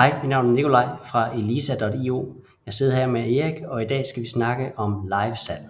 Hej, 0.00 0.18
mit 0.22 0.28
navn 0.28 0.46
er 0.46 0.52
Nikolaj 0.52 0.86
fra 1.04 1.34
elisa.io. 1.34 2.34
Jeg 2.66 2.74
sidder 2.74 2.96
her 2.96 3.06
med 3.06 3.20
Erik, 3.20 3.54
og 3.68 3.82
i 3.82 3.86
dag 3.86 4.06
skal 4.06 4.22
vi 4.22 4.28
snakke 4.28 4.72
om 4.76 5.08
live 5.08 5.36
salg. 5.36 5.60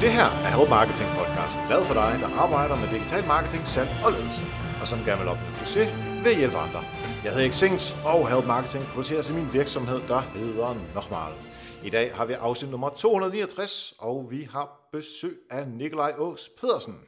Det 0.00 0.10
her 0.18 0.28
er 0.44 0.58
Help 0.58 0.70
Marketing 0.70 1.10
Podcast, 1.18 1.58
lavet 1.70 1.86
for 1.86 1.94
dig, 1.94 2.18
der 2.20 2.28
arbejder 2.42 2.76
med 2.76 2.88
digital 2.92 3.24
marketing, 3.26 3.66
salg 3.66 3.88
og 4.04 4.12
ledelse, 4.12 4.42
og 4.80 4.86
som 4.88 4.98
gerne 5.06 5.20
vil 5.20 5.28
opnå 5.28 5.48
succes 5.58 5.88
ved 6.24 6.30
at 6.34 6.38
hjælpe 6.38 6.56
andre. 6.56 6.80
Jeg 7.24 7.32
hedder 7.32 7.52
Xings, 7.52 7.96
og 8.04 8.30
Help 8.30 8.46
Marketing 8.46 8.84
produceres 8.84 9.30
i 9.30 9.32
min 9.32 9.48
virksomhed, 9.52 10.00
der 10.08 10.20
hedder 10.20 10.76
Nochmal. 10.94 11.51
I 11.84 11.90
dag 11.90 12.14
har 12.14 12.24
vi 12.24 12.32
afsnit 12.32 12.70
nummer 12.70 12.88
269, 12.88 13.94
og 13.98 14.30
vi 14.30 14.42
har 14.42 14.88
besøg 14.92 15.38
af 15.50 15.68
Nikolaj 15.68 16.14
Ås 16.18 16.50
Pedersen. 16.60 17.00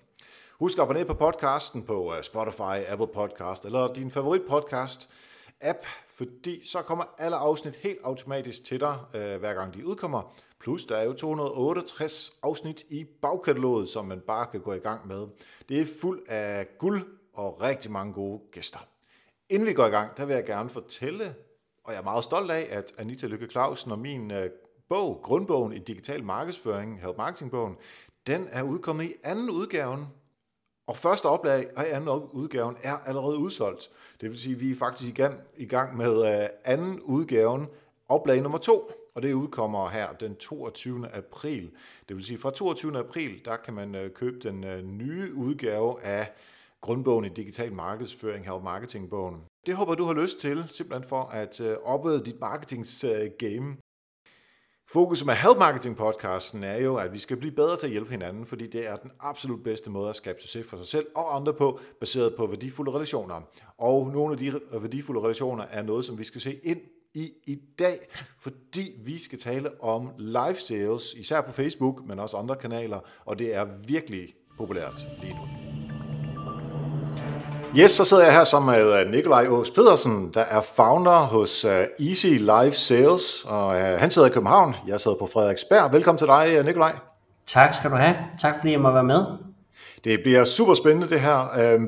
Husk 0.59 0.79
at 0.79 0.83
abonnere 0.83 1.05
på 1.05 1.15
podcasten 1.15 1.83
på 1.83 2.15
øh, 2.15 2.23
Spotify, 2.23 2.89
Apple 2.89 3.07
Podcast 3.07 3.65
eller 3.65 3.93
din 3.93 4.11
favorit 4.11 4.43
podcast 4.49 5.09
app, 5.61 5.79
fordi 6.09 6.69
så 6.69 6.83
kommer 6.83 7.05
alle 7.19 7.37
afsnit 7.37 7.77
helt 7.77 7.99
automatisk 8.05 8.65
til 8.65 8.81
dig, 8.81 8.97
øh, 9.15 9.39
hver 9.41 9.55
gang 9.55 9.75
de 9.75 9.87
udkommer. 9.87 10.35
Plus 10.61 10.85
der 10.85 10.97
er 10.97 11.05
jo 11.05 11.13
268 11.13 12.33
afsnit 12.43 12.85
i 12.91 13.05
bagkataloget, 13.05 13.89
som 13.89 14.05
man 14.05 14.21
bare 14.21 14.47
kan 14.47 14.61
gå 14.61 14.73
i 14.73 14.79
gang 14.79 15.07
med. 15.07 15.27
Det 15.69 15.81
er 15.81 15.87
fuld 16.01 16.23
af 16.29 16.67
guld 16.79 17.07
og 17.35 17.61
rigtig 17.63 17.91
mange 17.91 18.13
gode 18.13 18.41
gæster. 18.53 18.87
Inden 19.49 19.69
vi 19.69 19.73
går 19.73 19.87
i 19.87 19.91
gang, 19.91 20.17
der 20.17 20.25
vil 20.25 20.35
jeg 20.35 20.45
gerne 20.45 20.71
fortælle, 20.71 21.35
og 21.85 21.93
jeg 21.93 21.99
er 21.99 22.05
meget 22.05 22.25
stolt 22.25 22.51
af, 22.51 22.67
at 22.71 22.93
Anita 22.99 23.27
Lykke 23.27 23.47
Clausen 23.47 23.91
og 23.93 23.99
min 23.99 24.31
øh, 24.31 24.51
bog, 24.89 25.21
grundbogen 25.23 25.73
i 25.73 25.79
digital 25.79 26.25
markedsføring, 26.25 27.01
Help 27.01 27.17
Marketing 27.17 27.51
bogen, 27.51 27.77
den 28.27 28.49
er 28.51 28.63
udkommet 28.63 29.05
i 29.05 29.15
anden 29.23 29.51
udgaven, 29.51 30.07
og 30.87 30.97
første 30.97 31.27
oplag 31.27 31.67
og 31.77 31.91
anden 31.91 32.09
udgaven 32.33 32.77
er 32.83 32.97
allerede 32.97 33.37
udsolgt. 33.37 33.91
Det 34.21 34.31
vil 34.31 34.39
sige, 34.39 34.55
at 34.55 34.61
vi 34.61 34.71
er 34.71 34.77
faktisk 34.77 35.11
i 35.11 35.15
gang, 35.15 35.41
i 35.57 35.67
gang 35.67 35.97
med 35.97 36.43
øh, 36.43 36.49
anden 36.65 37.01
udgaven, 37.01 37.67
oplag 38.09 38.43
nummer 38.43 38.59
to, 38.59 38.91
og 39.15 39.23
det 39.23 39.33
udkommer 39.33 39.89
her 39.89 40.13
den 40.13 40.37
22. 40.37 41.09
april. 41.15 41.71
Det 42.09 42.17
vil 42.17 42.25
sige, 42.25 42.39
fra 42.39 42.51
22. 42.51 42.99
april, 42.99 43.45
der 43.45 43.57
kan 43.57 43.75
man 43.75 43.95
øh, 43.95 44.11
købe 44.11 44.39
den 44.39 44.65
øh, 44.65 44.85
nye 44.85 45.35
udgave 45.35 46.03
af 46.03 46.33
grundbogen 46.81 47.25
i 47.25 47.29
digital 47.29 47.73
markedsføring, 47.73 48.45
Help 48.45 48.63
Marketing 48.63 49.11
bogen. 49.11 49.41
Det 49.67 49.75
håber 49.75 49.95
du 49.95 50.05
har 50.05 50.15
lyst 50.15 50.41
til, 50.41 50.65
simpelthen 50.71 51.09
for 51.09 51.23
at 51.23 51.61
oppe 51.85 52.25
dit 52.25 52.41
marketings 52.41 53.05
game. 53.39 53.77
Fokus 54.95 55.25
med 55.25 55.35
Help 55.35 55.59
Marketing 55.59 55.97
podcasten 55.97 56.65
er 56.65 56.79
jo, 56.79 56.97
at 56.97 57.13
vi 57.13 57.19
skal 57.19 57.37
blive 57.37 57.53
bedre 57.53 57.77
til 57.77 57.87
at 57.87 57.91
hjælpe 57.91 58.11
hinanden, 58.11 58.47
fordi 58.47 58.67
det 58.67 58.89
er 58.89 58.97
den 58.97 59.11
absolut 59.21 59.63
bedste 59.63 59.91
måde 59.91 60.09
at 60.09 60.17
skabe 60.17 60.41
succes 60.41 60.67
for 60.67 60.77
sig 60.77 60.87
selv 60.87 61.07
og 61.17 61.37
andre 61.37 61.55
på, 61.55 61.81
baseret 62.01 62.35
på 62.37 62.47
værdifulde 62.47 62.93
relationer. 62.93 63.41
Og 63.79 64.13
nogle 64.13 64.33
af 64.33 64.39
de 64.39 64.61
værdifulde 64.73 65.21
relationer 65.21 65.65
er 65.65 65.83
noget, 65.83 66.05
som 66.05 66.19
vi 66.19 66.25
skal 66.25 66.41
se 66.41 66.61
ind 66.63 66.81
i 67.15 67.33
i 67.47 67.59
dag, 67.79 67.99
fordi 68.39 68.93
vi 69.05 69.19
skal 69.19 69.39
tale 69.39 69.83
om 69.83 70.11
live 70.19 70.57
sales, 70.57 71.15
især 71.15 71.41
på 71.41 71.53
Facebook, 71.53 72.07
men 72.07 72.19
også 72.19 72.37
andre 72.37 72.57
kanaler, 72.57 73.01
og 73.25 73.39
det 73.39 73.55
er 73.55 73.67
virkelig 73.87 74.35
populært 74.59 75.09
lige 75.23 75.35
nu. 75.35 75.74
Yes, 77.79 77.91
så 77.91 78.05
sidder 78.05 78.25
jeg 78.25 78.33
her 78.33 78.45
sammen 78.45 78.77
med 78.77 79.01
øh, 79.01 79.11
Nikolaj 79.11 79.47
Ås 79.49 79.71
Pedersen, 79.71 80.31
der 80.35 80.41
er 80.41 80.61
founder 80.61 81.19
hos 81.19 81.65
øh, 81.65 82.09
Easy 82.09 82.27
Live 82.27 82.73
Sales, 82.73 83.45
og 83.45 83.77
øh, 83.77 84.01
han 84.01 84.11
sidder 84.11 84.29
i 84.29 84.31
København. 84.31 84.75
Jeg 84.87 85.01
sidder 85.01 85.17
på 85.17 85.27
Frederiksberg. 85.27 85.93
Velkommen 85.93 86.19
til 86.19 86.27
dig, 86.27 86.65
Nikolaj. 86.65 86.93
Tak 87.47 87.75
skal 87.75 87.91
du 87.91 87.97
have. 87.97 88.15
Tak 88.41 88.55
fordi 88.61 88.73
jeg 88.73 88.81
må 88.81 88.93
være 88.93 89.05
med. 89.05 89.25
Det 90.05 90.21
bliver 90.23 90.45
super 90.45 90.75
spændende 90.75 91.09
det 91.09 91.21
her. 91.21 91.39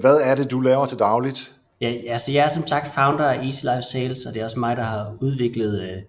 Hvad 0.01 0.17
er 0.17 0.35
det, 0.35 0.51
du 0.51 0.61
laver 0.61 0.87
til 0.87 0.99
dagligt? 0.99 1.53
Ja, 1.81 1.93
altså 2.09 2.33
jeg 2.33 2.45
er 2.45 2.49
som 2.49 2.67
sagt 2.67 2.95
founder 2.95 3.25
af 3.25 3.45
Easy 3.45 3.65
Live 3.65 3.83
Sales, 3.83 4.27
og 4.27 4.35
det 4.35 4.41
er 4.41 4.45
også 4.45 4.59
mig, 4.59 4.77
der 4.77 4.83
har 4.83 5.13
udviklet 5.21 6.05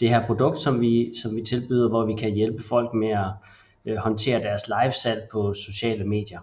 det 0.00 0.08
her 0.08 0.26
produkt, 0.26 0.58
som 0.58 0.80
vi, 0.80 1.12
som 1.22 1.36
vi 1.36 1.42
tilbyder, 1.42 1.88
hvor 1.88 2.06
vi 2.06 2.14
kan 2.14 2.30
hjælpe 2.30 2.62
folk 2.68 2.94
med 2.94 3.10
at 3.86 3.98
håndtere 3.98 4.42
deres 4.42 4.62
live 4.68 4.92
salg 4.92 5.22
på 5.32 5.54
sociale 5.54 6.04
medier. 6.04 6.40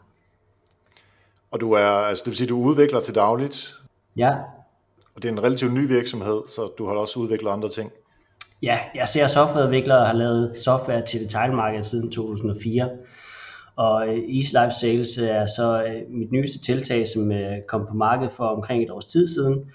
Og 1.52 1.60
du 1.60 1.72
er, 1.72 1.86
altså 1.86 2.22
det 2.26 2.32
vil 2.32 2.38
sige, 2.38 2.48
du 2.48 2.58
udvikler 2.58 3.00
til 3.00 3.16
dagligt? 3.16 3.76
Ja. 4.18 4.32
Og 5.16 5.24
det 5.24 5.26
er 5.26 5.32
en 5.32 5.44
relativt 5.44 5.74
ny 5.74 5.88
virksomhed, 5.88 6.42
så 6.48 6.72
du 6.78 6.88
har 6.88 6.94
også 6.94 7.20
udviklet 7.20 7.52
andre 7.52 7.70
ting? 7.70 7.92
Ja, 8.62 8.80
jeg 8.96 9.08
ser 9.08 9.28
softwareudvikler 9.28 9.96
og 9.96 10.08
har 10.08 10.14
lavet 10.14 10.58
software 10.58 11.06
til 11.06 11.20
detailmarkedet 11.20 11.86
siden 11.86 12.12
2004. 12.12 12.90
Og 13.76 14.08
øh, 14.08 14.36
East 14.36 14.54
Life 14.54 14.72
Sales 14.80 15.18
er 15.18 15.46
så 15.46 15.84
øh, 15.84 16.02
mit 16.10 16.32
nyeste 16.32 16.60
tiltag, 16.60 17.08
som 17.08 17.32
øh, 17.32 17.62
kom 17.68 17.86
på 17.90 17.94
markedet 17.94 18.32
for 18.32 18.44
omkring 18.44 18.84
et 18.84 18.92
års 18.92 19.06
tid 19.06 19.28
siden. 19.28 19.72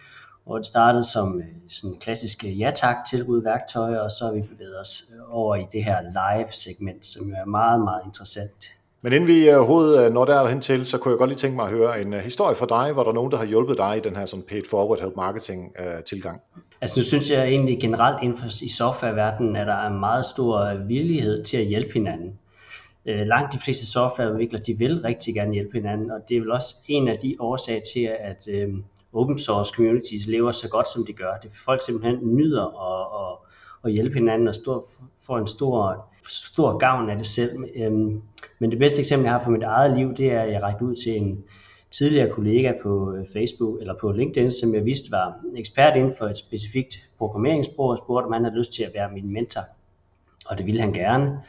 Og 0.46 0.58
det 0.58 0.66
startede 0.66 1.04
som 1.04 1.42
sådan 1.68 1.98
klassisk 2.00 2.44
ja-tak 2.44 2.96
tilbud 3.10 3.42
værktøj, 3.42 3.96
og 3.96 4.10
så 4.10 4.24
har 4.24 4.32
vi 4.32 4.40
bevæget 4.40 4.80
os 4.80 5.02
over 5.30 5.56
i 5.56 5.66
det 5.72 5.84
her 5.84 6.00
live 6.00 6.52
segment, 6.52 7.06
som 7.06 7.32
er 7.32 7.44
meget, 7.44 7.80
meget 7.80 8.02
interessant 8.04 8.72
men 9.02 9.12
inden 9.12 9.28
vi 9.28 9.48
øh, 9.50 9.56
overhovedet 9.56 10.06
øh, 10.06 10.12
når 10.12 10.24
derhen 10.24 10.60
til, 10.60 10.86
så 10.86 10.98
kunne 10.98 11.12
jeg 11.12 11.18
godt 11.18 11.30
lige 11.30 11.38
tænke 11.38 11.56
mig 11.56 11.64
at 11.64 11.70
høre 11.70 12.02
en 12.02 12.14
øh, 12.14 12.20
historie 12.20 12.56
fra 12.56 12.66
dig, 12.66 12.92
hvor 12.92 13.02
der 13.02 13.10
er 13.10 13.14
nogen, 13.14 13.32
der 13.32 13.38
har 13.38 13.44
hjulpet 13.44 13.78
dig 13.78 13.96
i 13.96 14.00
den 14.00 14.16
her 14.16 14.24
sådan 14.24 14.44
paid 14.48 14.62
forward 14.70 15.00
help 15.00 15.16
marketing 15.16 15.74
tilgang. 16.06 16.40
Altså 16.80 17.00
nu 17.00 17.04
synes 17.04 17.30
jeg 17.30 17.44
egentlig 17.44 17.80
generelt 17.80 18.22
inden 18.22 18.38
for 18.38 18.46
i 18.64 18.68
softwareverdenen, 18.68 19.56
at 19.56 19.66
der 19.66 19.74
er 19.74 19.86
en 19.86 20.00
meget 20.00 20.26
stor 20.26 20.74
villighed 20.86 21.44
til 21.44 21.56
at 21.56 21.66
hjælpe 21.66 21.92
hinanden. 21.92 22.38
Uh, 23.04 23.26
langt 23.26 23.52
de 23.52 23.58
fleste 23.58 23.86
softwareudviklere, 23.86 24.62
de 24.66 24.78
vil 24.78 25.00
rigtig 25.00 25.34
gerne 25.34 25.52
hjælpe 25.52 25.72
hinanden, 25.72 26.10
og 26.10 26.20
det 26.28 26.36
er 26.36 26.40
vel 26.40 26.50
også 26.50 26.74
en 26.88 27.08
af 27.08 27.18
de 27.22 27.36
årsager 27.38 27.80
til, 27.94 28.10
at 28.20 28.48
uh, 28.48 28.74
open 29.20 29.38
source 29.38 29.72
communities 29.76 30.26
lever 30.26 30.52
så 30.52 30.68
godt, 30.68 30.88
som 30.88 31.06
de 31.06 31.12
gør. 31.12 31.32
Det 31.42 31.50
folk 31.64 31.84
simpelthen 31.84 32.36
nyder 32.36 32.64
at, 32.64 33.06
at, 33.22 33.38
at 33.84 33.92
hjælpe 33.92 34.14
hinanden 34.14 34.48
og 34.48 34.54
stor, 34.54 34.88
får 35.26 35.38
en 35.38 35.46
stor, 35.46 36.06
stor 36.28 36.78
gavn 36.78 37.10
af 37.10 37.16
det 37.16 37.26
selv. 37.26 37.64
Øhm, 37.76 38.22
men 38.62 38.70
det 38.70 38.78
bedste 38.78 38.98
eksempel, 38.98 39.24
jeg 39.24 39.32
har 39.32 39.44
fra 39.44 39.50
mit 39.50 39.62
eget 39.62 39.96
liv, 39.96 40.16
det 40.16 40.32
er, 40.32 40.42
at 40.42 40.52
jeg 40.52 40.62
rækte 40.62 40.84
ud 40.84 40.94
til 40.94 41.16
en 41.16 41.44
tidligere 41.90 42.30
kollega 42.30 42.72
på 42.82 43.14
øh, 43.14 43.26
Facebook 43.32 43.80
eller 43.80 43.94
på 44.00 44.12
LinkedIn, 44.12 44.50
som 44.50 44.74
jeg 44.74 44.84
vidste 44.84 45.10
var 45.10 45.34
ekspert 45.56 45.96
inden 45.96 46.14
for 46.18 46.26
et 46.26 46.38
specifikt 46.38 46.98
programmeringssprog, 47.18 47.88
og 47.88 47.98
spurgte, 47.98 48.26
om 48.26 48.32
han 48.32 48.44
havde 48.44 48.58
lyst 48.58 48.72
til 48.72 48.82
at 48.82 48.90
være 48.94 49.10
min 49.12 49.32
mentor. 49.32 49.60
Og 50.46 50.58
det 50.58 50.66
ville 50.66 50.80
han 50.80 50.92
gerne, 50.92 51.40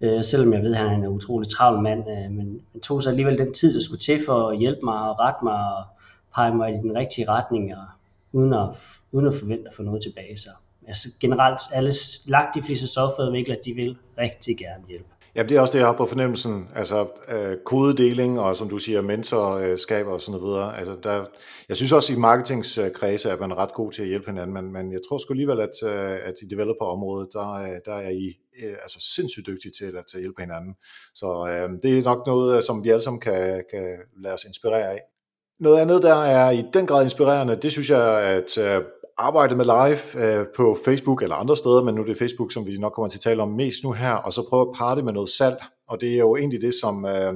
øh, 0.00 0.24
selvom 0.24 0.52
jeg 0.52 0.62
ved, 0.62 0.74
at 0.74 0.78
han 0.78 0.88
er 0.88 0.94
en 0.94 1.06
utrolig 1.06 1.48
travl 1.48 1.82
mand, 1.82 2.00
øh, 2.10 2.30
men 2.30 2.60
han 2.72 2.80
tog 2.80 3.02
sig 3.02 3.10
alligevel 3.10 3.38
den 3.38 3.54
tid, 3.54 3.74
der 3.74 3.80
skulle 3.80 4.00
til 4.00 4.24
for 4.24 4.48
at 4.48 4.58
hjælpe 4.58 4.80
mig 4.84 5.10
og 5.10 5.18
rette 5.20 5.44
mig 5.44 5.76
og 5.76 5.84
pege 6.34 6.54
mig 6.54 6.70
i 6.74 6.76
den 6.76 6.94
rigtige 6.94 7.28
retning, 7.28 7.76
og 7.76 7.84
uden 8.32 8.54
at, 8.54 8.68
uden 9.12 9.26
at 9.26 9.34
forvente 9.34 9.68
at 9.68 9.74
få 9.74 9.82
noget 9.82 10.02
tilbage. 10.02 10.36
Så 10.36 10.50
altså 10.88 11.08
generelt 11.20 11.60
alle, 11.72 11.92
langt 12.26 12.54
de 12.54 12.62
fleste 12.62 12.86
softwareudviklere, 12.86 13.58
de 13.64 13.72
vil 13.72 13.96
rigtig 14.18 14.58
gerne 14.58 14.84
hjælpe. 14.88 15.08
Ja, 15.36 15.42
det 15.42 15.56
er 15.56 15.60
også 15.60 15.72
det, 15.72 15.78
jeg 15.78 15.86
har 15.86 15.96
på 15.96 16.06
fornemmelsen. 16.06 16.68
Altså 16.74 17.06
øh, 17.28 17.56
kodedeling 17.64 18.40
og 18.40 18.56
som 18.56 18.68
du 18.68 18.78
siger, 18.78 19.00
mentorskab 19.00 20.06
og 20.06 20.20
sådan 20.20 20.40
noget 20.40 20.74
Altså, 20.78 20.96
der, 21.02 21.24
jeg 21.68 21.76
synes 21.76 21.92
også 21.92 22.12
i 22.12 22.16
marketingskredse, 22.16 23.30
at 23.30 23.40
man 23.40 23.50
er 23.50 23.58
ret 23.58 23.74
god 23.74 23.92
til 23.92 24.02
at 24.02 24.08
hjælpe 24.08 24.26
hinanden, 24.26 24.54
men, 24.54 24.72
men 24.72 24.92
jeg 24.92 25.00
tror 25.08 25.18
sgu 25.18 25.32
alligevel, 25.32 25.60
at, 25.60 25.82
øh, 25.84 26.18
at 26.28 26.34
i 26.42 26.46
developer-området, 26.46 27.28
der, 27.32 27.52
øh, 27.52 27.68
der 27.84 27.94
er 27.94 28.10
I 28.10 28.38
øh, 28.62 28.72
altså 28.82 28.98
sindssygt 29.14 29.46
dygtige 29.46 29.72
til 29.78 29.96
at, 29.98 30.04
til 30.10 30.16
at 30.16 30.22
hjælpe 30.22 30.42
hinanden. 30.42 30.74
Så 31.14 31.46
øh, 31.48 31.70
det 31.82 31.98
er 31.98 32.04
nok 32.04 32.26
noget, 32.26 32.56
øh, 32.56 32.62
som 32.62 32.84
vi 32.84 32.88
alle 32.88 33.02
sammen 33.02 33.20
kan, 33.20 33.64
kan 33.70 33.96
lade 34.22 34.34
os 34.34 34.44
inspirere 34.44 34.90
af. 34.90 35.00
Noget 35.60 35.80
andet, 35.80 36.02
der 36.02 36.14
er 36.14 36.50
i 36.50 36.64
den 36.74 36.86
grad 36.86 37.04
inspirerende, 37.04 37.56
det 37.56 37.72
synes 37.72 37.90
jeg, 37.90 38.20
at 38.20 38.58
øh, 38.58 38.82
arbejdet 39.20 39.56
med 39.56 39.64
live 39.64 40.24
øh, 40.24 40.46
på 40.56 40.76
Facebook 40.84 41.22
eller 41.22 41.36
andre 41.36 41.56
steder, 41.56 41.82
men 41.82 41.94
nu 41.94 42.02
er 42.02 42.06
det 42.06 42.18
Facebook, 42.18 42.52
som 42.52 42.66
vi 42.66 42.78
nok 42.78 42.92
kommer 42.92 43.08
til 43.08 43.18
at 43.18 43.22
tale 43.22 43.42
om 43.42 43.48
mest 43.48 43.84
nu 43.84 43.92
her, 43.92 44.12
og 44.12 44.32
så 44.32 44.46
prøve 44.48 44.62
at 44.62 44.74
parre 44.78 44.96
det 44.96 45.04
med 45.04 45.12
noget 45.12 45.28
salg, 45.28 45.56
og 45.88 46.00
det 46.00 46.14
er 46.14 46.18
jo 46.18 46.36
egentlig 46.36 46.60
det, 46.60 46.74
som, 46.80 47.04
øh, 47.04 47.34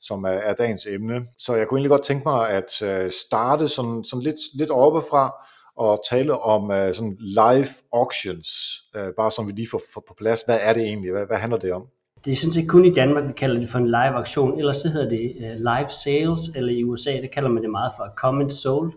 som 0.00 0.24
er, 0.24 0.52
dagens 0.52 0.86
emne. 0.86 1.20
Så 1.38 1.54
jeg 1.54 1.68
kunne 1.68 1.78
egentlig 1.78 1.90
godt 1.90 2.02
tænke 2.02 2.22
mig 2.26 2.48
at 2.48 2.82
øh, 2.82 3.10
starte 3.10 3.68
sådan, 3.68 4.04
sådan 4.04 4.22
lidt, 4.22 4.40
lidt 4.58 4.70
oppefra, 4.70 5.34
og 5.76 6.02
tale 6.10 6.38
om 6.38 6.70
øh, 6.70 6.94
sådan 6.94 7.16
live 7.20 7.68
auctions, 7.92 8.48
øh, 8.96 9.12
bare 9.16 9.30
som 9.30 9.46
vi 9.46 9.52
lige 9.52 9.68
får, 9.70 9.82
får 9.94 10.04
på 10.08 10.14
plads. 10.18 10.42
Hvad 10.42 10.58
er 10.60 10.72
det 10.72 10.82
egentlig? 10.82 11.10
Hvad, 11.12 11.26
hvad 11.26 11.36
handler 11.36 11.58
det 11.58 11.72
om? 11.72 11.86
Det 12.24 12.32
er 12.32 12.36
sådan 12.36 12.52
set 12.52 12.68
kun 12.68 12.84
i 12.84 12.94
Danmark, 12.94 13.28
vi 13.28 13.32
kalder 13.32 13.60
det 13.60 13.70
for 13.70 13.78
en 13.78 13.86
live 13.86 14.14
auktion, 14.20 14.58
ellers 14.58 14.76
så 14.76 14.88
hedder 14.88 15.08
det 15.08 15.32
øh, 15.40 15.56
live 15.56 15.90
sales, 16.04 16.40
eller 16.56 16.72
i 16.72 16.84
USA, 16.84 17.12
det 17.12 17.30
kalder 17.30 17.48
man 17.48 17.62
det 17.62 17.70
meget 17.70 17.92
for 17.96 18.08
comment 18.16 18.52
sold, 18.52 18.92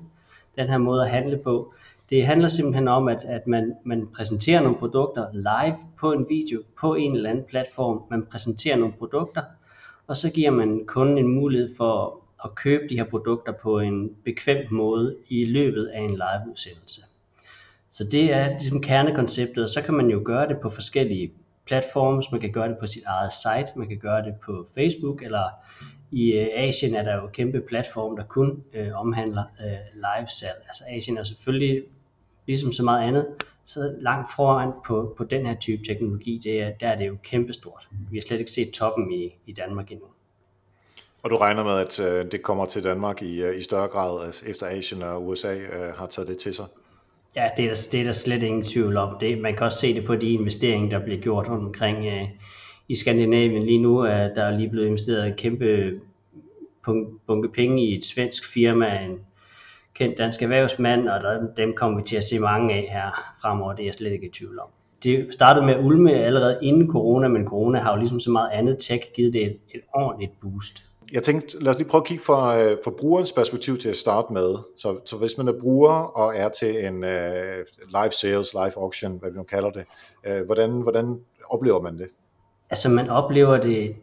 den 0.58 0.68
her 0.68 0.78
måde 0.78 1.04
at 1.04 1.10
handle 1.10 1.40
på. 1.44 1.74
Det 2.10 2.26
handler 2.26 2.48
simpelthen 2.48 2.88
om, 2.88 3.08
at, 3.08 3.24
at 3.24 3.48
man, 3.48 3.74
man 3.84 4.08
præsenterer 4.16 4.62
nogle 4.62 4.78
produkter 4.78 5.28
live 5.34 5.78
på 6.00 6.12
en 6.12 6.26
video 6.30 6.62
på 6.80 6.96
en 6.96 7.16
eller 7.16 7.30
anden 7.30 7.46
platform. 7.50 8.04
Man 8.10 8.26
præsenterer 8.26 8.78
nogle 8.78 8.94
produkter, 8.94 9.42
og 10.08 10.18
så 10.18 10.32
giver 10.32 10.52
man 10.52 10.86
kunden 10.86 11.18
en 11.18 11.28
mulighed 11.28 11.76
for 11.78 12.22
at 12.44 12.56
købe 12.56 12.84
de 12.90 12.96
her 12.96 13.04
produkter 13.04 13.52
på 13.52 13.80
en 13.80 14.12
bekvem 14.26 14.58
måde 14.72 15.16
i 15.28 15.46
løbet 15.46 15.86
af 15.86 16.02
en 16.02 16.12
live 16.12 16.52
udsendelse. 16.52 17.02
Så 17.90 18.04
det 18.04 18.34
er 18.34 18.48
ligesom 18.48 18.82
kernekonceptet, 18.82 19.64
og 19.64 19.70
så 19.70 19.82
kan 19.82 19.94
man 19.94 20.10
jo 20.10 20.22
gøre 20.26 20.48
det 20.48 20.58
på 20.58 20.70
forskellige 20.70 21.32
platforms, 21.66 22.32
man 22.32 22.42
kan 22.42 22.52
gøre 22.52 22.70
det 22.70 22.78
på 22.78 22.88
sit 22.88 23.04
eget 23.06 23.34
site, 23.34 23.80
man 23.80 23.88
kan 23.88 23.98
gøre 23.98 24.26
det 24.26 24.36
på 24.46 24.68
Facebook, 24.76 25.24
eller 25.24 25.50
i 26.12 26.32
øh, 26.32 26.48
Asien 26.56 26.96
er 26.96 27.04
der 27.04 27.16
jo 27.16 27.28
kæmpe 27.28 27.62
platform, 27.62 28.16
der 28.16 28.24
kun 28.24 28.64
øh, 28.74 29.00
omhandler 29.00 29.44
øh, 29.62 29.78
live 29.96 30.28
salg. 30.28 30.64
Altså 30.68 30.84
Asien 30.90 31.18
er 31.18 31.24
selvfølgelig, 31.24 31.84
ligesom 32.48 32.72
så 32.72 32.84
meget 32.84 33.08
andet, 33.08 33.28
så 33.66 33.96
langt 34.00 34.30
foran 34.36 34.72
på, 34.88 35.14
på 35.18 35.24
den 35.24 35.46
her 35.46 35.56
type 35.56 35.84
teknologi, 35.86 36.42
det 36.44 36.62
er, 36.62 36.72
der 36.80 36.88
er 36.88 36.98
det 36.98 37.08
jo 37.08 37.18
kæmpestort. 37.24 37.88
Vi 38.12 38.18
har 38.18 38.22
slet 38.22 38.40
ikke 38.40 38.52
set 38.52 38.72
toppen 38.72 39.12
i, 39.12 39.36
i 39.46 39.54
Danmark 39.54 39.92
endnu. 39.92 40.06
Og 41.24 41.30
du 41.30 41.36
regner 41.36 41.64
med, 41.64 41.72
at 41.72 42.00
øh, 42.00 42.32
det 42.32 42.42
kommer 42.42 42.66
til 42.66 42.84
Danmark 42.84 43.22
i, 43.22 43.44
øh, 43.44 43.58
i 43.58 43.62
større 43.62 43.88
grad, 43.88 44.34
efter 44.46 44.66
Asien 44.68 45.02
og 45.02 45.28
USA 45.28 45.56
øh, 45.56 45.94
har 45.98 46.06
taget 46.06 46.28
det 46.28 46.38
til 46.38 46.54
sig? 46.54 46.66
Ja, 47.36 47.50
det 47.58 47.66
er, 47.66 47.70
der, 47.70 47.88
det 47.92 48.00
er 48.00 48.04
der 48.04 48.12
slet 48.12 48.44
ingen 48.44 48.64
tvivl 48.64 48.98
om. 48.98 49.18
Det, 49.20 49.38
man 49.38 49.54
kan 49.54 49.64
også 49.64 49.80
se 49.80 49.94
det 49.94 50.06
på 50.06 50.16
de 50.16 50.32
investeringer, 50.32 51.00
der 51.00 51.06
bliver 51.06 51.22
gjort 51.22 51.48
omkring 51.48 52.06
øh, 52.06 52.28
i 52.88 52.96
Skandinavien. 52.96 53.66
Lige 53.66 53.82
nu 53.82 54.00
er 54.00 54.34
der 54.34 54.58
lige 54.58 54.70
blevet 54.70 54.88
investeret 54.88 55.28
en 55.28 55.34
kæmpe 55.34 56.00
bunke 57.28 57.50
penge 57.50 57.84
i 57.84 57.98
et 57.98 58.04
svensk 58.04 58.54
firma, 58.54 59.00
en 59.00 59.20
kendt 59.96 60.18
dansk 60.18 60.42
erhvervsmand, 60.42 61.10
og 61.10 61.24
der, 61.24 61.48
dem 61.58 61.74
kommer 61.76 61.98
vi 61.98 62.04
til 62.04 62.16
at 62.16 62.24
se 62.24 62.40
mange 62.40 62.74
af 62.74 62.88
her 62.92 63.34
fremover, 63.42 63.74
det 63.74 63.82
er 63.82 63.88
jeg 63.88 63.94
slet 63.94 64.12
ikke 64.12 64.26
i 64.26 64.32
tvivl 64.32 64.60
om. 64.60 64.68
Det 65.04 65.28
startede 65.32 65.66
med 65.66 65.86
ulme 65.86 66.14
allerede 66.14 66.60
inden 66.62 66.92
corona, 66.92 67.28
men 67.28 67.48
corona 67.48 67.80
har 67.80 67.92
jo 67.92 67.98
ligesom 67.98 68.20
så 68.20 68.32
meget 68.32 68.50
andet 68.52 68.78
tech 68.80 69.04
givet 69.16 69.34
det 69.34 69.46
et, 69.46 69.58
et 69.74 69.82
ordentligt 69.94 70.32
boost. 70.42 70.84
Jeg 71.12 71.24
tænkte, 71.24 71.64
lad 71.64 71.72
os 71.72 71.78
lige 71.78 71.88
prøve 71.90 72.02
at 72.02 72.08
kigge 72.08 72.24
fra, 72.24 72.62
øh, 72.62 72.78
fra 72.84 72.92
brugerens 73.00 73.32
perspektiv 73.32 73.78
til 73.78 73.90
at 73.90 73.96
starte 73.96 74.34
med. 74.34 74.56
Så, 74.78 75.00
så 75.06 75.18
hvis 75.18 75.38
man 75.38 75.48
er 75.48 75.54
bruger 75.62 75.94
og 75.94 76.36
er 76.36 76.50
til 76.50 76.86
en 76.86 76.96
uh, 77.04 77.10
live 77.88 78.12
sales, 78.12 78.54
live 78.54 78.78
auction, 78.78 79.18
hvad 79.20 79.32
vi 79.32 79.38
nu 79.38 79.44
kalder 79.44 79.70
det, 79.70 79.86
uh, 80.30 80.46
hvordan, 80.46 80.72
hvordan 80.72 81.20
oplever 81.50 81.82
man 81.82 81.98
det? 81.98 82.08
Altså 82.70 82.90
man 82.90 83.10
oplever 83.10 83.58
det 83.58 83.96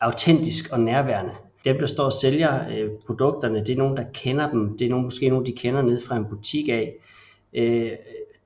autentisk 0.00 0.72
og 0.72 0.80
nærværende. 0.80 1.32
Dem, 1.66 1.78
der 1.78 1.86
står 1.86 2.04
og 2.04 2.12
sælger 2.12 2.68
øh, 2.68 2.90
produkterne, 3.06 3.60
det 3.60 3.70
er 3.70 3.76
nogen, 3.76 3.96
der 3.96 4.04
kender 4.14 4.50
dem. 4.50 4.78
Det 4.78 4.84
er 4.84 4.88
nogen, 4.90 5.04
måske 5.04 5.28
nogen, 5.28 5.46
de 5.46 5.52
kender 5.52 5.82
ned 5.82 6.00
fra 6.00 6.16
en 6.16 6.24
butik 6.24 6.68
af. 6.68 6.94
Øh, 7.52 7.92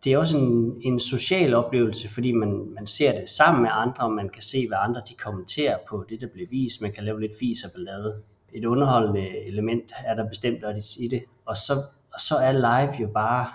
det 0.05 0.13
er 0.13 0.19
også 0.19 0.39
en, 0.39 0.81
en 0.83 1.01
social 1.01 1.55
oplevelse, 1.55 2.09
fordi 2.09 2.33
man, 2.33 2.73
man 2.75 2.87
ser 2.87 3.21
det 3.21 3.29
sammen 3.29 3.63
med 3.63 3.71
andre, 3.73 4.05
og 4.05 4.13
man 4.13 4.29
kan 4.29 4.43
se, 4.43 4.69
hvad 4.69 4.79
andre 4.81 5.03
de 5.09 5.15
kommenterer 5.15 5.77
på 5.89 6.05
det, 6.09 6.21
der 6.21 6.27
bliver 6.27 6.49
vist. 6.51 6.83
Man 6.83 6.93
kan 6.93 7.05
lave 7.05 7.21
lidt 7.21 7.33
fis 7.39 7.65
og 7.65 7.71
ballade. 7.75 8.15
Et 8.53 8.65
underholdende 8.65 9.47
element 9.47 9.93
er 10.07 10.15
der 10.15 10.29
bestemt 10.29 10.65
også 10.65 10.97
i 11.01 11.09
det. 11.09 11.23
Og 11.47 11.57
så, 11.57 11.73
og 12.15 12.21
så 12.21 12.35
er 12.37 12.53
live 12.53 13.01
jo 13.01 13.09
bare 13.15 13.47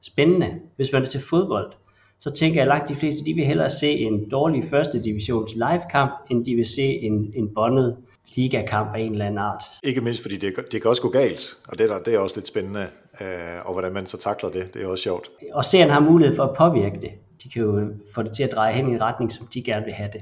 spændende. 0.00 0.60
Hvis 0.76 0.92
man 0.92 1.02
er 1.02 1.06
til 1.06 1.20
fodbold, 1.20 1.72
så 2.18 2.30
tænker 2.30 2.56
jeg, 2.56 2.62
at 2.62 2.68
langt 2.68 2.88
de 2.88 2.94
fleste, 2.94 3.24
de 3.24 3.34
vil 3.34 3.44
hellere 3.44 3.70
se 3.70 3.90
en 3.90 4.30
dårlig 4.30 4.64
første 4.64 5.02
divisions 5.02 5.54
live 5.54 5.82
kamp, 5.90 6.12
end 6.30 6.44
de 6.44 6.54
vil 6.54 6.66
se 6.66 6.82
en, 6.82 7.32
en 7.36 7.54
bondet 7.54 7.96
ligakamp 8.36 8.94
af 8.94 9.00
en 9.00 9.12
eller 9.12 9.24
anden 9.24 9.38
art. 9.38 9.64
Ikke 9.82 10.00
mindst 10.00 10.22
fordi 10.22 10.36
det, 10.36 10.54
det 10.72 10.82
kan 10.82 10.90
også 10.90 11.02
gå 11.02 11.08
galt, 11.08 11.56
og 11.68 11.78
det, 11.78 11.88
der, 11.88 11.98
det 11.98 12.14
er 12.14 12.18
også 12.18 12.36
lidt 12.36 12.48
spændende, 12.48 12.86
øh, 13.20 13.26
og 13.64 13.72
hvordan 13.72 13.92
man 13.92 14.06
så 14.06 14.18
takler 14.18 14.50
det, 14.50 14.74
det 14.74 14.82
er 14.82 14.86
også 14.86 15.02
sjovt. 15.02 15.30
Og 15.52 15.64
serien 15.64 15.90
har 15.90 16.00
mulighed 16.00 16.36
for 16.36 16.42
at 16.44 16.56
påvirke 16.56 17.00
det. 17.00 17.10
De 17.42 17.50
kan 17.50 17.62
jo 17.62 17.88
få 18.14 18.22
det 18.22 18.32
til 18.36 18.42
at 18.42 18.52
dreje 18.52 18.72
hen 18.72 18.88
i 18.88 18.92
en 18.92 19.00
retning, 19.00 19.32
som 19.32 19.46
de 19.54 19.62
gerne 19.62 19.84
vil 19.84 19.94
have 19.94 20.10
det. 20.12 20.20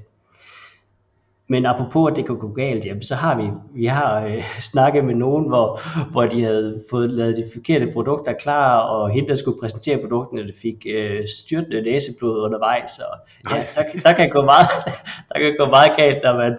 Men 1.49 1.67
apropos 1.67 2.11
at 2.11 2.17
det 2.17 2.27
kan 2.27 2.39
gå 2.39 2.49
galt, 2.49 2.85
jamen, 2.85 3.03
så 3.03 3.15
har 3.15 3.37
vi, 3.37 3.51
vi 3.75 3.87
har 3.87 4.25
øh, 4.25 4.45
snakket 4.73 5.05
med 5.05 5.15
nogen, 5.15 5.49
hvor, 5.49 5.81
hvor 6.11 6.27
de 6.27 6.43
havde 6.43 6.85
fået 6.91 7.11
lavet 7.11 7.37
de 7.37 7.51
forkerte 7.53 7.91
produkter 7.93 8.33
klar, 8.33 8.79
og 8.79 9.11
hende, 9.11 9.29
der 9.29 9.35
skulle 9.35 9.61
præsentere 9.61 9.99
produkterne, 9.99 10.47
det 10.47 10.55
fik 10.63 10.87
øh, 10.87 11.29
styrtende 11.29 11.83
næseblod 11.83 12.43
undervejs. 12.43 12.99
Og, 12.99 13.19
ja, 13.51 13.57
der, 13.75 14.01
der, 14.03 14.13
kan 14.13 14.31
gå 14.31 14.43
meget, 14.43 14.67
der 15.33 15.39
kan 15.39 15.55
gå 15.59 15.67
meget 15.67 15.93
galt, 15.97 16.23
når 16.23 16.37
man, 16.37 16.59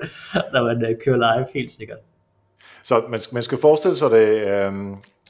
når 0.54 0.64
man 0.64 0.86
øh, 0.86 0.96
kører 1.06 1.18
live, 1.18 1.48
helt 1.54 1.72
sikkert. 1.72 1.98
Så 2.84 3.04
man, 3.10 3.20
man 3.32 3.44
skal 3.44 3.58
forestille 3.58 3.96
sig 3.96 4.12
det, 4.12 4.48
øh, 4.48 4.74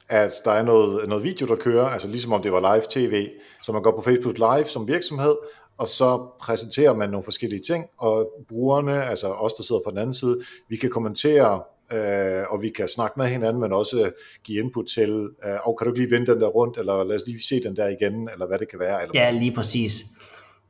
at 0.10 0.34
der 0.46 0.52
er 0.52 0.64
noget, 0.64 1.10
noget 1.10 1.24
video, 1.24 1.48
der 1.48 1.56
kører, 1.56 1.86
altså 1.86 2.08
ligesom 2.08 2.34
om 2.34 2.42
det 2.42 2.52
var 2.52 2.76
live 2.76 2.84
tv, 2.90 3.30
så 3.64 3.72
man 3.72 3.82
går 3.82 3.92
på 3.92 4.02
Facebook 4.02 4.38
Live 4.38 4.66
som 4.66 4.88
virksomhed, 4.88 5.36
og 5.84 5.90
så 5.90 6.28
præsenterer 6.42 6.96
man 6.96 7.10
nogle 7.10 7.24
forskellige 7.24 7.60
ting, 7.60 7.86
og 7.98 8.46
brugerne, 8.50 9.06
altså 9.06 9.28
os, 9.28 9.54
der 9.54 9.64
sidder 9.64 9.82
på 9.86 9.92
den 9.92 9.98
anden 9.98 10.14
side, 10.14 10.42
vi 10.70 10.76
kan 10.76 10.90
kommentere, 10.90 11.62
øh, 11.94 12.44
og 12.50 12.62
vi 12.62 12.70
kan 12.70 12.88
snakke 12.88 13.14
med 13.18 13.26
hinanden, 13.26 13.62
men 13.62 13.74
også 13.74 14.12
give 14.44 14.64
input 14.64 14.86
til, 14.86 15.12
øh, 15.46 15.68
og 15.68 15.78
kan 15.78 15.88
du 15.88 15.94
lige 15.94 16.12
vende 16.12 16.32
den 16.32 16.42
der 16.42 16.48
rundt, 16.48 16.78
eller 16.78 17.04
lad 17.04 17.16
os 17.16 17.22
lige 17.28 17.44
se 17.44 17.64
den 17.64 17.76
der 17.76 17.88
igen, 17.88 18.30
eller 18.34 18.48
hvad 18.48 18.60
det 18.60 18.70
kan 18.70 18.80
være. 18.80 19.02
Eller 19.02 19.22
ja, 19.22 19.32
lige 19.32 19.56
præcis. 19.56 20.06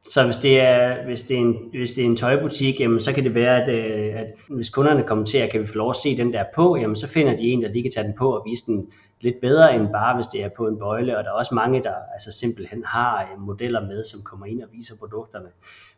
Så 0.05 0.25
hvis 0.25 0.37
det 0.37 0.59
er, 0.59 1.05
hvis 1.05 1.21
det 1.21 1.37
er, 1.37 1.41
en, 1.41 1.55
hvis 1.73 1.93
det 1.93 2.01
er 2.01 2.05
en 2.05 2.17
tøjbutik, 2.17 2.79
jamen, 2.79 3.01
så 3.01 3.13
kan 3.13 3.23
det 3.23 3.35
være, 3.35 3.63
at, 3.63 3.69
øh, 3.69 4.21
at 4.21 4.27
hvis 4.49 4.69
kunderne 4.69 5.03
kommenterer, 5.03 5.47
kan 5.47 5.61
vi 5.61 5.67
få 5.67 5.73
lov 5.75 5.89
at 5.89 5.95
se 5.95 6.17
den 6.17 6.33
der 6.33 6.43
på, 6.55 6.77
jamen, 6.77 6.95
så 6.95 7.07
finder 7.07 7.37
de 7.37 7.43
en, 7.43 7.61
der 7.61 7.69
lige 7.71 7.83
kan 7.83 7.91
tage 7.91 8.07
den 8.07 8.15
på 8.17 8.35
og 8.35 8.43
vise 8.45 8.65
den 8.65 8.87
lidt 9.23 9.41
bedre 9.41 9.75
end 9.75 9.91
bare, 9.91 10.15
hvis 10.15 10.27
det 10.27 10.43
er 10.43 10.49
på 10.49 10.67
en 10.67 10.79
bøjle. 10.79 11.17
Og 11.17 11.23
der 11.23 11.29
er 11.29 11.33
også 11.33 11.55
mange, 11.55 11.83
der 11.83 11.93
altså 12.13 12.31
simpelthen 12.31 12.83
har 12.85 13.21
øh, 13.21 13.41
modeller 13.41 13.81
med, 13.81 14.03
som 14.03 14.21
kommer 14.21 14.45
ind 14.45 14.63
og 14.63 14.69
viser 14.71 14.95
produkterne. 14.97 15.49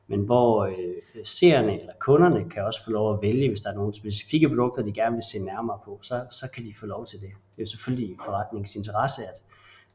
Men 0.07 0.19
hvor 0.19 0.66
øh, 0.66 0.75
seerne 1.24 1.80
eller 1.80 1.94
kunderne 2.00 2.50
kan 2.50 2.63
også 2.63 2.83
få 2.86 2.92
lov 2.92 3.13
at 3.13 3.22
vælge, 3.22 3.50
hvis 3.50 3.62
der 3.62 3.69
er 3.69 3.75
nogle 3.75 3.94
specifikke 3.94 4.50
produkter, 4.50 4.81
de 4.83 4.92
gerne 4.92 5.16
vil 5.16 5.24
se 5.24 5.39
nærmere 5.39 5.80
på, 5.86 6.00
så, 6.01 6.25
så 6.30 6.50
kan 6.54 6.66
de 6.66 6.74
få 6.80 6.86
lov 6.86 7.06
til 7.06 7.22
det. 7.22 7.30
Det 7.30 7.62
er 7.62 7.63
jo 7.63 7.68
selvfølgelig 7.68 8.18
forretningsinteresse, 8.25 9.22
at 9.24 9.42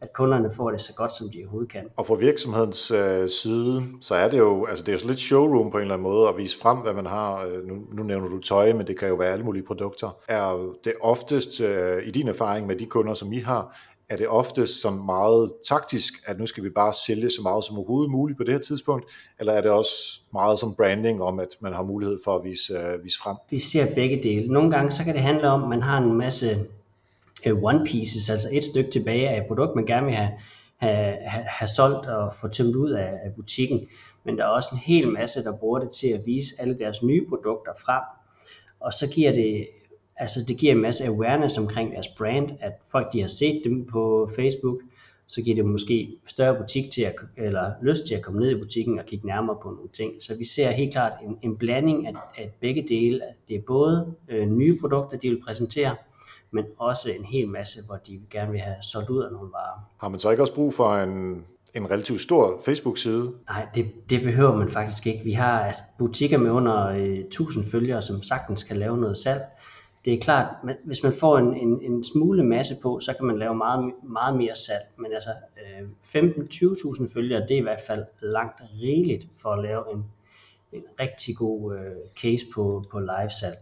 at 0.03 0.13
kunderne 0.13 0.51
får 0.57 0.71
det 0.71 0.81
så 0.81 0.95
godt, 0.95 1.13
som 1.13 1.29
de 1.31 1.39
overhovedet 1.43 1.73
kan. 1.73 1.85
Og 1.97 2.07
fra 2.07 2.15
virksomhedens 2.15 2.91
øh, 2.91 3.29
side, 3.29 3.83
så 4.01 4.15
er 4.15 4.29
det 4.29 4.39
jo, 4.39 4.67
altså 4.67 4.85
det 4.85 4.89
er 4.89 4.93
jo 4.93 4.99
så 4.99 5.07
lidt 5.07 5.19
showroom 5.19 5.71
på 5.71 5.77
en 5.77 5.83
eller 5.83 5.95
anden 5.95 6.11
måde, 6.11 6.29
at 6.29 6.37
vise 6.37 6.59
frem, 6.59 6.79
hvad 6.79 6.95
man 6.95 7.07
har. 7.07 7.45
Øh, 7.45 7.67
nu, 7.67 7.75
nu 7.93 8.03
nævner 8.03 8.29
du 8.29 8.39
tøj, 8.39 8.73
men 8.73 8.87
det 8.87 8.99
kan 8.99 9.09
jo 9.09 9.15
være 9.15 9.33
alle 9.33 9.45
mulige 9.45 9.63
produkter. 9.63 10.17
Er 10.29 10.75
det 10.85 10.93
oftest, 11.01 11.61
øh, 11.61 12.07
i 12.07 12.11
din 12.11 12.29
erfaring 12.29 12.67
med 12.67 12.77
de 12.77 12.87
kunder, 12.87 13.15
som 13.15 13.33
I 13.33 13.39
har, 13.39 13.77
er 14.11 14.17
det 14.17 14.29
oftest 14.29 14.81
som 14.83 14.93
meget 14.93 15.53
taktisk, 15.69 16.13
at 16.27 16.39
nu 16.39 16.47
skal 16.47 16.65
vi 16.65 16.71
bare 16.71 16.93
sælge 17.07 17.31
så 17.31 17.43
meget 17.43 17.65
som 17.65 17.77
overhovedet 17.77 18.11
muligt 18.11 18.37
på 18.37 18.45
det 18.45 18.53
her 18.53 18.61
tidspunkt, 18.61 19.07
eller 19.41 19.53
er 19.53 19.61
det 19.61 19.71
også 19.71 20.21
meget 20.33 20.59
som 20.59 20.75
branding 20.75 21.23
om, 21.23 21.41
at 21.41 21.49
man 21.63 21.73
har 21.73 21.83
mulighed 21.83 22.19
for 22.25 22.37
at 22.37 22.45
vise, 22.45 22.75
uh, 22.75 23.05
vise 23.05 23.19
frem? 23.19 23.37
Vi 23.51 23.59
ser 23.59 23.95
begge 23.95 24.23
dele. 24.23 24.53
Nogle 24.53 24.71
gange 24.71 24.91
så 24.93 25.05
kan 25.05 25.15
det 25.15 25.23
handle 25.23 25.49
om, 25.49 25.63
at 25.63 25.69
man 25.69 25.83
har 25.83 25.99
en 25.99 26.15
masse 26.15 26.59
one 27.47 27.87
pieces, 27.87 28.31
altså 28.31 28.49
et 28.53 28.65
stykke 28.65 28.91
tilbage 28.91 29.29
af 29.29 29.41
et 29.41 29.47
produkt, 29.47 29.77
man 29.77 29.87
gerne 29.87 30.07
vil 30.07 30.15
have, 30.15 30.31
have, 30.77 31.17
have, 31.47 31.69
solgt 31.69 32.07
og 32.07 32.35
få 32.35 32.49
tømt 32.49 32.77
ud 32.77 32.91
af, 32.91 33.13
af 33.25 33.35
butikken. 33.37 33.89
Men 34.25 34.39
der 34.39 34.45
er 34.45 34.49
også 34.49 34.69
en 34.73 34.79
hel 34.79 35.09
masse, 35.09 35.45
der 35.45 35.57
bruger 35.57 35.79
det 35.79 35.91
til 35.91 36.09
at 36.09 36.27
vise 36.27 36.55
alle 36.59 36.79
deres 36.79 37.03
nye 37.03 37.27
produkter 37.29 37.73
frem. 37.85 38.03
Og 38.81 38.93
så 38.93 39.11
giver 39.11 39.33
det, 39.33 39.69
altså 40.17 40.45
det 40.49 40.57
giver 40.57 40.73
en 40.73 40.81
masse 40.81 41.07
awareness 41.07 41.59
omkring 41.59 41.93
deres 41.93 42.09
brand, 42.09 42.51
at 42.61 42.73
folk 42.91 43.13
de 43.13 43.21
har 43.21 43.29
set 43.29 43.63
dem 43.65 43.87
på 43.87 44.31
Facebook, 44.37 44.81
så 45.27 45.43
giver 45.43 45.55
det 45.55 45.65
måske 45.65 46.17
større 46.27 46.57
butik 46.59 46.91
til 46.91 47.03
at, 47.03 47.15
eller 47.37 47.73
lyst 47.83 48.07
til 48.07 48.15
at 48.15 48.23
komme 48.23 48.41
ned 48.41 48.51
i 48.51 48.61
butikken 48.61 48.99
og 48.99 49.07
kigge 49.07 49.27
nærmere 49.27 49.57
på 49.63 49.71
nogle 49.71 49.89
ting. 49.93 50.23
Så 50.23 50.39
vi 50.39 50.45
ser 50.45 50.71
helt 50.71 50.93
klart 50.93 51.13
en, 51.23 51.39
en 51.43 51.57
blanding 51.57 52.07
af, 52.07 52.13
af 52.39 52.51
begge 52.61 52.85
dele. 52.89 53.21
Det 53.49 53.57
er 53.57 53.61
både 53.61 54.15
øh, 54.29 54.49
nye 54.49 54.77
produkter, 54.81 55.19
de 55.19 55.29
vil 55.29 55.43
præsentere, 55.43 55.97
men 56.51 56.65
også 56.79 57.11
en 57.11 57.25
hel 57.25 57.49
masse, 57.49 57.81
hvor 57.87 57.97
de 57.97 58.21
gerne 58.31 58.51
vil 58.51 58.61
have 58.61 58.77
solgt 58.83 59.11
ud 59.11 59.23
af 59.23 59.33
nogle 59.33 59.49
varer. 59.53 59.91
Har 60.01 60.09
man 60.09 60.19
så 60.19 60.31
ikke 60.31 60.43
også 60.43 60.55
brug 60.55 60.75
for 60.75 60.95
en, 60.95 61.45
en 61.75 61.91
relativt 61.91 62.21
stor 62.21 62.61
Facebook-side? 62.65 63.33
Nej, 63.49 63.67
det, 63.75 64.11
det 64.11 64.23
behøver 64.23 64.57
man 64.57 64.71
faktisk 64.71 65.07
ikke. 65.07 65.25
Vi 65.25 65.33
har 65.33 65.61
altså, 65.65 65.83
butikker 65.99 66.39
med 66.39 66.51
under 66.51 66.87
øh, 66.87 67.19
1000 67.19 67.65
følgere, 67.65 68.03
som 68.03 68.23
sagtens 68.23 68.63
kan 68.63 68.77
lave 68.77 68.97
noget 68.99 69.19
salg. 69.19 69.43
Det 70.05 70.15
er 70.15 70.21
klart, 70.21 70.55
at 70.69 70.77
hvis 70.85 71.03
man 71.03 71.13
får 71.13 71.39
en, 71.39 71.57
en, 71.57 71.83
en 71.83 72.05
smule 72.05 72.45
masse 72.45 72.75
på, 72.83 73.01
så 73.01 73.15
kan 73.15 73.27
man 73.27 73.39
lave 73.39 73.55
meget, 73.55 73.93
meget 74.03 74.37
mere 74.37 74.55
salg. 74.55 74.85
Men 74.97 75.13
altså 75.13 75.31
øh, 75.31 75.89
15-20.000 76.23 77.13
følgere, 77.15 77.41
det 77.41 77.51
er 77.51 77.59
i 77.59 77.63
hvert 77.63 77.83
fald 77.87 78.05
langt 78.23 78.63
rigeligt 78.83 79.27
for 79.39 79.51
at 79.51 79.63
lave 79.63 79.93
en, 79.93 80.05
en 80.73 80.83
rigtig 81.01 81.37
god 81.37 81.77
øh, 81.77 81.93
case 82.23 82.47
på, 82.55 82.85
på 82.91 82.99
live 83.01 83.31
salg. 83.41 83.59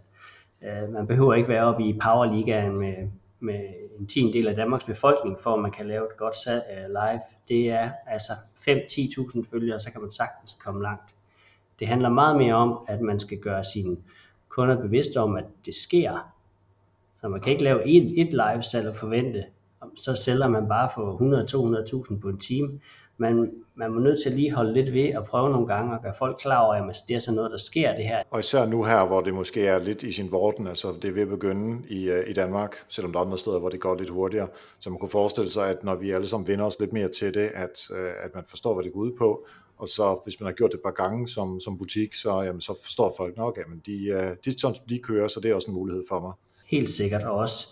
Øh, 0.62 0.93
man 0.93 1.07
behøver 1.07 1.35
ikke 1.35 1.49
være 1.49 1.65
oppe 1.65 1.85
i 1.85 1.99
Powerligaen 2.03 2.77
med, 2.77 2.95
med 3.41 3.61
en 3.99 4.07
tiende 4.07 4.33
del 4.33 4.49
af 4.49 4.57
Danmarks 4.57 4.85
befolkning, 4.85 5.41
for 5.41 5.55
at 5.55 5.61
man 5.61 5.71
kan 5.71 5.87
lave 5.87 6.05
et 6.05 6.17
godt 6.17 6.37
salg 6.37 6.62
uh, 6.71 6.88
live. 6.88 7.21
Det 7.49 7.71
er 7.71 7.91
altså 8.07 8.33
5-10.000 8.57 9.50
følgere, 9.50 9.81
så 9.81 9.91
kan 9.91 10.00
man 10.00 10.12
sagtens 10.12 10.57
komme 10.65 10.83
langt. 10.83 11.15
Det 11.79 11.88
handler 11.88 12.09
meget 12.09 12.37
mere 12.37 12.55
om, 12.55 12.79
at 12.88 13.00
man 13.00 13.19
skal 13.19 13.38
gøre 13.38 13.65
sine 13.65 13.97
kunder 14.49 14.81
bevidste 14.81 15.21
om, 15.21 15.37
at 15.37 15.45
det 15.67 15.75
sker. 15.75 16.33
Så 17.21 17.29
man 17.29 17.41
kan 17.41 17.53
ikke 17.53 17.65
lave 17.65 17.88
et, 17.88 18.21
et 18.21 18.31
live 18.33 18.62
salg 18.62 18.88
og 18.88 18.97
forvente, 18.97 19.45
så 19.97 20.15
sælger 20.15 20.49
man 20.49 20.69
bare 20.69 20.91
for 20.95 22.12
100-200.000 22.12 22.21
på 22.21 22.29
en 22.29 22.38
time 22.38 22.81
man, 23.19 23.51
man 23.75 23.93
må 23.93 24.01
nødt 24.01 24.21
til 24.23 24.31
at 24.31 24.37
lige 24.37 24.53
holde 24.53 24.73
lidt 24.73 24.95
ved 24.95 25.17
og 25.17 25.25
prøve 25.25 25.51
nogle 25.51 25.67
gange 25.67 25.95
og 25.95 26.03
gøre 26.03 26.15
folk 26.19 26.37
klar 26.41 26.65
over, 26.65 26.75
at 26.75 26.97
det 27.09 27.17
er 27.17 27.19
sådan 27.19 27.37
noget, 27.37 27.51
der 27.51 27.57
sker 27.57 27.95
det 27.95 28.05
her. 28.05 28.23
Og 28.31 28.41
især 28.41 28.67
nu 28.67 28.85
her, 28.85 29.07
hvor 29.07 29.21
det 29.21 29.35
måske 29.35 29.67
er 29.67 29.79
lidt 29.79 30.03
i 30.03 30.13
sin 30.13 30.33
vorden, 30.33 30.67
altså 30.67 30.95
det 31.03 31.09
er 31.09 31.13
ved 31.13 31.23
at 31.23 31.29
begynde 31.29 31.83
i, 31.89 32.11
øh, 32.11 32.31
i 32.31 32.33
Danmark, 32.33 32.77
selvom 32.89 33.13
der 33.13 33.21
er 33.21 33.25
andre 33.25 33.39
steder, 33.39 33.59
hvor 33.59 33.69
det 33.69 33.81
går 33.81 33.95
lidt 33.95 34.11
hurtigere, 34.11 34.49
så 34.81 34.91
man 34.91 34.99
kunne 34.99 35.09
forestille 35.09 35.51
sig, 35.51 35.71
at 35.71 35.85
når 35.85 35.95
vi 35.95 36.11
alle 36.11 36.27
sammen 36.27 36.49
vender 36.49 36.65
os 36.65 36.81
lidt 36.81 36.93
mere 36.93 37.09
til 37.09 37.35
det, 37.35 37.51
at, 37.55 37.89
øh, 37.97 38.11
at 38.21 38.35
man 38.35 38.45
forstår, 38.49 38.75
hvad 38.75 38.85
det 38.85 38.93
går 38.93 39.01
ud 39.01 39.13
på, 39.19 39.47
og 39.79 39.89
så 39.89 40.21
hvis 40.25 40.41
man 40.41 40.47
har 40.47 40.53
gjort 40.53 40.71
det 40.73 40.79
et 40.79 40.83
par 40.83 41.05
gange 41.05 41.29
som, 41.29 41.61
som 41.61 41.79
butik, 41.79 42.15
så, 42.15 42.43
jamen, 42.43 42.61
så 42.61 42.75
forstår 42.83 43.15
folk 43.17 43.37
nok, 43.37 43.59
at 43.59 43.65
de, 43.87 44.09
øh, 44.09 44.37
de, 44.45 44.61
sådan, 44.61 44.77
de 44.89 44.99
kører, 44.99 45.29
så 45.29 45.41
det 45.41 45.51
er 45.51 45.55
også 45.55 45.71
en 45.71 45.75
mulighed 45.75 46.05
for 46.09 46.21
mig. 46.21 46.33
Helt 46.67 46.91
sikkert, 46.91 47.23
og 47.23 47.33
også 47.33 47.67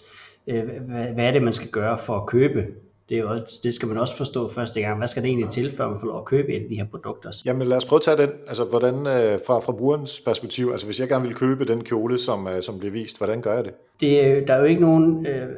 hvad 1.15 1.25
er 1.25 1.31
det, 1.31 1.43
man 1.43 1.53
skal 1.53 1.69
gøre 1.69 1.99
for 1.99 2.17
at 2.17 2.27
købe 2.27 2.67
det, 3.09 3.19
er 3.19 3.25
også, 3.25 3.61
det 3.63 3.75
skal 3.75 3.89
man 3.89 3.99
også 3.99 4.17
forstå 4.17 4.53
første 4.53 4.81
gang. 4.81 4.99
Hvad 4.99 5.09
skal 5.09 5.23
det 5.23 5.29
egentlig 5.29 5.51
til, 5.51 5.77
før 5.77 5.89
man 5.89 6.01
får 6.01 6.07
lov 6.07 6.19
at 6.19 6.25
købe 6.25 6.49
et 6.57 6.63
af 6.63 6.69
de 6.69 6.77
her 6.77 6.85
produkter? 6.85 7.31
Jamen 7.45 7.67
lad 7.67 7.77
os 7.77 7.85
prøve 7.85 7.99
at 7.99 8.03
tage 8.03 8.17
den. 8.17 8.31
Altså 8.49 8.65
hvordan, 8.65 8.95
øh, 8.95 9.39
fra, 9.47 9.61
fra 9.61 9.73
brugerens 9.73 10.21
perspektiv, 10.21 10.69
altså 10.73 10.87
hvis 10.87 11.01
jeg 11.01 11.09
gerne 11.09 11.27
vil 11.27 11.35
købe 11.35 11.65
den 11.65 11.85
kjole, 11.85 12.19
som, 12.19 12.49
øh, 12.49 12.63
som 12.63 12.79
bliver 12.79 12.93
vist, 12.93 13.19
hvordan 13.19 13.43
gør 13.43 13.55
jeg 13.55 13.65
det? 13.65 13.75
det 14.01 14.49
der 14.49 14.55
er 14.55 14.59
jo 14.59 14.65
ikke 14.65 14.81
nogen 14.81 15.27
øh, 15.27 15.49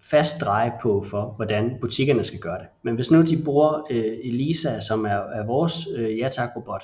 fast 0.00 0.40
drej 0.40 0.70
på 0.82 1.04
for, 1.10 1.32
hvordan 1.36 1.76
butikkerne 1.80 2.24
skal 2.24 2.38
gøre 2.38 2.58
det. 2.58 2.66
Men 2.82 2.94
hvis 2.94 3.10
nu 3.10 3.22
de 3.22 3.42
bruger 3.42 3.86
øh, 3.90 4.18
Elisa, 4.24 4.80
som 4.80 5.04
er, 5.04 5.08
er 5.10 5.46
vores 5.46 5.88
øh, 5.96 6.18
ja 6.18 6.28
robot 6.56 6.82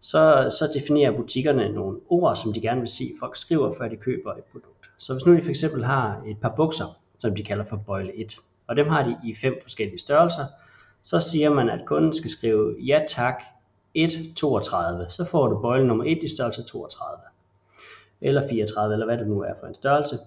så, 0.00 0.54
så 0.58 0.70
definerer 0.74 1.16
butikkerne 1.16 1.72
nogle 1.72 1.98
ord, 2.08 2.36
som 2.36 2.52
de 2.52 2.60
gerne 2.60 2.80
vil 2.80 2.88
se, 2.88 3.12
folk 3.20 3.36
skriver, 3.36 3.74
før 3.78 3.88
de 3.88 3.96
køber 3.96 4.32
et 4.32 4.44
produkt. 4.52 4.90
Så 4.98 5.12
hvis 5.12 5.26
nu 5.26 5.36
de 5.36 5.42
for 5.42 5.50
eksempel 5.50 5.84
har 5.84 6.22
et 6.26 6.36
par 6.42 6.52
bukser, 6.56 6.84
som 7.18 7.34
de 7.34 7.42
kalder 7.42 7.64
for 7.64 7.76
bøjle 7.76 8.16
1, 8.16 8.36
og 8.66 8.76
dem 8.76 8.88
har 8.88 9.02
de 9.02 9.16
i 9.24 9.34
fem 9.34 9.58
forskellige 9.62 9.98
størrelser. 9.98 10.46
Så 11.02 11.20
siger 11.20 11.50
man, 11.50 11.70
at 11.70 11.86
kunden 11.86 12.12
skal 12.12 12.30
skrive 12.30 12.76
ja 12.78 13.00
tak 13.08 13.42
1,32, 13.98 15.10
så 15.10 15.26
får 15.30 15.48
du 15.48 15.58
bøjle 15.62 15.86
nummer 15.86 16.04
1 16.04 16.18
i 16.22 16.28
størrelse 16.28 16.62
32, 16.62 17.22
eller 18.20 18.48
34, 18.48 18.92
eller 18.92 19.06
hvad 19.06 19.18
det 19.18 19.26
nu 19.26 19.42
er 19.42 19.52
for 19.60 19.66
en 19.66 19.74
størrelse. 19.74 20.18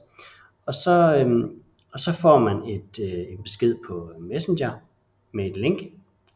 Og 0.66 0.74
så, 0.74 1.16
øhm, 1.16 1.62
og 1.94 2.00
så 2.00 2.14
får 2.14 2.40
man 2.40 2.64
et, 2.68 3.00
øh, 3.00 3.34
en 3.34 3.44
besked 3.44 3.76
på 3.88 4.12
Messenger 4.20 4.72
med 5.32 5.46
et 5.46 5.58
link, 5.58 5.82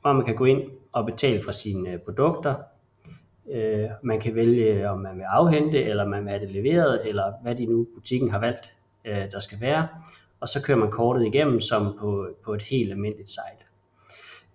hvor 0.01 0.13
man 0.13 0.25
kan 0.25 0.35
gå 0.35 0.45
ind 0.45 0.61
og 0.91 1.05
betale 1.05 1.43
for 1.43 1.51
sine 1.51 1.89
øh, 1.89 1.99
produkter. 1.99 2.55
Øh, 3.51 3.89
man 4.01 4.19
kan 4.19 4.35
vælge, 4.35 4.89
om 4.89 4.99
man 4.99 5.17
vil 5.17 5.23
afhente, 5.23 5.83
eller 5.83 6.05
man 6.05 6.23
vil 6.23 6.29
have 6.29 6.41
det 6.41 6.51
leveret, 6.51 7.07
eller 7.09 7.33
hvad 7.41 7.55
de 7.55 7.65
nu 7.65 7.87
butikken 7.95 8.31
har 8.31 8.39
valgt, 8.39 8.73
øh, 9.05 9.31
der 9.31 9.39
skal 9.39 9.61
være 9.61 9.87
og 10.41 10.49
så 10.49 10.61
kører 10.61 10.77
man 10.77 10.91
kortet 10.91 11.25
igennem 11.25 11.61
som 11.61 11.97
på, 11.99 12.27
på 12.43 12.53
et 12.53 12.61
helt 12.61 12.91
almindeligt 12.91 13.29
site. 13.29 13.65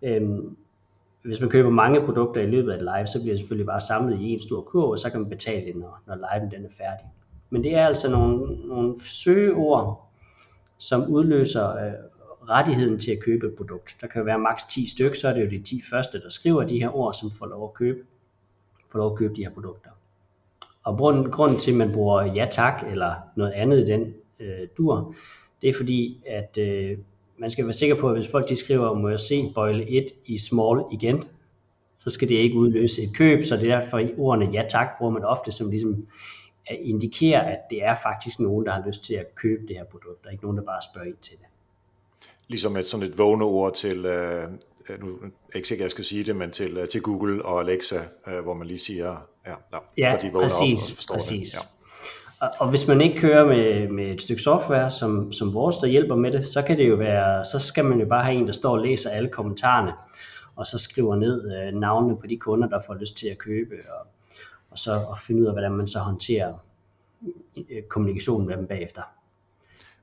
Øhm, 0.03 0.57
hvis 1.23 1.41
man 1.41 1.51
køber 1.51 1.71
mange 1.71 2.05
produkter 2.05 2.41
i 2.41 2.47
løbet 2.47 2.73
af 2.73 2.77
et 2.77 2.83
live, 2.83 3.07
så 3.07 3.21
bliver 3.21 3.33
det 3.33 3.39
selvfølgelig 3.39 3.67
bare 3.67 3.81
samlet 3.81 4.21
i 4.21 4.29
en 4.29 4.41
stor 4.41 4.61
kurv, 4.61 4.91
og 4.91 4.99
så 4.99 5.11
kan 5.11 5.21
man 5.21 5.31
betale 5.31 5.67
det, 5.67 5.77
når, 5.77 6.03
når 6.07 6.15
liven 6.15 6.51
den 6.51 6.65
er 6.65 6.69
færdig. 6.79 7.07
Men 7.51 7.65
det 7.65 7.75
er 7.75 7.87
altså 7.87 8.11
nogle, 8.11 8.69
nogle 8.69 8.95
søgeord, 9.01 10.09
som 10.79 11.11
udløser 11.11 11.71
øh, 11.71 11.93
rettigheden 12.49 12.99
til 12.99 13.11
at 13.11 13.21
købe 13.21 13.47
et 13.47 13.55
produkt. 13.55 13.97
Der 14.01 14.07
kan 14.07 14.19
jo 14.19 14.25
være 14.25 14.39
maks 14.39 14.65
10 14.65 14.91
stykker, 14.91 15.17
så 15.17 15.29
er 15.29 15.33
det 15.33 15.45
jo 15.45 15.51
de 15.51 15.63
10 15.63 15.83
første, 15.91 16.21
der 16.21 16.29
skriver 16.29 16.65
de 16.65 16.79
her 16.79 16.97
ord, 16.97 17.15
som 17.15 17.31
får 17.31 17.47
lov 17.47 17.65
at 17.65 17.75
købe, 17.75 17.99
får 18.93 18.99
lov 18.99 19.13
at 19.13 19.19
købe 19.19 19.35
de 19.35 19.45
her 19.45 19.51
produkter. 19.51 19.91
Og 20.85 20.97
grunden, 20.97 21.31
grunden 21.31 21.59
til, 21.59 21.71
at 21.71 21.77
man 21.77 21.93
bruger 21.93 22.23
ja 22.23 22.49
tak 22.51 22.85
eller 22.91 23.15
noget 23.37 23.53
andet 23.53 23.79
i 23.79 23.93
den 23.93 24.15
øh, 24.41 24.69
dur, 24.79 25.15
det 25.63 25.71
er 25.71 25.75
fordi, 25.75 26.23
at 26.27 26.59
øh, 26.59 26.99
man 27.39 27.51
skal 27.51 27.65
være 27.65 27.73
sikker 27.73 27.97
på, 27.97 28.11
at 28.11 28.17
hvis 28.19 28.31
folk 28.31 28.49
de 28.49 28.57
skriver, 28.57 28.95
må 28.95 29.09
jeg 29.09 29.21
se 29.21 29.53
bøjle 29.55 29.89
1 29.89 30.05
i 30.27 30.39
small 30.39 30.85
igen, 30.93 31.25
så 31.97 32.11
skal 32.11 32.29
det 32.29 32.35
ikke 32.35 32.57
udløse 32.57 33.03
et 33.03 33.17
køb, 33.17 33.45
så 33.45 33.57
det 33.57 33.71
er 33.71 33.79
derfor 33.79 33.99
i 33.99 34.15
ordene 34.17 34.51
ja 34.53 34.65
tak 34.69 34.99
bruger 34.99 35.13
man 35.13 35.25
ofte 35.25 35.53
som 35.53 35.71
ligesom 35.71 36.07
at 36.67 36.79
indikere, 36.81 37.53
at 37.53 37.59
det 37.71 37.85
er 37.85 37.95
faktisk 38.03 38.41
nogen, 38.41 38.67
der 38.67 38.73
har 38.73 38.83
lyst 38.87 39.05
til 39.05 39.15
at 39.15 39.35
købe 39.35 39.67
det 39.67 39.77
her 39.77 39.85
produkt, 39.85 40.27
og 40.27 40.33
ikke 40.33 40.45
nogen, 40.45 40.59
der 40.59 40.65
bare 40.65 40.81
spørger 40.93 41.09
ind 41.09 41.17
til 41.17 41.37
det. 41.37 41.47
Ligesom 42.49 42.77
et 42.77 42.87
sådan 42.87 43.07
et 43.07 43.19
vågne 43.19 43.45
ord 43.45 43.75
til, 43.75 44.05
øh, 44.07 44.43
øh 44.89 45.01
nu 45.01 45.09
er 45.53 45.57
ikke 45.57 45.69
sikkert, 45.69 45.85
jeg 45.85 45.91
skal 45.91 46.05
sige 46.05 46.25
det, 46.25 46.37
men 46.37 46.51
til, 46.51 46.77
øh, 46.77 46.89
til 46.89 47.03
Google 47.03 47.45
og 47.45 47.61
Alexa, 47.61 48.01
øh, 48.27 48.41
hvor 48.41 48.55
man 48.55 48.67
lige 48.67 48.79
siger, 48.79 49.29
ja, 49.47 49.55
ja, 49.73 49.79
ja 49.99 50.15
for 50.15 50.19
de 50.19 50.33
vågner 50.33 50.49
præcis, 50.49 50.83
op 50.83 50.93
og 50.93 50.97
forstår 50.97 51.15
præcis. 51.15 51.51
det. 51.51 51.57
Ja. 51.57 51.76
Og, 52.41 52.51
og 52.59 52.71
hvis 52.71 52.87
man 52.87 53.01
ikke 53.01 53.21
kører 53.21 53.47
med, 53.47 53.89
med 53.89 54.05
et 54.05 54.23
stykke 54.23 54.43
software 54.43 54.91
som, 54.91 55.33
som 55.33 55.55
vores, 55.55 55.77
der 55.77 55.87
hjælper 55.87 56.17
med 56.17 56.33
det, 56.33 56.47
så 56.47 56.63
kan 56.63 56.79
det 56.79 56.89
jo 56.89 56.95
være, 56.95 57.45
så 57.45 57.59
skal 57.59 57.85
man 57.85 58.01
jo 58.01 58.07
bare 58.07 58.25
have 58.25 58.37
en, 58.37 58.47
der 58.47 58.53
står 58.53 58.71
og 58.71 58.79
læser 58.79 59.11
alle 59.11 59.29
kommentarerne, 59.29 59.93
og 60.57 60.67
så 60.67 60.79
skriver 60.79 61.17
ned 61.17 61.53
øh, 61.57 61.81
navnene 61.81 62.17
på 62.17 62.27
de 62.27 62.37
kunder, 62.37 62.69
der 62.69 62.81
får 62.87 62.95
lyst 62.95 63.17
til 63.17 63.29
at 63.29 63.39
købe, 63.39 63.75
og, 63.89 64.07
og 64.71 64.79
så 64.79 64.93
og 64.93 65.19
finde 65.19 65.43
ud 65.43 65.47
af, 65.47 65.53
hvordan 65.53 65.73
man 65.73 65.89
så 65.89 65.99
håndterer 65.99 66.55
øh, 67.71 67.83
kommunikationen 67.83 68.47
med 68.47 68.57
dem 68.57 68.67
bagefter. 68.67 69.03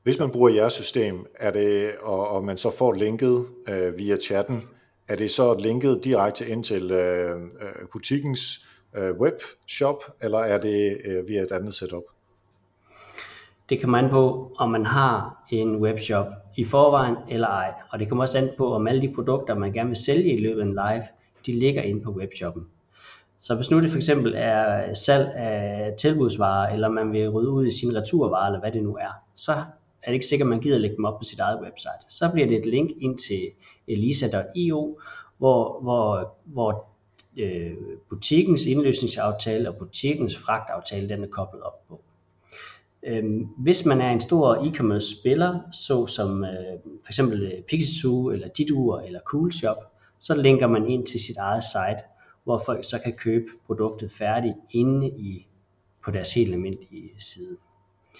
Hvis 0.03 0.19
man 0.19 0.31
bruger 0.31 0.49
jeres 0.49 0.73
system, 0.73 1.25
er 1.35 1.51
det, 1.51 1.91
og, 2.01 2.27
og 2.27 2.43
man 2.43 2.57
så 2.57 2.71
får 2.77 2.93
linket 2.93 3.45
øh, 3.69 3.97
via 3.99 4.17
chatten, 4.17 4.61
er 5.07 5.15
det 5.15 5.31
så 5.31 5.57
linket 5.59 6.03
direkte 6.03 6.47
ind 6.47 6.63
til 6.63 6.91
øh, 6.91 7.41
øh 7.41 7.87
butikkens 7.91 8.67
øh, 8.95 9.11
webshop, 9.11 10.03
eller 10.21 10.39
er 10.39 10.57
det 10.57 10.97
øh, 11.05 11.27
via 11.27 11.41
et 11.41 11.51
andet 11.51 11.73
setup? 11.73 12.03
Det 13.73 13.81
kommer 13.81 13.97
an 13.97 14.09
på, 14.09 14.51
om 14.57 14.71
man 14.71 14.85
har 14.85 15.45
en 15.49 15.75
webshop 15.75 16.27
i 16.57 16.65
forvejen 16.65 17.15
eller 17.29 17.47
ej. 17.47 17.73
Og 17.91 17.99
det 17.99 18.09
kommer 18.09 18.23
også 18.23 18.37
an 18.37 18.49
på, 18.57 18.73
om 18.73 18.87
alle 18.87 19.01
de 19.01 19.13
produkter, 19.13 19.55
man 19.55 19.73
gerne 19.73 19.89
vil 19.89 19.97
sælge 19.97 20.33
i 20.33 20.41
løbet 20.41 20.61
af 20.61 20.65
en 20.65 20.71
live, 20.71 21.03
de 21.45 21.59
ligger 21.59 21.81
inde 21.81 22.01
på 22.01 22.11
webshoppen. 22.11 22.67
Så 23.39 23.55
hvis 23.55 23.71
nu 23.71 23.81
det 23.81 23.89
for 23.89 23.97
eksempel 23.97 24.33
er 24.35 24.93
salg 24.93 25.31
af 25.35 25.93
tilbudsvarer, 25.97 26.73
eller 26.73 26.89
man 26.89 27.13
vil 27.13 27.29
rydde 27.29 27.49
ud 27.49 27.67
i 27.67 27.71
sine 27.71 27.99
returvarer, 27.99 28.45
eller 28.45 28.59
hvad 28.59 28.71
det 28.71 28.83
nu 28.83 28.95
er, 28.95 29.23
så 29.35 29.51
er 30.03 30.07
det 30.07 30.13
ikke 30.13 30.25
sikkert, 30.25 30.45
at 30.45 30.49
man 30.49 30.59
gider 30.59 30.77
lægge 30.77 30.95
dem 30.95 31.05
op 31.05 31.17
på 31.17 31.23
sit 31.23 31.39
eget 31.39 31.61
website. 31.61 32.05
Så 32.09 32.29
bliver 32.29 32.47
det 32.47 32.57
et 32.57 32.65
link 32.65 32.91
ind 33.01 33.17
til 33.17 33.51
elisa.io, 33.87 34.99
hvor, 35.37 35.81
hvor, 35.81 36.33
hvor 36.43 36.85
øh, 37.37 37.73
butikkens 38.09 38.65
indløsningsaftale 38.65 39.69
og 39.69 39.75
butikkens 39.75 40.37
fragtaftale, 40.37 41.09
den 41.09 41.23
er 41.23 41.27
koblet 41.27 41.63
op 41.63 41.87
på. 41.87 42.01
Øhm, 43.07 43.47
hvis 43.57 43.85
man 43.85 44.01
er 44.01 44.11
en 44.11 44.21
stor 44.21 44.55
e-commerce 44.55 45.21
spiller, 45.21 45.59
så 45.71 46.07
som 46.07 46.43
øh, 46.43 46.49
for 47.03 47.09
eksempel 47.09 47.43
øh, 47.43 47.61
Pixisoo 47.61 48.29
eller 48.29 48.47
Didur 48.47 48.99
eller 48.99 49.19
Coolshop, 49.25 49.77
så 50.19 50.35
linker 50.35 50.67
man 50.67 50.87
ind 50.87 51.05
til 51.05 51.19
sit 51.19 51.37
eget 51.37 51.63
site, 51.63 52.03
hvor 52.43 52.63
folk 52.65 52.85
så 52.85 52.99
kan 53.03 53.13
købe 53.13 53.45
produktet 53.67 54.11
færdigt 54.11 54.55
inde 54.71 55.07
i, 55.07 55.47
på 56.03 56.11
deres 56.11 56.33
helt 56.33 56.53
almindelige 56.53 57.11
side. 57.19 57.57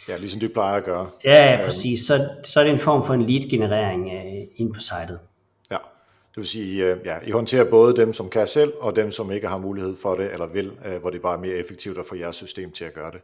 Ja, 0.08 0.18
ligesom 0.18 0.42
du 0.42 0.48
plejer 0.48 0.78
at 0.78 0.84
gøre. 0.84 1.10
Ja, 1.24 1.52
ja 1.52 1.66
præcis. 1.66 2.06
Så, 2.06 2.30
så 2.44 2.60
er 2.60 2.64
det 2.64 2.74
en 2.74 2.80
form 2.80 3.06
for 3.06 3.14
en 3.14 3.22
lead-generering 3.22 4.06
øh, 4.06 4.48
ind 4.56 4.74
på 4.74 4.80
sitet. 4.80 5.20
Ja, 5.72 5.78
det 6.30 6.38
vil 6.38 6.48
sige, 6.48 6.92
øh, 6.92 6.98
ja, 7.06 7.16
I 7.28 7.32
håndterer 7.32 7.70
både 7.70 7.96
dem, 7.96 8.14
som 8.14 8.30
kan 8.30 8.48
selv, 8.48 8.74
og 8.80 8.96
dem, 8.96 9.12
som 9.12 9.32
ikke 9.32 9.48
har 9.48 9.58
mulighed 9.58 9.96
for 9.96 10.16
det, 10.16 10.34
eller 10.34 10.48
vil, 10.48 10.72
øh, 10.86 11.02
hvor 11.02 11.10
det 11.10 11.22
bare 11.22 11.38
er 11.38 11.42
mere 11.42 11.56
effektivt 11.56 11.98
at 11.98 12.06
få 12.10 12.16
jeres 12.16 12.36
system 12.36 12.72
til 12.72 12.86
at 12.86 12.94
gøre 12.94 13.12
det. 13.12 13.22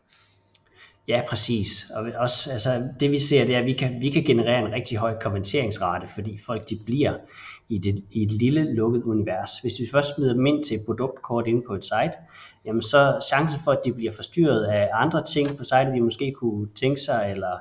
Ja, 1.10 1.22
præcis. 1.28 1.90
Og 1.96 2.12
også, 2.16 2.52
altså, 2.52 2.90
det 3.00 3.12
vi 3.12 3.20
ser, 3.20 3.46
det 3.46 3.56
er, 3.56 3.60
at 3.60 3.66
vi 3.66 3.74
kan, 3.74 4.02
vi 4.02 4.10
kan 4.10 4.24
generere 4.24 4.60
en 4.60 4.72
rigtig 4.72 4.98
høj 4.98 5.20
konverteringsrate, 5.22 6.08
fordi 6.16 6.40
folk 6.46 6.70
de 6.70 6.80
bliver 6.86 7.18
i, 7.70 7.78
det, 7.78 8.04
i 8.12 8.24
et 8.24 8.32
lille 8.32 8.74
lukket 8.74 9.04
univers. 9.04 9.60
Hvis 9.62 9.80
vi 9.80 9.90
først 9.92 10.16
smider 10.16 10.34
dem 10.34 10.46
ind 10.46 10.64
til 10.64 10.78
et 10.78 10.86
produktkort 10.86 11.48
inde 11.48 11.62
på 11.68 11.74
et 11.74 11.84
site, 11.84 12.14
jamen 12.66 12.82
så 12.82 13.28
chancen 13.30 13.60
for, 13.64 13.72
at 13.72 13.80
de 13.86 13.94
bliver 13.94 14.12
forstyrret 14.12 14.66
af 14.66 14.90
andre 14.94 15.24
ting 15.24 15.58
på 15.58 15.64
sitet, 15.64 15.94
de 15.94 16.02
måske 16.02 16.32
kunne 16.32 16.68
tænke 16.76 17.02
sig, 17.02 17.32
eller, 17.32 17.58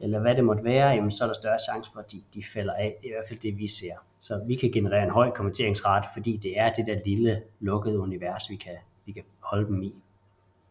eller 0.00 0.20
hvad 0.20 0.34
det 0.34 0.44
måtte 0.44 0.64
være, 0.64 0.88
jamen 0.88 1.10
så 1.10 1.24
er 1.24 1.28
der 1.28 1.34
større 1.34 1.58
chance 1.70 1.90
for, 1.92 2.00
at 2.00 2.12
de, 2.12 2.22
de 2.34 2.44
falder 2.54 2.72
af. 2.72 2.96
Det 3.00 3.06
er 3.06 3.10
i 3.10 3.14
hvert 3.16 3.28
fald 3.28 3.40
det, 3.40 3.58
vi 3.58 3.66
ser. 3.66 3.94
Så 4.20 4.44
vi 4.48 4.54
kan 4.54 4.72
generere 4.72 5.02
en 5.02 5.10
høj 5.10 5.30
konverteringsrate, 5.30 6.08
fordi 6.14 6.36
det 6.36 6.58
er 6.60 6.72
det 6.72 6.86
der 6.86 6.96
lille 7.06 7.42
lukkede 7.60 7.98
univers, 7.98 8.50
vi 8.50 8.56
kan, 8.56 8.76
vi 9.06 9.12
kan 9.12 9.22
holde 9.40 9.66
dem 9.66 9.82
i. 9.82 9.94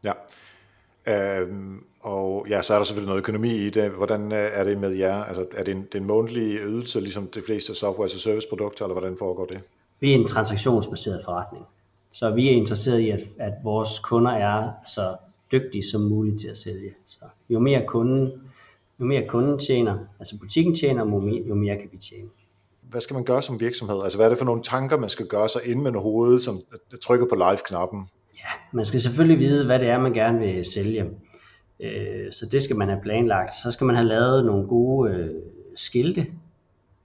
Ja. 0.03 0.11
Øhm, 1.07 1.83
og 1.99 2.45
ja, 2.49 2.61
så 2.61 2.73
er 2.73 2.77
der 2.77 2.85
selvfølgelig 2.85 3.07
noget 3.07 3.19
økonomi 3.19 3.55
i 3.55 3.69
det. 3.69 3.91
Hvordan 3.91 4.31
øh, 4.31 4.49
er 4.53 4.63
det 4.63 4.77
med 4.77 4.91
jer? 4.91 5.23
Altså, 5.23 5.45
er 5.55 5.63
det 5.63 5.71
en, 5.71 5.87
det 5.93 5.95
en 5.95 6.07
månedlig 6.07 6.59
ydelse, 6.59 6.99
ligesom 6.99 7.27
de 7.27 7.41
fleste 7.41 7.75
software 7.75 8.05
as 8.05 8.15
a 8.15 8.17
service 8.17 8.47
produkter, 8.49 8.85
eller 8.85 8.93
hvordan 8.93 9.17
foregår 9.17 9.45
det? 9.45 9.61
Vi 9.99 10.11
er 10.11 10.15
en 10.15 10.27
transaktionsbaseret 10.27 11.21
forretning. 11.25 11.65
Så 12.11 12.31
vi 12.31 12.47
er 12.47 12.51
interesseret 12.51 12.99
i, 12.99 13.09
at, 13.09 13.23
at 13.39 13.53
vores 13.63 13.99
kunder 13.99 14.31
er 14.31 14.71
så 14.85 15.15
dygtige 15.51 15.83
som 15.83 16.01
muligt 16.01 16.39
til 16.39 16.47
at 16.47 16.57
sælge. 16.57 16.93
Så 17.05 17.19
jo 17.49 17.59
mere 17.59 17.85
kunden, 17.87 18.31
jo 18.99 19.05
mere 19.05 19.27
kunden 19.27 19.59
tjener, 19.59 19.97
altså 20.19 20.39
butikken 20.39 20.75
tjener, 20.75 21.05
jo 21.05 21.19
mere, 21.19 21.43
jo 21.47 21.55
mere 21.55 21.77
kan 21.77 21.89
vi 21.91 21.97
tjene. 21.97 22.29
Hvad 22.81 23.01
skal 23.01 23.13
man 23.13 23.23
gøre 23.23 23.41
som 23.41 23.59
virksomhed? 23.59 24.03
Altså 24.03 24.17
hvad 24.17 24.25
er 24.25 24.29
det 24.29 24.37
for 24.37 24.45
nogle 24.45 24.63
tanker, 24.63 24.97
man 24.97 25.09
skal 25.09 25.27
gøre 25.27 25.49
sig 25.49 25.61
ind 25.65 25.81
med 25.81 25.91
hovedet, 25.91 26.41
som 26.41 26.61
trykker 27.03 27.25
på 27.25 27.35
live-knappen? 27.35 28.07
Man 28.71 28.85
skal 28.85 29.01
selvfølgelig 29.01 29.39
vide, 29.39 29.65
hvad 29.65 29.79
det 29.79 29.89
er, 29.89 29.99
man 29.99 30.13
gerne 30.13 30.39
vil 30.39 30.65
sælge. 30.65 31.05
Øh, 31.79 32.31
så 32.31 32.45
det 32.51 32.61
skal 32.61 32.75
man 32.75 32.87
have 32.87 33.01
planlagt. 33.01 33.53
Så 33.53 33.71
skal 33.71 33.85
man 33.85 33.95
have 33.95 34.07
lavet 34.07 34.45
nogle 34.45 34.67
gode 34.67 35.11
øh, 35.11 35.29
skilte, 35.75 36.27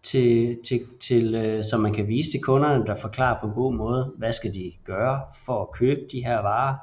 til, 0.02 0.58
til, 0.64 0.80
til, 1.00 1.34
øh, 1.34 1.64
så 1.64 1.76
man 1.76 1.94
kan 1.94 2.08
vise 2.08 2.30
til 2.30 2.40
kunderne, 2.42 2.86
der 2.86 2.96
forklarer 2.96 3.40
på 3.40 3.46
en 3.46 3.52
god 3.52 3.74
måde, 3.74 4.12
hvad 4.16 4.32
skal 4.32 4.54
de 4.54 4.72
gøre 4.84 5.20
for 5.44 5.62
at 5.62 5.70
købe 5.70 6.00
de 6.12 6.24
her 6.24 6.38
varer. 6.38 6.76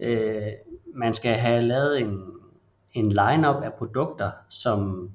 Øh, 0.00 0.52
man 0.94 1.14
skal 1.14 1.34
have 1.34 1.60
lavet 1.60 2.00
en, 2.00 2.20
en 2.92 3.08
line-up 3.08 3.62
af 3.62 3.72
produkter, 3.78 4.30
som, 4.48 5.10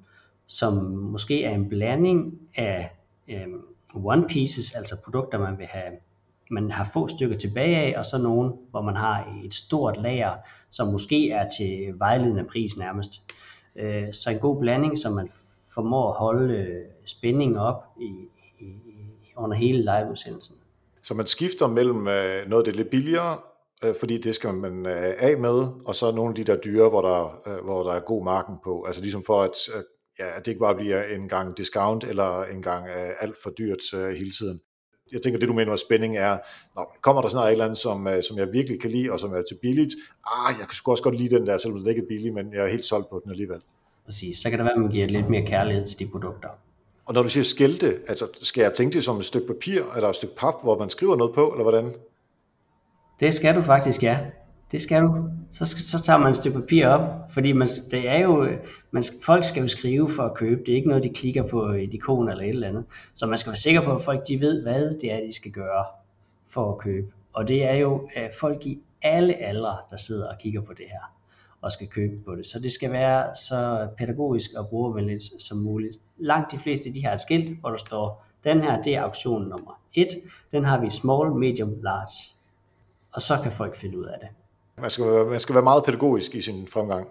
som 0.47 0.73
måske 0.85 1.43
er 1.43 1.55
en 1.55 1.69
blanding 1.69 2.39
af 2.55 2.91
øh, 3.27 3.47
one 3.93 4.27
pieces, 4.27 4.71
altså 4.71 5.03
produkter, 5.03 5.39
man 5.39 5.57
vil 5.57 5.65
have 5.65 5.93
man 6.49 6.71
har 6.71 6.89
få 6.93 7.07
stykker 7.07 7.37
tilbage 7.37 7.77
af, 7.77 7.99
og 7.99 8.05
så 8.05 8.17
nogen, 8.17 8.53
hvor 8.69 8.81
man 8.81 8.95
har 8.95 9.41
et 9.45 9.53
stort 9.53 10.01
lager, 10.01 10.33
som 10.69 10.87
måske 10.87 11.29
er 11.29 11.49
til 11.57 11.93
vejledende 11.99 12.43
pris 12.43 12.77
nærmest. 12.77 13.11
Øh, 13.75 14.13
så 14.13 14.29
en 14.29 14.39
god 14.39 14.59
blanding, 14.59 14.99
så 14.99 15.09
man 15.09 15.31
formår 15.73 16.09
at 16.09 16.17
holde 16.17 16.53
øh, 16.53 16.85
spændingen 17.05 17.57
op 17.57 17.83
i, 18.01 18.09
i, 18.59 18.65
under 19.37 19.57
hele 19.57 19.79
liveudsendelsen. 19.79 20.55
Så 21.03 21.13
man 21.13 21.25
skifter 21.25 21.67
mellem 21.67 22.07
øh, 22.07 22.49
noget, 22.49 22.65
der 22.65 22.71
er 22.71 22.75
lidt 22.75 22.89
billigere, 22.89 23.37
øh, 23.83 23.95
fordi 23.99 24.17
det 24.17 24.35
skal 24.35 24.53
man 24.53 24.85
øh, 24.85 25.13
af 25.17 25.37
med, 25.37 25.67
og 25.85 25.95
så 25.95 26.11
nogle 26.11 26.29
af 26.29 26.35
de 26.35 26.43
der 26.43 26.57
dyre, 26.57 26.89
hvor 26.89 27.01
der, 27.01 27.41
øh, 27.47 27.65
hvor 27.65 27.83
der 27.83 27.91
er 27.91 27.99
god 27.99 28.23
marken 28.23 28.55
på. 28.63 28.83
Altså 28.83 29.01
ligesom 29.01 29.23
for, 29.25 29.41
at, 29.41 29.55
ja, 30.19 30.37
at 30.37 30.45
det 30.45 30.51
ikke 30.51 30.59
bare 30.59 30.75
bliver 30.75 31.03
en 31.03 31.29
gang 31.29 31.57
discount, 31.57 32.03
eller 32.03 32.43
en 32.43 32.61
gang 32.61 32.87
alt 33.19 33.35
for 33.43 33.49
dyrt 33.49 33.83
hele 33.93 34.31
tiden 34.39 34.59
jeg 35.11 35.21
tænker, 35.21 35.39
det 35.39 35.47
du 35.47 35.53
mener 35.53 35.71
med 35.71 35.77
spænding 35.77 36.17
er, 36.17 36.37
når 36.75 36.97
kommer 37.01 37.21
der 37.21 37.29
snart 37.29 37.47
et 37.47 37.51
eller 37.51 37.65
andet, 37.65 37.77
som, 37.77 38.07
øh, 38.07 38.23
som 38.23 38.37
jeg 38.37 38.53
virkelig 38.53 38.81
kan 38.81 38.91
lide, 38.91 39.11
og 39.11 39.19
som 39.19 39.33
er 39.33 39.41
til 39.41 39.57
billigt, 39.61 39.93
ah, 40.27 40.55
jeg 40.59 40.67
kan 40.67 40.77
også 40.85 41.03
godt 41.03 41.17
lide 41.17 41.35
den 41.35 41.47
der, 41.47 41.57
selvom 41.57 41.79
den 41.79 41.89
ikke 41.89 42.01
er 42.01 42.07
billig, 42.07 42.33
men 42.33 42.53
jeg 42.53 42.63
er 42.63 42.67
helt 42.67 42.85
solgt 42.85 43.09
på 43.09 43.21
den 43.23 43.31
alligevel. 43.31 43.59
Præcis, 44.05 44.39
så 44.39 44.49
kan 44.49 44.59
det 44.59 44.65
være, 44.65 44.73
at 44.73 44.81
man 44.81 44.91
giver 44.91 45.07
lidt 45.07 45.29
mere 45.29 45.45
kærlighed 45.45 45.87
til 45.87 45.99
de 45.99 46.07
produkter. 46.07 46.49
Og 47.05 47.13
når 47.13 47.23
du 47.23 47.29
siger 47.29 47.43
skilte, 47.43 47.99
altså 48.07 48.27
skal 48.41 48.61
jeg 48.61 48.73
tænke 48.73 48.93
det 48.93 49.03
som 49.03 49.17
et 49.17 49.25
stykke 49.25 49.47
papir, 49.47 49.81
eller 49.95 50.09
et 50.09 50.15
stykke 50.15 50.35
pap, 50.35 50.53
hvor 50.63 50.79
man 50.79 50.89
skriver 50.89 51.15
noget 51.15 51.35
på, 51.35 51.51
eller 51.51 51.63
hvordan? 51.63 51.93
Det 53.19 53.33
skal 53.33 53.55
du 53.55 53.61
faktisk, 53.61 54.03
ja. 54.03 54.17
Det 54.71 54.81
skal 54.81 55.01
du. 55.01 55.29
Så, 55.51 55.65
så 55.65 56.01
tager 56.01 56.19
man 56.19 56.31
et 56.31 56.37
stykke 56.37 56.59
papir 56.59 56.87
op, 56.87 57.31
fordi 57.31 57.51
man, 57.51 57.67
det 57.91 58.09
er 58.09 58.17
jo, 58.17 58.43
øh, 58.43 58.59
man, 58.91 59.03
folk 59.23 59.45
skal 59.45 59.61
jo 59.61 59.67
skrive 59.67 60.11
for 60.11 60.23
at 60.23 60.33
købe. 60.33 60.61
Det 60.65 60.71
er 60.71 60.75
ikke 60.75 60.87
noget, 60.87 61.03
de 61.03 61.09
klikker 61.09 61.43
på 61.43 61.65
et 61.65 61.93
ikon 61.93 62.29
eller 62.29 62.43
et 62.43 62.49
eller 62.49 62.67
andet. 62.67 62.85
Så 63.13 63.25
man 63.25 63.37
skal 63.37 63.49
være 63.49 63.57
sikker 63.57 63.81
på, 63.81 63.95
at 63.95 64.03
folk 64.03 64.27
de 64.27 64.39
ved, 64.39 64.63
hvad 64.63 64.99
det 65.01 65.13
er, 65.13 65.25
de 65.25 65.33
skal 65.33 65.51
gøre 65.51 65.85
for 66.49 66.71
at 66.71 66.77
købe. 66.77 67.07
Og 67.33 67.47
det 67.47 67.63
er 67.63 67.73
jo 67.73 68.09
at 68.15 68.31
folk 68.39 68.65
i 68.65 68.79
alle 69.01 69.35
aldre, 69.35 69.77
der 69.89 69.97
sidder 69.97 70.29
og 70.29 70.35
kigger 70.39 70.61
på 70.61 70.73
det 70.73 70.85
her 70.91 71.13
og 71.61 71.71
skal 71.71 71.87
købe 71.87 72.17
på 72.25 72.35
det. 72.35 72.45
Så 72.45 72.59
det 72.59 72.71
skal 72.71 72.91
være 72.91 73.35
så 73.35 73.87
pædagogisk 73.97 74.53
og 74.53 74.67
brugervenligt 74.67 75.23
som 75.39 75.57
muligt. 75.57 75.97
Langt 76.17 76.51
de 76.51 76.59
fleste 76.59 76.93
de 76.93 77.05
har 77.05 77.13
et 77.13 77.21
skilt, 77.21 77.59
hvor 77.59 77.69
der 77.69 77.77
står, 77.77 78.25
den 78.43 78.63
her 78.63 78.81
det 78.81 78.95
er 78.95 79.01
auktion 79.01 79.41
nummer 79.41 79.81
1, 79.93 80.07
den 80.51 80.65
har 80.65 80.81
vi 80.81 80.89
small, 80.89 81.31
medium, 81.35 81.73
large. 81.81 82.33
Og 83.11 83.21
så 83.21 83.39
kan 83.43 83.51
folk 83.51 83.75
finde 83.75 83.99
ud 83.99 84.05
af 84.05 84.17
det. 84.19 84.29
Man 84.81 84.89
skal, 84.89 85.05
være, 85.05 85.25
man 85.25 85.39
skal 85.39 85.55
være 85.55 85.63
meget 85.63 85.83
pædagogisk 85.85 86.35
i 86.35 86.41
sin 86.41 86.67
fremgang. 86.67 87.07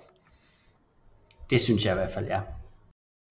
Det 1.51 1.61
synes 1.61 1.85
jeg 1.85 1.93
i 1.93 1.95
hvert 1.95 2.13
fald, 2.13 2.27
ja. 2.27 2.41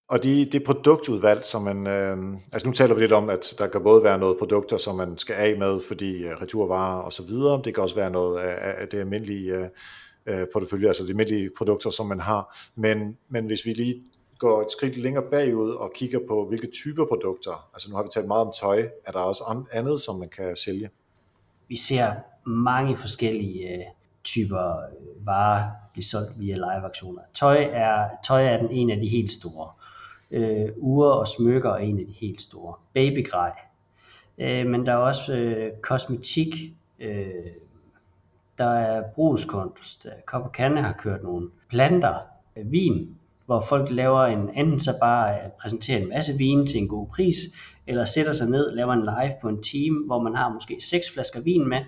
Og 0.10 0.24
det, 0.24 0.52
det 0.52 0.64
produktudvalg, 0.64 1.44
som 1.44 1.62
man, 1.62 1.88
øh, 1.88 2.38
altså 2.52 2.68
nu 2.68 2.74
taler 2.74 2.96
vi 2.96 3.02
lidt 3.02 3.12
om, 3.12 3.30
at 3.30 3.54
der 3.58 3.68
kan 3.68 3.84
både 3.84 4.04
være 4.04 4.18
noget 4.18 4.38
produkter, 4.40 4.78
som 4.78 4.96
man 4.96 5.18
skal 5.18 5.36
af 5.36 5.58
med, 5.58 5.82
fordi 5.88 6.26
uh, 6.26 6.32
returvarer 6.42 7.02
og 7.02 7.14
så 7.14 7.24
videre. 7.24 7.62
Det 7.64 7.74
kan 7.74 7.84
også 7.84 7.96
være 7.96 8.12
noget 8.12 8.40
af, 8.40 8.82
af 8.82 8.88
det 8.88 9.00
almindelige 9.00 9.70
uh, 10.32 10.34
portefølje, 10.54 10.88
altså 10.88 11.04
de 11.04 11.10
almindelige 11.10 11.50
produkter, 11.58 11.90
som 11.90 12.06
man 12.06 12.20
har. 12.20 12.58
Men, 12.76 13.18
men 13.30 13.46
hvis 13.46 13.66
vi 13.66 13.74
lige 13.74 14.04
går 14.38 14.62
et 14.62 14.72
skridt 14.72 14.98
længere 14.98 15.24
bagud 15.32 15.72
og 15.72 15.92
kigger 15.96 16.20
på, 16.28 16.46
hvilke 16.48 16.68
typer 16.72 17.06
produkter, 17.06 17.70
altså 17.74 17.90
nu 17.90 17.96
har 17.96 18.04
vi 18.04 18.10
talt 18.12 18.28
meget 18.28 18.46
om 18.46 18.54
tøj, 18.62 18.90
er 19.06 19.12
der 19.12 19.20
også 19.20 19.64
andet, 19.72 20.02
som 20.02 20.20
man 20.20 20.30
kan 20.30 20.56
sælge? 20.56 20.90
Vi 21.68 21.76
ser 21.76 22.14
mange 22.46 22.98
forskellige 22.98 23.86
typer 24.28 24.78
øh, 24.78 25.26
varer 25.26 25.70
blive 25.94 26.06
solgt 26.06 26.40
via 26.40 26.56
live-aktioner. 26.56 27.22
Tøj 27.34 27.64
er, 27.72 28.08
tøj 28.24 28.46
er 28.46 28.58
den 28.58 28.72
en 28.72 28.90
af 28.90 28.98
de 28.98 29.08
helt 29.08 29.32
store. 29.32 29.70
Øh, 30.32 30.70
ure 30.78 31.14
og 31.14 31.28
smykker 31.28 31.72
er 31.72 31.78
en 31.78 32.00
af 32.00 32.06
de 32.06 32.12
helt 32.12 32.42
store. 32.42 32.74
Babygrej. 32.94 33.52
Øh, 34.38 34.68
men 34.68 34.86
der 34.86 34.92
er 34.92 34.98
også 34.98 35.34
øh, 35.34 35.72
kosmetik. 35.82 36.56
Øh, 37.00 37.28
der 38.58 38.70
er 38.70 39.04
brugskunst. 39.16 40.06
Øh, 40.06 40.12
Kop 40.26 40.52
Kande 40.52 40.82
har 40.82 40.94
kørt 40.94 41.24
nogle 41.24 41.50
planter. 41.70 42.16
Øh, 42.56 42.72
vin, 42.72 43.18
hvor 43.46 43.62
folk 43.62 43.92
laver 43.92 44.26
en, 44.26 44.50
anden 44.56 44.80
så 44.80 44.92
bare 45.02 45.36
øh, 45.36 45.52
præsenterer 45.62 46.00
en 46.00 46.10
masse 46.10 46.34
vin 46.38 46.68
til 46.68 46.78
en 46.78 46.88
god 46.88 47.08
pris, 47.08 47.38
eller 47.88 48.06
sætter 48.06 48.34
sig 48.34 48.50
ned, 48.50 48.76
laver 48.76 48.94
en 48.94 49.04
live 49.04 49.34
på 49.42 49.50
en 49.50 49.64
time, 49.64 50.06
hvor 50.06 50.22
man 50.22 50.36
har 50.36 50.50
måske 50.50 50.78
seks 50.82 51.12
flasker 51.14 51.42
vin 51.42 51.70
med, 51.70 51.80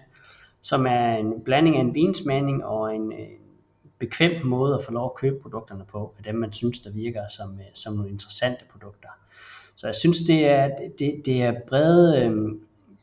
som 0.61 0.85
er 0.85 1.17
en 1.17 1.41
blanding 1.41 1.75
af 1.75 1.81
en 1.81 1.93
vinsmagning 1.93 2.65
og 2.65 2.95
en, 2.95 3.11
en 3.11 3.27
bekvem 3.99 4.45
måde 4.45 4.75
at 4.75 4.85
få 4.85 4.91
lov 4.91 5.05
at 5.05 5.15
købe 5.15 5.39
produkterne 5.41 5.85
på, 5.91 6.13
af 6.17 6.23
dem 6.23 6.35
man 6.35 6.53
synes, 6.53 6.79
der 6.79 6.91
virker 6.91 7.21
som, 7.27 7.59
øh, 7.59 7.65
som 7.73 7.93
nogle 7.93 8.11
interessante 8.11 8.63
produkter. 8.71 9.09
Så 9.75 9.87
jeg 9.87 9.95
synes, 9.95 10.17
det 10.17 10.45
er, 10.45 10.69
det, 10.99 11.21
det 11.25 11.43
er 11.43 11.53
brede, 11.67 12.19
øh, 12.19 12.51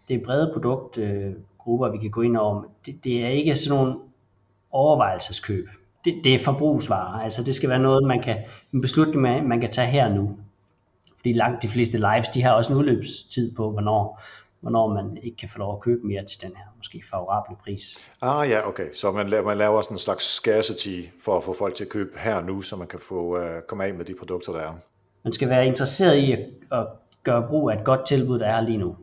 det 0.09 0.17
er 0.17 0.25
brede 0.25 0.51
produktgrupper, 0.53 1.91
vi 1.91 1.99
kan 1.99 2.11
gå 2.11 2.23
ind 2.23 2.37
over. 2.37 2.63
Det, 2.87 3.05
det 3.05 3.25
er 3.25 3.29
ikke 3.29 3.57
sådan 3.57 3.79
nogle 3.79 3.99
overvejelseskøb. 4.71 5.69
Det, 6.05 6.15
det 6.25 6.35
er 6.35 6.39
forbrugsvarer. 6.39 7.23
Altså 7.23 7.45
det 7.45 7.55
skal 7.55 7.71
være 7.71 7.79
noget, 7.79 8.07
man 8.07 8.23
kan, 8.23 8.37
en 8.73 8.81
beslutning, 8.81 9.23
man, 9.23 9.49
man 9.49 9.61
kan 9.61 9.71
tage 9.71 9.89
her 9.89 10.15
nu. 10.15 10.37
Fordi 11.17 11.33
langt 11.33 11.63
de 11.63 11.69
fleste 11.69 11.99
lives, 11.99 12.29
de 12.29 12.43
har 12.43 12.53
også 12.53 12.73
en 12.73 12.79
udløbstid 12.79 13.55
på, 13.55 13.71
hvornår, 13.71 14.21
hvornår 14.67 14.95
man 14.95 15.19
ikke 15.23 15.37
kan 15.37 15.49
få 15.49 15.59
lov 15.59 15.75
at 15.77 15.81
købe 15.81 16.07
mere 16.07 16.25
til 16.25 16.41
den 16.41 16.53
her 16.57 16.65
måske 16.77 17.03
favorable 17.11 17.57
pris. 17.65 17.83
Ah 18.23 18.51
ja, 18.51 18.69
okay. 18.69 18.89
Så 18.93 19.13
man 19.13 19.29
laver, 19.29 19.45
man 19.45 19.59
laver 19.59 19.83
sådan 19.83 19.95
en 19.95 19.99
slags 19.99 20.25
scarcity 20.25 21.09
for 21.25 21.37
at 21.37 21.45
få 21.45 21.53
folk 21.53 21.75
til 21.75 21.85
at 21.85 21.91
købe 21.91 22.19
her 22.19 22.43
nu, 22.43 22.61
så 22.61 22.77
man 22.77 22.89
kan 22.89 22.99
få 22.99 23.39
uh, 23.39 23.61
komme 23.69 23.85
af 23.85 23.95
med 23.95 24.05
de 24.05 24.15
produkter, 24.15 24.53
der 24.53 24.61
er. 24.61 24.73
Man 25.25 25.33
skal 25.33 25.49
være 25.49 25.67
interesseret 25.67 26.17
i 26.17 26.33
at, 26.33 26.39
at 26.73 26.87
gøre 27.25 27.47
brug 27.49 27.71
af 27.71 27.79
et 27.79 27.85
godt 27.85 28.07
tilbud, 28.07 28.39
der 28.39 28.47
er 28.47 28.55
her 28.55 28.61
lige 28.61 28.79
nu. 28.79 28.97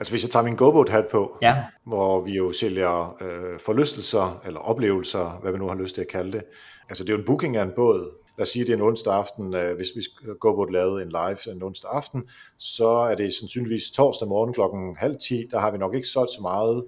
Altså 0.00 0.12
hvis 0.12 0.24
jeg 0.24 0.30
tager 0.30 0.44
min 0.44 0.56
GoBoat 0.56 0.88
hat 0.88 1.06
på, 1.06 1.38
ja. 1.42 1.56
hvor 1.86 2.20
vi 2.20 2.36
jo 2.36 2.52
sælger 2.52 3.16
øh, 3.20 3.60
forlystelser 3.60 4.42
eller 4.46 4.60
oplevelser, 4.60 5.38
hvad 5.42 5.52
vi 5.52 5.58
nu 5.58 5.68
har 5.68 5.74
lyst 5.74 5.94
til 5.94 6.00
at 6.00 6.08
kalde 6.08 6.32
det. 6.32 6.42
Altså 6.88 7.04
det 7.04 7.10
er 7.10 7.14
jo 7.14 7.18
en 7.20 7.26
booking 7.26 7.56
af 7.56 7.62
en 7.62 7.72
båd, 7.76 8.21
lad 8.42 8.46
os 8.46 8.48
sige, 8.48 8.64
det 8.64 8.72
er 8.72 8.76
en 8.76 8.82
onsdag 8.82 9.14
aften, 9.14 9.54
øh, 9.54 9.76
hvis 9.76 9.88
vi 9.96 10.02
går 10.40 10.54
på 10.54 10.64
lave 10.64 11.02
en 11.02 11.08
live 11.08 11.52
en 11.52 11.62
onsdag 11.62 11.90
aften, 11.90 12.28
så 12.58 12.88
er 12.88 13.14
det 13.14 13.34
sandsynligvis 13.34 13.90
torsdag 13.90 14.28
morgen 14.28 14.52
klokken 14.52 14.96
halv 14.96 15.16
10, 15.18 15.46
der 15.50 15.58
har 15.58 15.70
vi 15.70 15.78
nok 15.78 15.94
ikke 15.94 16.08
solgt 16.08 16.30
så 16.30 16.42
meget, 16.42 16.84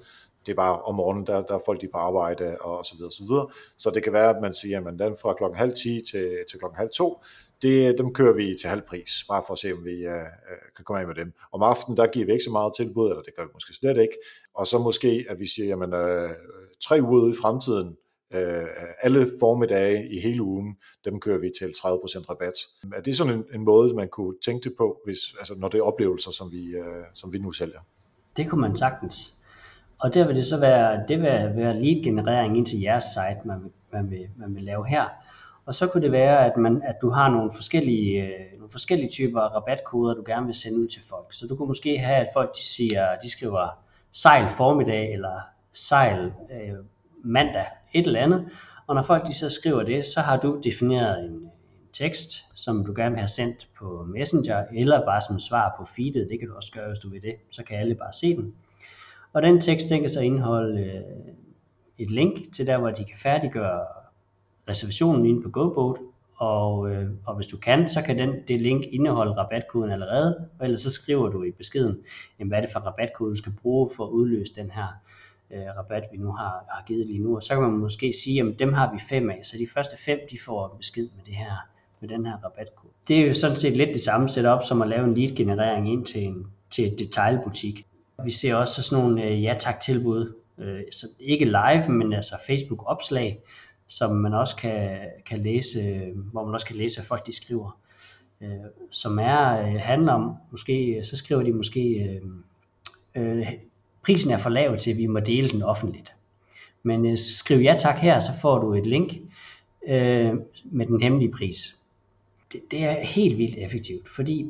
det 0.47 0.53
er 0.53 0.57
bare 0.57 0.83
om 0.83 0.95
morgenen, 0.95 1.27
der, 1.27 1.43
der 1.43 1.55
er 1.55 1.61
folk 1.67 1.81
de 1.81 1.88
på 1.93 1.99
arbejde 1.99 2.57
og 2.61 2.85
så 2.85 2.95
videre, 2.97 3.11
så 3.11 3.23
videre. 3.25 3.49
Så 3.77 3.90
det 3.90 4.03
kan 4.03 4.12
være, 4.12 4.31
at 4.31 4.43
man 4.43 4.55
siger, 4.55 4.87
at 4.87 4.99
den 4.99 5.17
fra 5.23 5.35
klokken 5.35 5.59
halv 5.59 5.75
10 5.75 6.01
til, 6.11 6.38
til 6.51 6.59
klokken 6.59 6.77
halv 6.77 6.90
2, 6.90 7.23
det, 7.62 7.99
dem 7.99 8.14
kører 8.14 8.33
vi 8.33 8.55
til 8.61 8.69
halv 8.69 8.83
pris, 8.83 9.25
bare 9.29 9.43
for 9.47 9.53
at 9.53 9.59
se, 9.59 9.73
om 9.73 9.85
vi 9.85 10.07
uh, 10.07 10.12
kan 10.77 10.85
komme 10.85 11.01
af 11.01 11.07
med 11.07 11.14
dem. 11.14 11.33
Om 11.53 11.62
aftenen, 11.62 11.97
der 11.97 12.07
giver 12.07 12.27
vi 12.27 12.33
ikke 12.33 12.45
så 12.45 12.51
meget 12.51 12.73
tilbud, 12.77 13.11
eller 13.11 13.23
det 13.23 13.37
gør 13.37 13.45
vi 13.45 13.51
måske 13.55 13.75
slet 13.75 13.97
ikke. 13.97 14.17
Og 14.55 14.67
så 14.67 14.79
måske, 14.79 15.27
at 15.29 15.40
vi 15.40 15.47
siger, 15.47 15.67
jamen 15.69 15.93
uh, 15.93 16.31
tre 16.83 17.03
uger 17.03 17.21
ude 17.23 17.31
i 17.31 17.40
fremtiden, 17.43 17.97
Øh, 18.35 18.66
alle 19.01 19.27
formiddage 19.40 20.09
i 20.09 20.20
hele 20.20 20.42
ugen, 20.42 20.77
dem 21.05 21.20
kører 21.20 21.38
vi 21.38 21.51
til 21.59 21.66
30% 21.66 21.77
rabat. 22.31 22.53
Er 22.97 23.01
det 23.01 23.16
sådan 23.16 23.33
en, 23.33 23.44
en 23.55 23.64
måde, 23.64 23.94
man 23.94 24.09
kunne 24.09 24.35
tænke 24.44 24.68
det 24.68 24.77
på, 24.79 25.01
hvis, 25.05 25.18
altså 25.38 25.55
når 25.59 25.68
det 25.68 25.79
er 25.79 25.83
oplevelser, 25.83 26.31
som 26.31 26.53
vi, 26.53 26.64
øh, 26.66 27.05
som 27.14 27.33
vi 27.33 27.38
nu 27.38 27.53
sælger? 27.53 27.81
Det 28.37 28.51
kunne 28.51 28.61
man 28.61 28.77
sagtens. 28.77 29.35
Og 29.99 30.14
der 30.14 30.27
vil 30.27 30.37
det 30.37 30.47
så 30.47 30.61
være, 30.61 31.05
det 31.09 31.18
vil 31.18 31.27
være 31.57 31.81
lead-generering 31.83 32.57
ind 32.57 32.66
til 32.66 32.81
jeres 32.81 33.05
site, 33.05 33.40
man 33.44 33.62
vil, 33.62 33.70
man, 33.92 34.11
vil, 34.11 34.29
man 34.37 34.55
vil 34.55 34.62
lave 34.62 34.87
her. 34.87 35.05
Og 35.66 35.75
så 35.75 35.87
kunne 35.87 36.03
det 36.03 36.12
være, 36.12 36.47
at, 36.47 36.57
man, 36.57 36.83
at 36.85 36.94
du 37.03 37.11
har 37.11 37.31
nogle 37.31 37.53
forskellige, 37.53 38.23
øh, 38.23 38.59
nogle 38.59 38.70
forskellige 38.70 39.11
typer 39.11 39.40
rabatkoder, 39.40 40.14
du 40.14 40.23
gerne 40.27 40.47
vil 40.47 40.55
sende 40.55 40.79
ud 40.79 40.88
til 40.88 41.03
folk. 41.09 41.27
Så 41.31 41.47
du 41.47 41.57
kunne 41.57 41.68
måske 41.68 41.99
have, 41.99 42.16
at 42.16 42.29
folk 42.35 42.55
de 42.55 42.62
siger, 42.62 43.16
de 43.23 43.31
skriver 43.31 43.68
sejl 44.12 44.51
formiddag, 44.51 45.12
eller 45.12 45.40
sejl 45.73 46.33
øh, 46.51 46.75
mandag, 47.25 47.66
et 47.94 48.07
eller 48.07 48.20
andet. 48.20 48.48
Og 48.87 48.94
når 48.94 49.02
folk 49.02 49.26
de 49.26 49.35
så 49.35 49.50
skriver 49.50 49.83
det, 49.83 50.07
så 50.07 50.20
har 50.20 50.37
du 50.37 50.61
defineret 50.64 51.24
en, 51.24 51.50
tekst, 51.94 52.44
som 52.54 52.87
du 52.87 52.92
gerne 52.96 53.11
vil 53.11 53.18
have 53.18 53.28
sendt 53.28 53.68
på 53.78 54.07
Messenger, 54.09 54.64
eller 54.72 55.04
bare 55.04 55.20
som 55.20 55.38
svar 55.38 55.74
på 55.78 55.85
feedet, 55.96 56.28
det 56.30 56.38
kan 56.38 56.48
du 56.48 56.54
også 56.54 56.72
gøre, 56.72 56.88
hvis 56.88 56.98
du 56.98 57.09
vil 57.09 57.22
det, 57.22 57.35
så 57.50 57.62
kan 57.62 57.78
alle 57.78 57.94
bare 57.94 58.12
se 58.12 58.37
den. 58.37 58.54
Og 59.33 59.42
den 59.42 59.61
tekst, 59.61 59.90
den 59.90 60.00
kan 60.00 60.11
så 60.11 60.20
indeholde 60.20 60.80
øh, 60.80 61.02
et 61.98 62.11
link 62.11 62.54
til 62.54 62.66
der, 62.66 62.78
hvor 62.78 62.90
de 62.90 63.04
kan 63.04 63.16
færdiggøre 63.22 63.80
reservationen 64.68 65.26
inde 65.26 65.42
på 65.42 65.50
GoBoat, 65.50 65.96
og, 66.37 66.90
øh, 66.90 67.11
og 67.26 67.35
hvis 67.35 67.46
du 67.46 67.57
kan, 67.57 67.88
så 67.88 68.02
kan 68.02 68.18
den, 68.18 68.35
det 68.48 68.61
link 68.61 68.85
indeholde 68.85 69.33
rabatkoden 69.33 69.90
allerede, 69.90 70.48
og 70.59 70.64
ellers 70.64 70.80
så 70.80 70.90
skriver 70.90 71.28
du 71.28 71.42
i 71.42 71.50
beskeden, 71.50 71.98
jamen, 72.38 72.48
hvad 72.48 72.59
er 72.59 72.62
det 72.62 72.72
for 72.72 72.80
rabatkode, 72.80 73.30
du 73.30 73.37
skal 73.37 73.52
bruge 73.62 73.90
for 73.96 74.04
at 74.07 74.11
udløse 74.11 74.54
den 74.54 74.70
her 74.70 74.88
øh, 75.55 75.77
rabat, 75.79 76.05
vi 76.12 76.17
nu 76.17 76.33
har, 76.33 76.64
har 76.69 76.85
givet 76.87 77.07
lige 77.07 77.19
nu. 77.19 77.37
Og 77.37 77.43
så 77.43 77.55
kan 77.55 77.62
man 77.62 77.71
måske 77.73 78.12
sige, 78.25 78.40
at 78.40 78.59
dem 78.59 78.73
har 78.73 78.93
vi 78.93 78.99
fem 79.09 79.31
af, 79.31 79.40
så 79.43 79.59
de 79.59 79.67
første 79.75 79.97
fem, 79.99 80.19
de 80.31 80.38
får 80.45 80.75
besked 80.79 81.09
med 81.17 81.25
det 81.27 81.35
her 81.35 81.69
med 82.01 82.09
den 82.09 82.27
her 82.27 82.37
rabatkode. 82.45 82.93
Det 83.09 83.21
er 83.21 83.27
jo 83.27 83.35
sådan 83.35 83.57
set 83.57 83.77
lidt 83.77 83.88
det 83.88 84.01
samme 84.01 84.29
setup 84.29 84.64
som 84.64 84.83
at 84.83 84.88
lave 84.88 85.05
en 85.05 85.14
lead 85.14 85.37
generering 85.37 85.93
ind 85.93 86.07
til 86.07 86.25
en 86.25 86.47
til 86.71 86.93
et 86.93 86.99
detailbutik. 86.99 87.87
Vi 88.25 88.31
ser 88.31 88.55
også 88.55 88.83
sådan 88.83 89.05
nogle 89.05 89.25
øh, 89.25 89.43
ja 89.43 89.57
tak 89.59 89.81
tilbud, 89.81 90.33
øh, 90.59 90.81
så 90.93 91.07
ikke 91.21 91.45
live, 91.45 91.88
men 91.88 92.12
altså 92.12 92.35
Facebook 92.47 92.83
opslag, 92.87 93.40
som 93.88 94.17
man 94.17 94.35
også 94.35 94.57
kan, 94.57 94.99
kan 95.27 95.43
læse, 95.43 95.81
øh, 95.81 96.19
hvor 96.33 96.45
man 96.45 96.55
også 96.55 96.67
kan 96.67 96.77
læse, 96.77 96.97
hvad 96.97 97.07
folk 97.07 97.27
de 97.27 97.37
skriver. 97.37 97.79
Øh, 98.40 98.51
som 98.90 99.19
er, 99.19 99.61
øh, 99.61 99.81
handler 99.81 100.12
om, 100.12 100.37
måske, 100.51 100.87
øh, 100.87 101.05
så 101.05 101.17
skriver 101.17 101.43
de 101.43 101.53
måske, 101.53 101.81
øh, 101.83 102.23
øh, 103.14 103.53
prisen 104.05 104.31
er 104.31 104.38
for 104.38 104.51
lav 104.51 104.79
til, 104.79 104.90
at 104.90 104.99
vi 104.99 105.07
må 105.07 105.21
dele 105.21 105.49
den 105.49 105.62
offentligt. 105.62 106.14
Men 106.83 107.07
øh, 107.07 107.19
skriv 107.19 107.59
ja 107.59 107.77
tak 107.79 107.99
her, 107.99 108.21
så 108.21 108.33
får 108.43 108.59
du 108.59 108.75
et 108.75 108.87
link 108.87 109.12
øh, 109.87 110.35
med 110.64 110.87
den 110.87 111.03
hemmelige 111.03 111.33
pris. 111.33 111.77
Det, 112.53 112.61
det 112.71 112.85
er 112.85 113.05
helt 113.07 113.38
vildt 113.38 113.57
effektivt, 113.59 114.09
fordi 114.09 114.47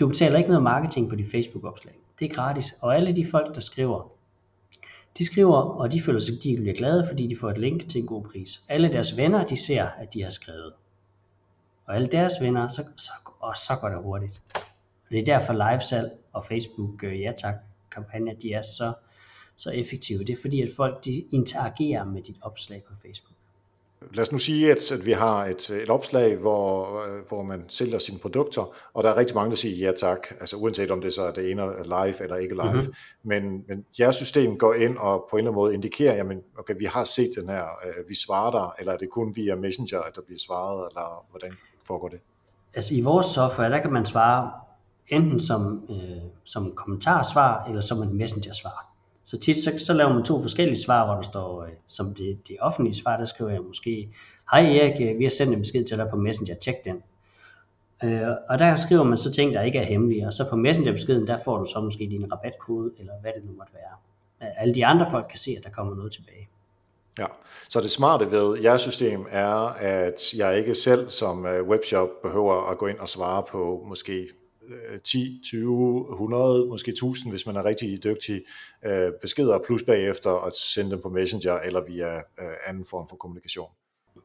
du 0.00 0.08
betaler 0.08 0.38
ikke 0.38 0.48
noget 0.48 0.62
marketing 0.62 1.08
på 1.08 1.16
dit 1.16 1.30
Facebook-opslag. 1.30 1.94
Det 2.18 2.30
er 2.30 2.34
gratis, 2.34 2.74
og 2.80 2.96
alle 2.96 3.16
de 3.16 3.26
folk, 3.26 3.54
der 3.54 3.60
skriver, 3.60 4.12
de 5.18 5.24
skriver, 5.24 5.56
og 5.56 5.92
de 5.92 6.00
føler 6.02 6.20
sig, 6.20 6.34
de 6.42 6.56
bliver 6.56 6.74
glade, 6.74 7.06
fordi 7.08 7.26
de 7.26 7.36
får 7.36 7.50
et 7.50 7.58
link 7.58 7.88
til 7.88 8.00
en 8.00 8.06
god 8.06 8.22
pris. 8.22 8.64
Alle 8.68 8.92
deres 8.92 9.16
venner, 9.16 9.44
de 9.44 9.56
ser, 9.56 9.84
at 9.84 10.14
de 10.14 10.22
har 10.22 10.30
skrevet. 10.30 10.72
Og 11.86 11.94
alle 11.94 12.06
deres 12.06 12.32
venner, 12.40 12.68
så, 12.68 12.84
så, 12.96 13.10
og 13.40 13.56
så 13.56 13.76
går 13.80 13.88
det 13.88 13.98
hurtigt. 14.02 14.42
Og 14.54 15.10
det 15.10 15.18
er 15.18 15.24
derfor 15.24 15.52
livesalg 15.52 16.12
og 16.32 16.46
Facebook 16.46 17.04
øh, 17.04 17.20
ja 17.20 17.32
tak 17.36 17.54
kampagner, 17.90 18.34
de 18.34 18.52
er 18.52 18.62
så, 18.62 18.92
så 19.56 19.70
effektive. 19.70 20.18
Det 20.18 20.30
er 20.30 20.40
fordi, 20.40 20.62
at 20.62 20.68
folk 20.76 21.04
de 21.04 21.24
interagerer 21.32 22.04
med 22.04 22.22
dit 22.22 22.36
opslag 22.42 22.82
på 22.88 22.92
Facebook. 23.02 23.38
Lad 24.14 24.22
os 24.22 24.32
nu 24.32 24.38
sige, 24.38 24.70
at, 24.70 24.92
at 24.92 25.06
vi 25.06 25.12
har 25.12 25.44
et, 25.44 25.70
et 25.70 25.90
opslag, 25.90 26.36
hvor, 26.36 27.02
hvor 27.28 27.42
man 27.42 27.64
sælger 27.68 27.98
sine 27.98 28.18
produkter, 28.18 28.74
og 28.94 29.04
der 29.04 29.10
er 29.10 29.16
rigtig 29.16 29.36
mange, 29.36 29.50
der 29.50 29.56
siger 29.56 29.86
ja 29.86 29.92
tak, 29.92 30.26
altså 30.40 30.56
uanset 30.56 30.90
om 30.90 31.00
det 31.00 31.12
så 31.12 31.22
er 31.22 31.32
det 31.32 31.50
ene 31.50 31.62
er 31.62 31.82
live 31.82 32.22
eller 32.22 32.36
ikke 32.36 32.54
live. 32.54 32.72
Mm-hmm. 32.72 32.94
Men, 33.22 33.64
men 33.68 33.84
jeres 34.00 34.16
system 34.16 34.58
går 34.58 34.74
ind 34.74 34.98
og 34.98 35.26
på 35.30 35.36
en 35.36 35.38
eller 35.38 35.50
anden 35.50 35.60
måde 35.60 35.74
indikerer, 35.74 36.16
jamen 36.16 36.42
okay, 36.58 36.74
vi 36.78 36.84
har 36.84 37.04
set 37.04 37.30
den 37.36 37.48
her, 37.48 37.64
øh, 37.64 38.08
vi 38.08 38.14
svarer 38.14 38.50
der, 38.50 38.74
eller 38.78 38.92
er 38.92 38.96
det 38.96 39.10
kun 39.10 39.36
via 39.36 39.54
Messenger, 39.54 40.00
at 40.00 40.16
der 40.16 40.22
bliver 40.22 40.38
svaret, 40.38 40.88
eller 40.90 41.26
hvordan 41.30 41.52
foregår 41.86 42.08
det? 42.08 42.20
Altså 42.74 42.94
i 42.94 43.00
vores 43.00 43.26
software, 43.26 43.70
der 43.70 43.80
kan 43.80 43.92
man 43.92 44.06
svare 44.06 44.50
enten 45.08 45.40
som, 45.40 45.84
øh, 45.90 46.22
som 46.44 46.72
kommentarsvar, 46.72 47.64
eller 47.68 47.80
som 47.80 48.02
en 48.02 48.16
messenger-svar. 48.16 48.92
Så 49.24 49.38
tit 49.38 49.56
så, 49.56 49.72
så 49.78 49.92
laver 49.92 50.14
man 50.14 50.24
to 50.24 50.42
forskellige 50.42 50.76
svar, 50.76 51.06
hvor 51.06 51.14
der 51.14 51.22
står, 51.22 51.62
øh, 51.62 51.70
som 51.86 52.14
det, 52.14 52.38
det 52.48 52.56
offentlige 52.60 52.94
svar, 52.94 53.16
der 53.16 53.24
skriver 53.24 53.50
jeg 53.50 53.60
måske, 53.62 54.08
hej 54.50 54.76
Erik, 54.76 55.00
øh, 55.00 55.18
vi 55.18 55.24
har 55.24 55.30
sendt 55.30 55.52
en 55.52 55.60
besked 55.60 55.84
til 55.84 55.98
dig 55.98 56.08
på 56.10 56.16
Messenger, 56.16 56.54
tjek 56.54 56.84
den. 56.84 57.02
Øh, 58.04 58.28
og 58.48 58.58
der 58.58 58.76
skriver 58.76 59.02
man 59.02 59.18
så 59.18 59.32
ting, 59.32 59.54
der 59.54 59.62
ikke 59.62 59.78
er 59.78 59.84
hemmelige, 59.84 60.26
og 60.26 60.32
så 60.32 60.50
på 60.50 60.56
Messenger-beskeden, 60.56 61.26
der 61.26 61.38
får 61.44 61.58
du 61.58 61.64
så 61.64 61.80
måske 61.80 61.98
din 62.10 62.32
rabatkode, 62.32 62.90
eller 62.98 63.12
hvad 63.20 63.32
det 63.36 63.44
nu 63.44 63.52
måtte 63.52 63.72
være. 63.74 63.96
Øh, 64.42 64.62
alle 64.62 64.74
de 64.74 64.86
andre 64.86 65.10
folk 65.10 65.26
kan 65.30 65.38
se, 65.38 65.54
at 65.58 65.64
der 65.64 65.70
kommer 65.70 65.94
noget 65.94 66.12
tilbage. 66.12 66.48
Ja, 67.18 67.26
så 67.68 67.80
det 67.80 67.90
smarte 67.90 68.30
ved 68.30 68.58
jeres 68.62 68.80
system 68.80 69.26
er, 69.30 69.74
at 69.78 70.34
jeg 70.36 70.58
ikke 70.58 70.74
selv 70.74 71.10
som 71.10 71.46
øh, 71.46 71.68
webshop 71.68 72.08
behøver 72.22 72.70
at 72.70 72.78
gå 72.78 72.86
ind 72.86 72.98
og 72.98 73.08
svare 73.08 73.42
på 73.42 73.84
måske 73.86 74.28
10, 75.04 75.40
20, 75.44 76.06
100, 76.12 76.66
måske 76.66 76.90
1000, 76.90 77.32
hvis 77.32 77.46
man 77.46 77.56
er 77.56 77.64
rigtig 77.64 78.04
dygtig, 78.04 78.42
øh, 78.86 79.12
beskeder 79.20 79.58
plus 79.66 79.82
bagefter 79.82 80.46
at 80.46 80.54
sende 80.54 80.90
dem 80.90 81.00
på 81.02 81.08
Messenger 81.08 81.54
eller 81.54 81.84
via 81.86 82.16
øh, 82.16 82.22
anden 82.66 82.84
form 82.84 83.08
for 83.08 83.16
kommunikation. 83.16 83.70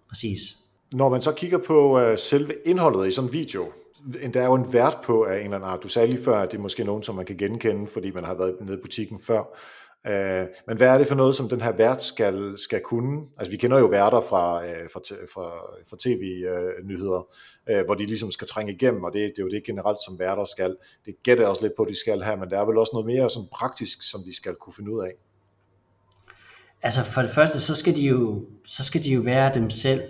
Præcis. 0.09 0.57
Når 0.93 1.09
man 1.09 1.21
så 1.21 1.31
kigger 1.31 1.57
på 1.57 1.99
øh, 1.99 2.17
selve 2.17 2.53
indholdet 2.65 3.07
i 3.07 3.11
sådan 3.11 3.29
en 3.29 3.33
video, 3.33 3.71
der 4.33 4.41
er 4.41 4.45
jo 4.45 4.53
en 4.53 4.73
vært 4.73 4.97
på 5.03 5.23
af 5.23 5.37
en 5.37 5.43
eller 5.43 5.55
anden 5.55 5.69
art. 5.69 5.83
Du 5.83 5.87
sagde 5.87 6.07
lige 6.07 6.23
før, 6.23 6.37
at 6.37 6.51
det 6.51 6.57
er 6.57 6.61
måske 6.61 6.83
nogen, 6.83 7.03
som 7.03 7.15
man 7.15 7.25
kan 7.25 7.37
genkende, 7.37 7.87
fordi 7.87 8.11
man 8.11 8.23
har 8.23 8.33
været 8.33 8.55
nede 8.61 8.77
i 8.77 8.81
butikken 8.81 9.19
før. 9.19 9.43
Øh, 10.07 10.47
men 10.67 10.77
hvad 10.77 10.87
er 10.87 10.97
det 10.97 11.07
for 11.07 11.15
noget, 11.15 11.35
som 11.35 11.49
den 11.49 11.61
her 11.61 11.71
vært 11.71 12.01
skal, 12.01 12.57
skal 12.57 12.81
kunne? 12.81 13.21
Altså 13.37 13.51
vi 13.51 13.57
kender 13.57 13.79
jo 13.79 13.85
værter 13.85 14.21
fra, 14.21 14.65
øh, 14.65 14.89
fra, 14.93 14.99
fra, 15.33 15.49
fra 15.89 15.97
tv-nyheder, 15.99 17.27
øh, 17.69 17.85
hvor 17.85 17.93
de 17.93 18.05
ligesom 18.05 18.31
skal 18.31 18.47
trænge 18.47 18.73
igennem, 18.73 19.03
og 19.03 19.13
det, 19.13 19.21
det 19.21 19.41
er 19.41 19.43
jo 19.43 19.49
det 19.49 19.63
generelt, 19.63 19.97
som 20.05 20.19
værter 20.19 20.43
skal. 20.43 20.75
Det 21.05 21.15
gætter 21.23 21.47
også 21.47 21.61
lidt 21.61 21.73
på, 21.77 21.83
at 21.83 21.89
de 21.89 21.99
skal 21.99 22.21
her, 22.23 22.35
men 22.35 22.49
der 22.49 22.59
er 22.59 22.65
vel 22.65 22.77
også 22.77 22.89
noget 22.93 23.05
mere 23.05 23.29
sådan 23.29 23.49
praktisk, 23.51 24.11
som 24.11 24.23
de 24.23 24.35
skal 24.35 24.55
kunne 24.55 24.73
finde 24.73 24.91
ud 24.91 25.03
af. 25.03 25.11
Altså 26.81 27.03
for 27.03 27.21
det 27.21 27.31
første, 27.31 27.59
så 27.59 27.75
skal 27.75 27.95
de 27.95 28.01
jo, 28.01 28.45
så 28.65 28.83
skal 28.83 29.03
de 29.03 29.11
jo 29.11 29.21
være 29.21 29.53
dem 29.53 29.69
selv. 29.69 30.01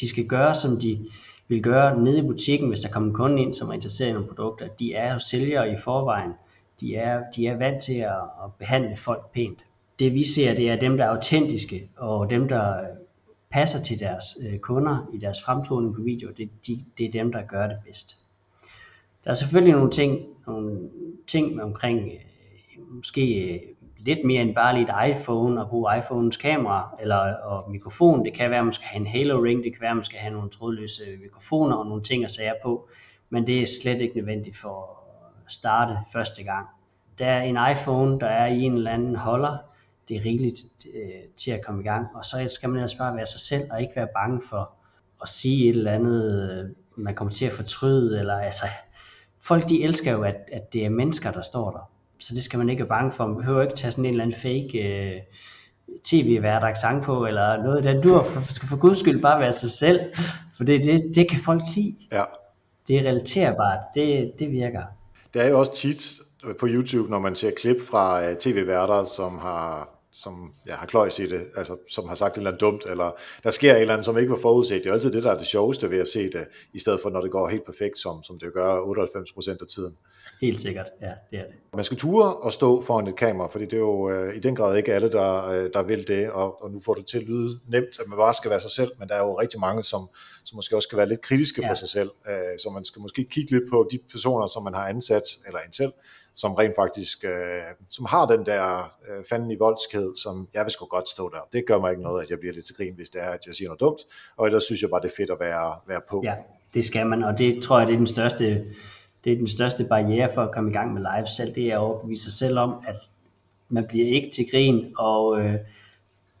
De 0.00 0.08
skal 0.08 0.26
gøre, 0.26 0.54
som 0.54 0.80
de 0.80 1.06
vil 1.48 1.62
gøre 1.62 2.02
nede 2.02 2.18
i 2.18 2.22
butikken, 2.22 2.68
hvis 2.68 2.80
der 2.80 2.88
kommer 2.88 3.08
en 3.08 3.14
kunde 3.14 3.42
ind, 3.42 3.54
som 3.54 3.68
er 3.68 3.72
interesseret 3.72 4.08
i 4.08 4.12
nogle 4.12 4.28
produkter. 4.28 4.68
De 4.68 4.94
er 4.94 5.12
jo 5.12 5.18
sælgere 5.18 5.72
i 5.72 5.76
forvejen 5.84 6.32
de 6.82 6.96
er, 6.96 7.22
de 7.36 7.46
er 7.46 7.56
vant 7.56 7.82
til 7.82 7.98
at, 7.98 8.22
at 8.44 8.54
behandle 8.58 8.96
folk 8.96 9.32
pænt. 9.32 9.64
Det 9.98 10.14
vi 10.14 10.24
ser, 10.24 10.54
det 10.54 10.70
er 10.70 10.76
dem, 10.76 10.96
der 10.96 11.04
er 11.04 11.08
autentiske, 11.08 11.88
og 11.96 12.30
dem, 12.30 12.48
der 12.48 12.80
øh, 12.80 12.86
passer 13.50 13.82
til 13.82 14.00
deres 14.00 14.24
øh, 14.48 14.58
kunder 14.58 15.10
i 15.14 15.18
deres 15.18 15.42
fremtoning 15.42 15.94
på 15.94 16.02
video, 16.02 16.30
det, 16.30 16.50
de, 16.66 16.84
det 16.98 17.06
er 17.06 17.10
dem, 17.10 17.32
der 17.32 17.42
gør 17.42 17.66
det 17.66 17.76
bedst. 17.86 18.16
Der 19.24 19.30
er 19.30 19.34
selvfølgelig 19.34 19.74
nogle 19.74 19.90
ting, 19.90 20.26
nogle 20.46 20.90
ting 21.26 21.62
omkring 21.62 21.98
øh, 21.98 22.96
måske 22.96 23.34
øh, 23.34 23.60
lidt 23.98 24.24
mere 24.24 24.42
end 24.42 24.54
bare 24.54 24.74
lige 24.74 25.08
et 25.08 25.16
iPhone 25.16 25.62
og 25.62 25.68
bruge 25.68 25.98
iPhones 25.98 26.36
kamera 26.36 26.96
eller 27.00 27.16
og 27.34 27.70
mikrofon. 27.70 28.24
Det 28.24 28.34
kan 28.34 28.50
være, 28.50 28.58
at 28.58 28.64
man 28.64 28.72
skal 28.72 28.86
have 28.86 29.00
en 29.00 29.06
Halo 29.06 29.42
Ring, 29.44 29.64
det 29.64 29.72
kan 29.72 29.80
være, 29.80 29.90
at 29.90 29.96
man 29.96 30.04
skal 30.04 30.18
have 30.18 30.32
nogle 30.32 30.50
trådløse 30.50 31.02
mikrofoner 31.22 31.76
og 31.76 31.86
nogle 31.86 32.02
ting 32.02 32.24
at 32.24 32.30
sager 32.30 32.54
på, 32.62 32.88
men 33.30 33.46
det 33.46 33.62
er 33.62 33.66
slet 33.82 34.00
ikke 34.00 34.16
nødvendigt 34.16 34.56
for 34.56 35.01
starte 35.52 35.98
første 36.12 36.42
gang. 36.42 36.66
Der 37.18 37.26
er 37.26 37.42
en 37.42 37.58
iPhone, 37.72 38.20
der 38.20 38.26
er 38.26 38.46
i 38.46 38.60
en 38.60 38.74
eller 38.74 38.90
anden 38.90 39.16
holder, 39.16 39.56
det 40.08 40.16
er 40.16 40.24
rigeligt 40.24 40.58
øh, 40.94 41.28
til 41.36 41.50
at 41.50 41.64
komme 41.66 41.80
i 41.80 41.84
gang, 41.84 42.06
og 42.14 42.24
så 42.24 42.48
skal 42.48 42.68
man 42.68 42.76
ellers 42.76 42.94
bare 42.94 43.16
være 43.16 43.26
sig 43.26 43.40
selv, 43.40 43.62
og 43.70 43.80
ikke 43.80 43.96
være 43.96 44.08
bange 44.14 44.42
for 44.48 44.70
at 45.22 45.28
sige 45.28 45.68
et 45.68 45.76
eller 45.76 45.92
andet, 45.92 46.50
øh, 46.50 46.70
man 47.04 47.14
kommer 47.14 47.32
til 47.32 47.44
at 47.44 47.52
fortryde, 47.52 48.18
eller 48.18 48.38
altså, 48.38 48.64
folk 49.40 49.68
de 49.68 49.84
elsker 49.84 50.12
jo, 50.12 50.22
at, 50.22 50.36
at 50.52 50.72
det 50.72 50.84
er 50.84 50.90
mennesker, 50.90 51.30
der 51.30 51.42
står 51.42 51.70
der, 51.70 51.90
så 52.18 52.34
det 52.34 52.42
skal 52.42 52.58
man 52.58 52.68
ikke 52.68 52.80
være 52.80 52.88
bange 52.88 53.12
for, 53.12 53.26
man 53.26 53.36
behøver 53.36 53.62
ikke 53.62 53.74
tage 53.74 53.90
sådan 53.90 54.04
en 54.04 54.10
eller 54.10 54.24
anden 54.24 54.40
fake 54.40 54.78
øh, 54.78 55.20
tv-vært 56.04 56.64
accent 56.64 57.04
på, 57.04 57.26
eller 57.26 57.62
noget 57.62 57.84
den 57.84 58.02
du 58.02 58.20
skal 58.50 58.68
for 58.68 58.76
guds 58.76 58.98
skyld 58.98 59.22
bare 59.22 59.40
være 59.40 59.52
sig 59.52 59.70
selv, 59.70 60.00
for 60.56 60.64
det, 60.64 60.84
det, 60.84 61.12
det 61.14 61.30
kan 61.30 61.40
folk 61.40 61.62
lide. 61.74 61.96
Ja. 62.12 62.24
Det 62.88 62.96
er 62.96 63.08
relaterbart, 63.08 63.78
det, 63.94 64.32
det 64.38 64.50
virker. 64.50 64.82
Det 65.34 65.42
er 65.42 65.48
jo 65.48 65.58
også 65.58 65.74
tit 65.74 66.20
på 66.58 66.66
YouTube, 66.68 67.10
når 67.10 67.18
man 67.18 67.34
ser 67.34 67.50
klip 67.50 67.80
fra 67.80 68.24
øh, 68.24 68.36
tv-værter, 68.36 69.04
som 69.04 69.38
har 69.38 69.88
som 70.12 70.54
ja, 70.66 70.74
har 70.74 70.86
kløjs 70.86 71.18
i 71.18 71.26
det, 71.26 71.46
altså 71.56 71.76
som 71.90 72.08
har 72.08 72.14
sagt 72.14 72.32
et 72.32 72.36
eller 72.36 72.50
andet 72.50 72.60
dumt, 72.60 72.86
eller 72.86 73.10
der 73.42 73.50
sker 73.50 73.74
et 73.74 73.80
eller 73.80 73.94
andet, 73.94 74.04
som 74.04 74.18
ikke 74.18 74.30
var 74.30 74.38
forudset. 74.38 74.84
Det 74.84 74.90
er 74.90 74.94
altid 74.94 75.12
det, 75.12 75.22
der 75.22 75.30
er 75.30 75.38
det 75.38 75.46
sjoveste 75.46 75.90
ved 75.90 75.98
at 75.98 76.08
se 76.08 76.22
det, 76.32 76.46
i 76.74 76.78
stedet 76.78 77.00
for 77.00 77.10
når 77.10 77.20
det 77.20 77.30
går 77.30 77.48
helt 77.48 77.64
perfekt, 77.66 77.98
som, 77.98 78.22
som 78.22 78.38
det 78.38 78.52
gør 78.54 78.76
98% 78.76 79.50
af 79.60 79.66
tiden. 79.66 79.96
Helt 80.40 80.60
sikkert, 80.60 80.86
ja, 81.00 81.12
det 81.30 81.38
er 81.38 81.44
det. 81.44 81.54
Man 81.74 81.84
skal 81.84 81.98
ture 81.98 82.36
og 82.36 82.52
stå 82.52 82.82
foran 82.82 83.06
et 83.06 83.16
kamera, 83.16 83.48
fordi 83.48 83.64
det 83.64 83.74
er 83.74 83.78
jo 83.78 84.10
øh, 84.10 84.36
i 84.36 84.40
den 84.40 84.56
grad 84.56 84.76
ikke 84.76 84.94
alle, 84.94 85.12
der, 85.12 85.48
øh, 85.48 85.70
der 85.74 85.82
vil 85.82 86.08
det, 86.08 86.30
og, 86.30 86.62
og 86.62 86.70
nu 86.70 86.80
får 86.84 86.94
det 86.94 87.06
til 87.06 87.18
at 87.18 87.24
lyde 87.24 87.60
nemt, 87.68 88.00
at 88.00 88.08
man 88.08 88.16
bare 88.16 88.34
skal 88.34 88.50
være 88.50 88.60
sig 88.60 88.70
selv, 88.70 88.90
men 88.98 89.08
der 89.08 89.14
er 89.14 89.24
jo 89.24 89.40
rigtig 89.40 89.60
mange, 89.60 89.84
som, 89.84 90.08
som 90.44 90.56
måske 90.56 90.76
også 90.76 90.86
skal 90.86 90.98
være 90.98 91.08
lidt 91.08 91.20
kritiske 91.20 91.62
ja. 91.62 91.68
på 91.68 91.74
sig 91.74 91.88
selv, 91.88 92.10
øh, 92.28 92.58
så 92.62 92.70
man 92.70 92.84
skal 92.84 93.02
måske 93.02 93.24
kigge 93.24 93.50
lidt 93.50 93.70
på 93.70 93.88
de 93.92 93.98
personer, 94.12 94.46
som 94.46 94.62
man 94.62 94.74
har 94.74 94.88
ansat, 94.88 95.22
eller 95.46 95.58
en 95.58 95.72
selv, 95.72 95.92
som 96.34 96.54
rent 96.54 96.74
faktisk, 96.76 97.24
øh, 97.24 97.32
som 97.88 98.06
har 98.08 98.26
den 98.26 98.46
der 98.46 98.94
øh, 99.08 99.24
fanden 99.30 99.50
i 99.50 99.56
voldskhed, 99.56 100.14
som 100.22 100.48
jeg 100.54 100.64
vil 100.64 100.72
sgu 100.72 100.86
godt 100.86 101.08
stå 101.08 101.28
der. 101.28 101.48
Det 101.52 101.66
gør 101.66 101.78
mig 101.78 101.90
ikke 101.90 102.02
noget, 102.02 102.22
at 102.22 102.30
jeg 102.30 102.38
bliver 102.38 102.54
lidt 102.54 102.66
til 102.66 102.76
grin, 102.76 102.94
hvis 102.94 103.10
det 103.10 103.22
er, 103.22 103.30
at 103.30 103.46
jeg 103.46 103.54
siger 103.54 103.68
noget 103.68 103.80
dumt, 103.80 104.00
og 104.36 104.46
ellers 104.46 104.64
synes 104.64 104.82
jeg 104.82 104.90
bare, 104.90 105.00
det 105.00 105.10
er 105.10 105.16
fedt 105.16 105.30
at 105.30 105.40
være, 105.40 105.74
være 105.86 106.00
på. 106.08 106.22
Ja, 106.24 106.34
det 106.74 106.84
skal 106.84 107.06
man, 107.06 107.22
og 107.22 107.38
det 107.38 107.62
tror 107.62 107.78
jeg, 107.78 107.86
det 107.86 107.94
er 107.94 107.98
den 107.98 108.06
største 108.06 108.64
det 109.24 109.32
er 109.32 109.36
den 109.36 109.48
største 109.48 109.84
barriere 109.84 110.34
for 110.34 110.42
at 110.42 110.52
komme 110.52 110.70
i 110.70 110.72
gang 110.72 110.94
med 110.94 111.00
live 111.00 111.26
selv, 111.26 111.54
det 111.54 111.66
er 111.66 111.74
at 111.74 111.78
overbevise 111.78 112.24
sig 112.24 112.32
selv 112.32 112.58
om, 112.58 112.74
at 112.86 112.96
man 113.68 113.86
bliver 113.88 114.06
ikke 114.06 114.30
til 114.30 114.50
grin, 114.50 114.94
og 114.98 115.40
øh, 115.40 115.54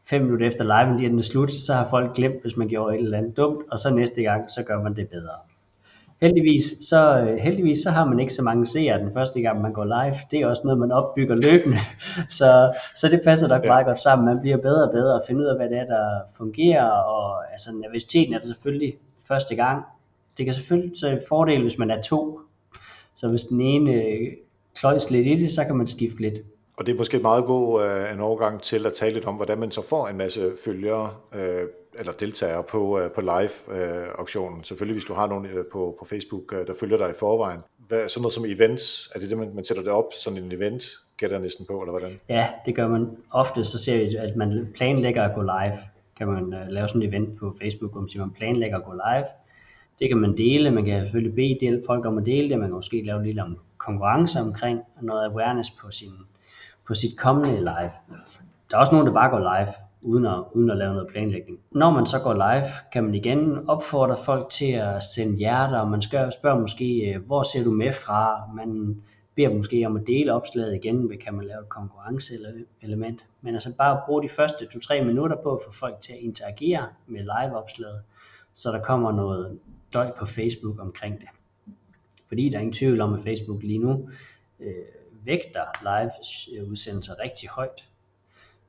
fem 0.04 0.22
minutter 0.22 0.46
efter 0.46 0.64
live, 0.64 0.98
lige 0.98 1.18
er 1.18 1.22
slut, 1.22 1.52
så 1.52 1.74
har 1.74 1.90
folk 1.90 2.14
glemt, 2.14 2.42
hvis 2.42 2.56
man 2.56 2.68
gjorde 2.68 2.94
et 2.94 3.02
eller 3.02 3.18
andet 3.18 3.36
dumt, 3.36 3.66
og 3.70 3.78
så 3.78 3.90
næste 3.90 4.22
gang, 4.22 4.50
så 4.50 4.62
gør 4.62 4.82
man 4.82 4.96
det 4.96 5.08
bedre. 5.08 5.32
Heldigvis 6.22 6.64
så, 6.80 7.18
øh, 7.20 7.38
heldigvis 7.38 7.78
så 7.78 7.90
har 7.90 8.04
man 8.04 8.20
ikke 8.20 8.32
så 8.32 8.42
mange 8.42 8.66
seere 8.66 8.98
den 8.98 9.12
første 9.12 9.42
gang, 9.42 9.60
man 9.60 9.72
går 9.72 9.84
live. 9.84 10.16
Det 10.30 10.40
er 10.40 10.46
også 10.46 10.62
noget, 10.64 10.78
man 10.78 10.92
opbygger 10.92 11.36
løbende. 11.36 11.78
så, 12.38 12.72
så 12.96 13.08
det 13.08 13.20
passer 13.24 13.48
nok 13.48 13.64
meget 13.64 13.86
godt 13.86 14.00
sammen. 14.00 14.26
Man 14.26 14.40
bliver 14.40 14.56
bedre 14.56 14.88
og 14.88 14.92
bedre 14.92 15.14
og 15.14 15.24
finder 15.26 15.42
ud 15.42 15.46
af, 15.46 15.56
hvad 15.56 15.68
det 15.68 15.78
er, 15.78 15.84
der 15.84 16.20
fungerer. 16.36 16.88
Og 16.90 17.52
altså, 17.52 17.70
nervøsiteten 17.72 18.34
er 18.34 18.38
der 18.38 18.46
selvfølgelig 18.46 18.94
første 19.28 19.54
gang. 19.54 19.84
Det 20.38 20.44
kan 20.44 20.54
selvfølgelig 20.54 20.98
så 20.98 21.08
en 21.08 21.20
fordel, 21.28 21.62
hvis 21.62 21.78
man 21.78 21.90
er 21.90 22.02
to, 22.02 22.40
så 23.14 23.28
hvis 23.28 23.42
den 23.42 23.60
ene 23.60 23.92
øh, 23.92 24.32
kløjs 24.74 25.10
lidt 25.10 25.26
i 25.26 25.34
det, 25.34 25.50
så 25.50 25.64
kan 25.64 25.76
man 25.76 25.86
skifte 25.86 26.20
lidt. 26.20 26.38
Og 26.76 26.86
det 26.86 26.92
er 26.92 26.98
måske 26.98 27.18
meget 27.18 27.44
god 27.44 27.84
øh, 27.84 28.12
en 28.12 28.20
overgang 28.20 28.62
til 28.62 28.86
at 28.86 28.92
tale 28.92 29.14
lidt 29.14 29.24
om, 29.24 29.34
hvordan 29.34 29.58
man 29.58 29.70
så 29.70 29.82
får 29.88 30.08
en 30.08 30.16
masse 30.16 30.52
følgere 30.64 31.10
øh, 31.34 31.68
eller 31.98 32.12
deltagere 32.12 32.62
på, 32.62 32.98
øh, 33.00 33.10
på 33.10 33.20
live-auktionen. 33.20 34.58
Øh, 34.58 34.64
Selvfølgelig, 34.64 34.94
hvis 34.94 35.04
du 35.04 35.14
har 35.14 35.26
nogen 35.26 35.46
øh, 35.46 35.64
på, 35.72 35.96
på 35.98 36.04
Facebook, 36.04 36.52
øh, 36.52 36.66
der 36.66 36.74
følger 36.80 36.96
dig 36.96 37.10
i 37.10 37.14
forvejen. 37.18 37.60
Hvad, 37.88 38.08
sådan 38.08 38.22
noget 38.22 38.32
som 38.32 38.44
events, 38.46 39.12
er 39.14 39.18
det 39.18 39.30
det, 39.30 39.38
man, 39.38 39.54
man 39.54 39.64
sætter 39.64 39.82
det 39.82 39.92
op, 39.92 40.12
sådan 40.12 40.44
en 40.44 40.52
event, 40.52 40.84
gætter 41.16 41.36
jeg 41.36 41.42
næsten 41.42 41.66
på, 41.66 41.80
eller 41.80 41.90
hvordan? 41.90 42.20
Ja, 42.28 42.48
det 42.66 42.74
gør 42.74 42.88
man 42.88 43.08
ofte, 43.30 43.64
så 43.64 43.78
ser 43.78 43.96
vi, 43.96 44.16
at 44.16 44.36
man 44.36 44.68
planlægger 44.74 45.22
at 45.22 45.34
gå 45.34 45.42
live. 45.42 45.78
Kan 46.18 46.28
man 46.28 46.54
øh, 46.54 46.68
lave 46.68 46.88
sådan 46.88 47.02
et 47.02 47.08
event 47.08 47.38
på 47.38 47.56
Facebook, 47.62 47.92
hvor 47.92 48.18
man 48.18 48.30
planlægger 48.30 48.78
at 48.78 48.84
gå 48.84 48.92
live. 48.92 49.24
Det 49.98 50.08
kan 50.08 50.18
man 50.18 50.36
dele, 50.36 50.70
man 50.70 50.84
kan 50.84 51.02
selvfølgelig 51.02 51.34
bede 51.34 51.82
folk 51.86 52.06
om 52.06 52.18
at 52.18 52.26
dele 52.26 52.50
det, 52.50 52.58
man 52.58 52.68
kan 52.68 52.74
måske 52.74 53.02
lave 53.06 53.24
lidt 53.24 53.38
om 53.38 53.58
konkurrence 53.78 54.40
omkring, 54.40 54.80
og 54.96 55.04
noget 55.04 55.24
awareness 55.24 55.70
på, 55.70 55.90
sin, 55.90 56.12
på 56.86 56.94
sit 56.94 57.18
kommende 57.18 57.58
live. 57.58 57.92
Der 58.70 58.76
er 58.76 58.80
også 58.80 58.92
nogen, 58.92 59.06
der 59.06 59.12
bare 59.12 59.30
går 59.30 59.38
live, 59.38 59.72
uden 60.02 60.26
at, 60.26 60.44
uden 60.52 60.70
at 60.70 60.76
lave 60.76 60.92
noget 60.92 61.08
planlægning. 61.08 61.58
Når 61.70 61.90
man 61.90 62.06
så 62.06 62.18
går 62.18 62.34
live, 62.34 62.66
kan 62.92 63.04
man 63.04 63.14
igen 63.14 63.68
opfordre 63.68 64.16
folk 64.24 64.50
til 64.50 64.72
at 64.72 65.02
sende 65.02 65.36
hjerter, 65.36 65.78
og 65.78 65.90
man 65.90 66.02
skal 66.02 66.32
spørge 66.32 66.60
måske, 66.60 67.14
øh, 67.14 67.26
hvor 67.26 67.42
ser 67.42 67.64
du 67.64 67.70
med 67.70 67.92
fra? 67.92 68.50
Man 68.54 69.02
beder 69.34 69.54
måske 69.54 69.86
om 69.86 69.96
at 69.96 70.06
dele 70.06 70.32
opslaget 70.32 70.74
igen, 70.74 71.12
kan 71.24 71.34
man 71.34 71.46
lave 71.46 71.60
et 71.60 71.68
konkurrenceelement. 71.68 73.26
Men 73.40 73.54
altså 73.54 73.76
bare 73.76 74.00
bruge 74.06 74.22
de 74.22 74.28
første 74.28 74.64
2-3 74.64 75.04
minutter 75.04 75.36
på 75.36 75.56
at 75.56 75.60
få 75.66 75.72
folk 75.72 76.00
til 76.00 76.12
at 76.12 76.18
interagere 76.18 76.86
med 77.06 77.20
live-opslaget, 77.20 78.00
så 78.54 78.72
der 78.72 78.80
kommer 78.80 79.12
noget 79.12 79.58
døj 79.94 80.10
på 80.18 80.26
Facebook 80.26 80.80
omkring 80.80 81.20
det. 81.20 81.28
Fordi 82.28 82.48
der 82.48 82.56
er 82.56 82.60
ingen 82.60 82.72
tvivl 82.72 83.00
om, 83.00 83.14
at 83.14 83.22
Facebook 83.22 83.62
lige 83.62 83.78
nu 83.78 84.08
øh, 84.60 84.74
vægter 85.24 85.64
live-udsendelser 85.82 87.18
rigtig 87.18 87.48
højt. 87.48 87.84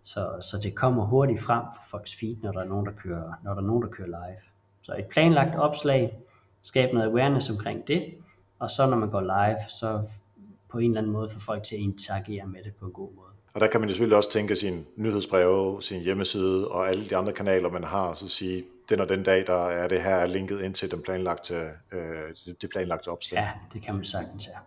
Så, 0.03 0.37
så 0.41 0.59
det 0.63 0.75
kommer 0.75 1.05
hurtigt 1.05 1.41
frem 1.41 1.63
for 1.75 1.83
folks 1.89 2.15
feed, 2.15 2.35
når 2.43 2.51
der 2.51 2.59
er 2.59 2.65
nogen, 2.65 2.85
der 2.85 2.91
kører, 2.91 3.33
når 3.43 3.53
der 3.53 3.61
er 3.61 3.65
nogen, 3.65 3.83
der 3.83 3.89
kører 3.89 4.07
live. 4.07 4.41
Så 4.81 4.95
et 4.99 5.05
planlagt 5.05 5.55
opslag, 5.55 6.17
skab 6.61 6.93
noget 6.93 7.07
awareness 7.07 7.49
omkring 7.49 7.87
det, 7.87 8.13
og 8.59 8.71
så 8.71 8.85
når 8.85 8.97
man 8.97 9.09
går 9.09 9.21
live, 9.21 9.69
så 9.69 10.01
på 10.69 10.77
en 10.77 10.91
eller 10.91 11.01
anden 11.01 11.13
måde 11.13 11.29
få 11.29 11.39
folk 11.39 11.63
til 11.63 11.75
at 11.75 11.81
interagere 11.81 12.47
med 12.47 12.63
det 12.63 12.75
på 12.75 12.85
en 12.85 12.91
god 12.91 13.13
måde. 13.15 13.27
Og 13.53 13.61
der 13.61 13.67
kan 13.67 13.79
man 13.79 13.89
selvfølgelig 13.89 14.17
også 14.17 14.31
tænke 14.31 14.55
sin 14.55 14.85
nyhedsbreve, 14.95 15.81
sin 15.81 16.01
hjemmeside 16.01 16.67
og 16.67 16.87
alle 16.87 17.09
de 17.09 17.17
andre 17.17 17.33
kanaler, 17.33 17.69
man 17.69 17.83
har, 17.83 18.07
og 18.07 18.17
så 18.17 18.29
sige, 18.29 18.63
den 18.89 18.99
og 18.99 19.09
den 19.09 19.23
dag, 19.23 19.47
der 19.47 19.67
er 19.67 19.87
det 19.87 20.03
her 20.03 20.25
linket 20.25 20.61
ind 20.61 20.73
til 20.73 20.91
den 20.91 21.01
planlagte, 21.01 21.55
øh, 21.91 22.55
det 22.61 22.69
planlagte 22.69 23.07
opslag. 23.07 23.39
Ja, 23.39 23.49
det 23.73 23.81
kan 23.81 23.95
man 23.95 24.05
sagtens, 24.05 24.47
ja. 24.47 24.57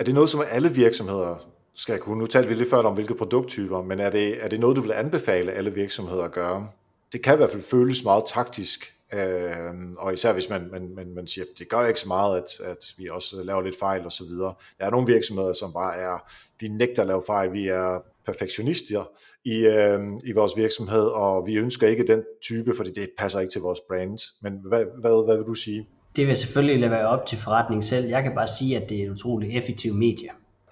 Er 0.00 0.04
det 0.04 0.14
noget, 0.14 0.30
som 0.30 0.42
alle 0.50 0.74
virksomheder 0.74 1.36
skal 1.74 1.98
kunne? 1.98 2.18
Nu 2.18 2.26
talte 2.26 2.48
vi 2.48 2.54
lidt 2.54 2.70
før 2.70 2.78
om, 2.78 2.94
hvilke 2.94 3.14
produkttyper, 3.14 3.82
men 3.82 4.00
er 4.00 4.10
det, 4.10 4.44
er 4.44 4.48
det 4.48 4.60
noget, 4.60 4.76
du 4.76 4.80
vil 4.80 4.92
anbefale 4.92 5.52
alle 5.52 5.74
virksomheder 5.74 6.22
at 6.22 6.32
gøre? 6.32 6.68
Det 7.12 7.22
kan 7.22 7.34
i 7.34 7.36
hvert 7.36 7.50
fald 7.50 7.62
føles 7.62 8.04
meget 8.04 8.24
taktisk, 8.26 8.94
Øh, 9.14 9.74
og 9.98 10.12
især 10.12 10.32
hvis 10.32 10.48
man, 10.48 10.68
man, 10.70 10.94
man, 10.94 11.14
man 11.14 11.26
siger, 11.26 11.44
det 11.58 11.68
gør 11.68 11.86
ikke 11.86 12.00
så 12.00 12.08
meget, 12.08 12.36
at, 12.36 12.66
at 12.66 12.94
vi 12.98 13.08
også 13.08 13.42
laver 13.42 13.62
lidt 13.62 13.78
fejl 13.78 14.04
og 14.04 14.12
så 14.12 14.24
videre. 14.24 14.54
Der 14.78 14.86
er 14.86 14.90
nogle 14.90 15.06
virksomheder, 15.06 15.52
som 15.52 15.72
bare 15.72 15.96
er, 15.96 16.30
vi 16.60 16.68
nægter 16.68 17.02
at 17.02 17.08
lave 17.08 17.22
fejl, 17.26 17.52
vi 17.52 17.68
er 17.68 18.00
perfektionister 18.26 19.04
i, 19.44 19.66
øh, 19.66 20.00
i 20.24 20.32
vores 20.32 20.56
virksomhed, 20.56 21.04
og 21.04 21.46
vi 21.46 21.54
ønsker 21.54 21.88
ikke 21.88 22.06
den 22.06 22.24
type, 22.42 22.76
fordi 22.76 22.90
det 22.90 23.10
passer 23.18 23.40
ikke 23.40 23.52
til 23.52 23.60
vores 23.60 23.80
brand. 23.88 24.18
Men 24.42 24.52
hvad, 24.64 24.84
hvad, 25.00 25.24
hvad 25.24 25.36
vil 25.36 25.46
du 25.46 25.54
sige? 25.54 25.88
Det 26.16 26.26
vil 26.26 26.36
selvfølgelig 26.36 26.80
lade 26.80 26.90
være 26.90 27.06
op 27.08 27.26
til 27.26 27.38
forretningen 27.38 27.82
selv. 27.82 28.06
Jeg 28.06 28.22
kan 28.22 28.34
bare 28.34 28.48
sige, 28.48 28.76
at 28.76 28.88
det 28.88 29.00
er 29.00 29.04
et 29.04 29.10
utroligt 29.10 29.56
effektivt 29.56 29.98
medie. 29.98 30.28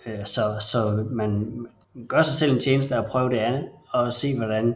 Øh, 0.07 0.27
så, 0.27 0.57
så 0.61 1.07
man 1.11 1.67
gør 2.09 2.23
sig 2.23 2.35
selv 2.35 2.53
en 2.53 2.61
tjeneste 2.61 2.97
at 2.97 3.07
prøve 3.07 3.31
det 3.31 3.39
andet, 3.39 3.69
og 3.91 4.13
se 4.13 4.37
hvordan 4.37 4.75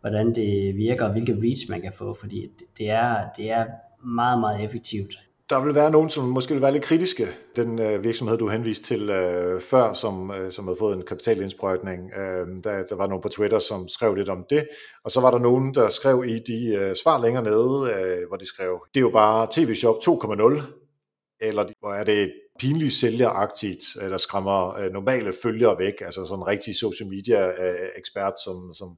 hvordan 0.00 0.34
det 0.34 0.76
virker, 0.76 1.04
og 1.04 1.12
hvilke 1.12 1.36
reach 1.42 1.70
man 1.70 1.80
kan 1.80 1.92
få, 1.92 2.14
fordi 2.14 2.50
det 2.78 2.90
er, 2.90 3.16
det 3.36 3.50
er 3.50 3.66
meget, 4.04 4.40
meget 4.40 4.64
effektivt. 4.64 5.14
Der 5.52 5.60
vil 5.60 5.74
være 5.74 5.90
nogen, 5.90 6.10
som 6.10 6.24
måske 6.24 6.54
vil 6.54 6.62
være 6.62 6.72
lidt 6.72 6.84
kritiske. 6.84 7.28
Den 7.56 7.78
øh, 7.78 8.04
virksomhed, 8.04 8.38
du 8.38 8.48
henviste 8.48 8.84
til 8.84 9.10
øh, 9.10 9.60
før, 9.60 9.92
som, 9.92 10.30
øh, 10.30 10.52
som 10.52 10.64
havde 10.64 10.78
fået 10.78 10.96
en 10.96 11.04
kapitalindsprøjtning, 11.06 12.12
øh, 12.12 12.46
der, 12.64 12.82
der 12.82 12.94
var 12.94 13.06
nogen 13.06 13.22
på 13.22 13.28
Twitter, 13.28 13.58
som 13.58 13.88
skrev 13.88 14.14
lidt 14.14 14.28
om 14.28 14.44
det. 14.50 14.68
Og 15.04 15.10
så 15.10 15.20
var 15.20 15.30
der 15.30 15.38
nogen, 15.38 15.74
der 15.74 15.88
skrev 15.88 16.24
i 16.26 16.38
de 16.38 16.74
øh, 16.74 16.96
svar 16.96 17.22
længere 17.22 17.44
nede, 17.44 17.94
øh, 17.94 18.28
hvor 18.28 18.36
de 18.36 18.46
skrev, 18.46 18.86
det 18.94 19.00
er 19.00 19.04
jo 19.04 19.10
bare 19.10 19.48
TV-shop 19.50 19.96
2.0, 19.96 20.62
eller 21.40 21.64
hvor 21.80 21.92
er 21.92 22.04
det 22.04 22.32
pinligt 22.58 22.92
sælgeragtigt, 22.92 23.84
øh, 24.02 24.10
der 24.10 24.18
skræmmer 24.18 24.78
øh, 24.78 24.92
normale 24.92 25.32
følgere 25.42 25.78
væk, 25.78 25.94
altså 26.00 26.24
sådan 26.24 26.42
en 26.42 26.46
rigtig 26.46 26.76
social 26.76 27.08
media 27.08 27.48
øh, 27.48 27.88
ekspert, 27.98 28.34
som, 28.44 28.72
som, 28.74 28.88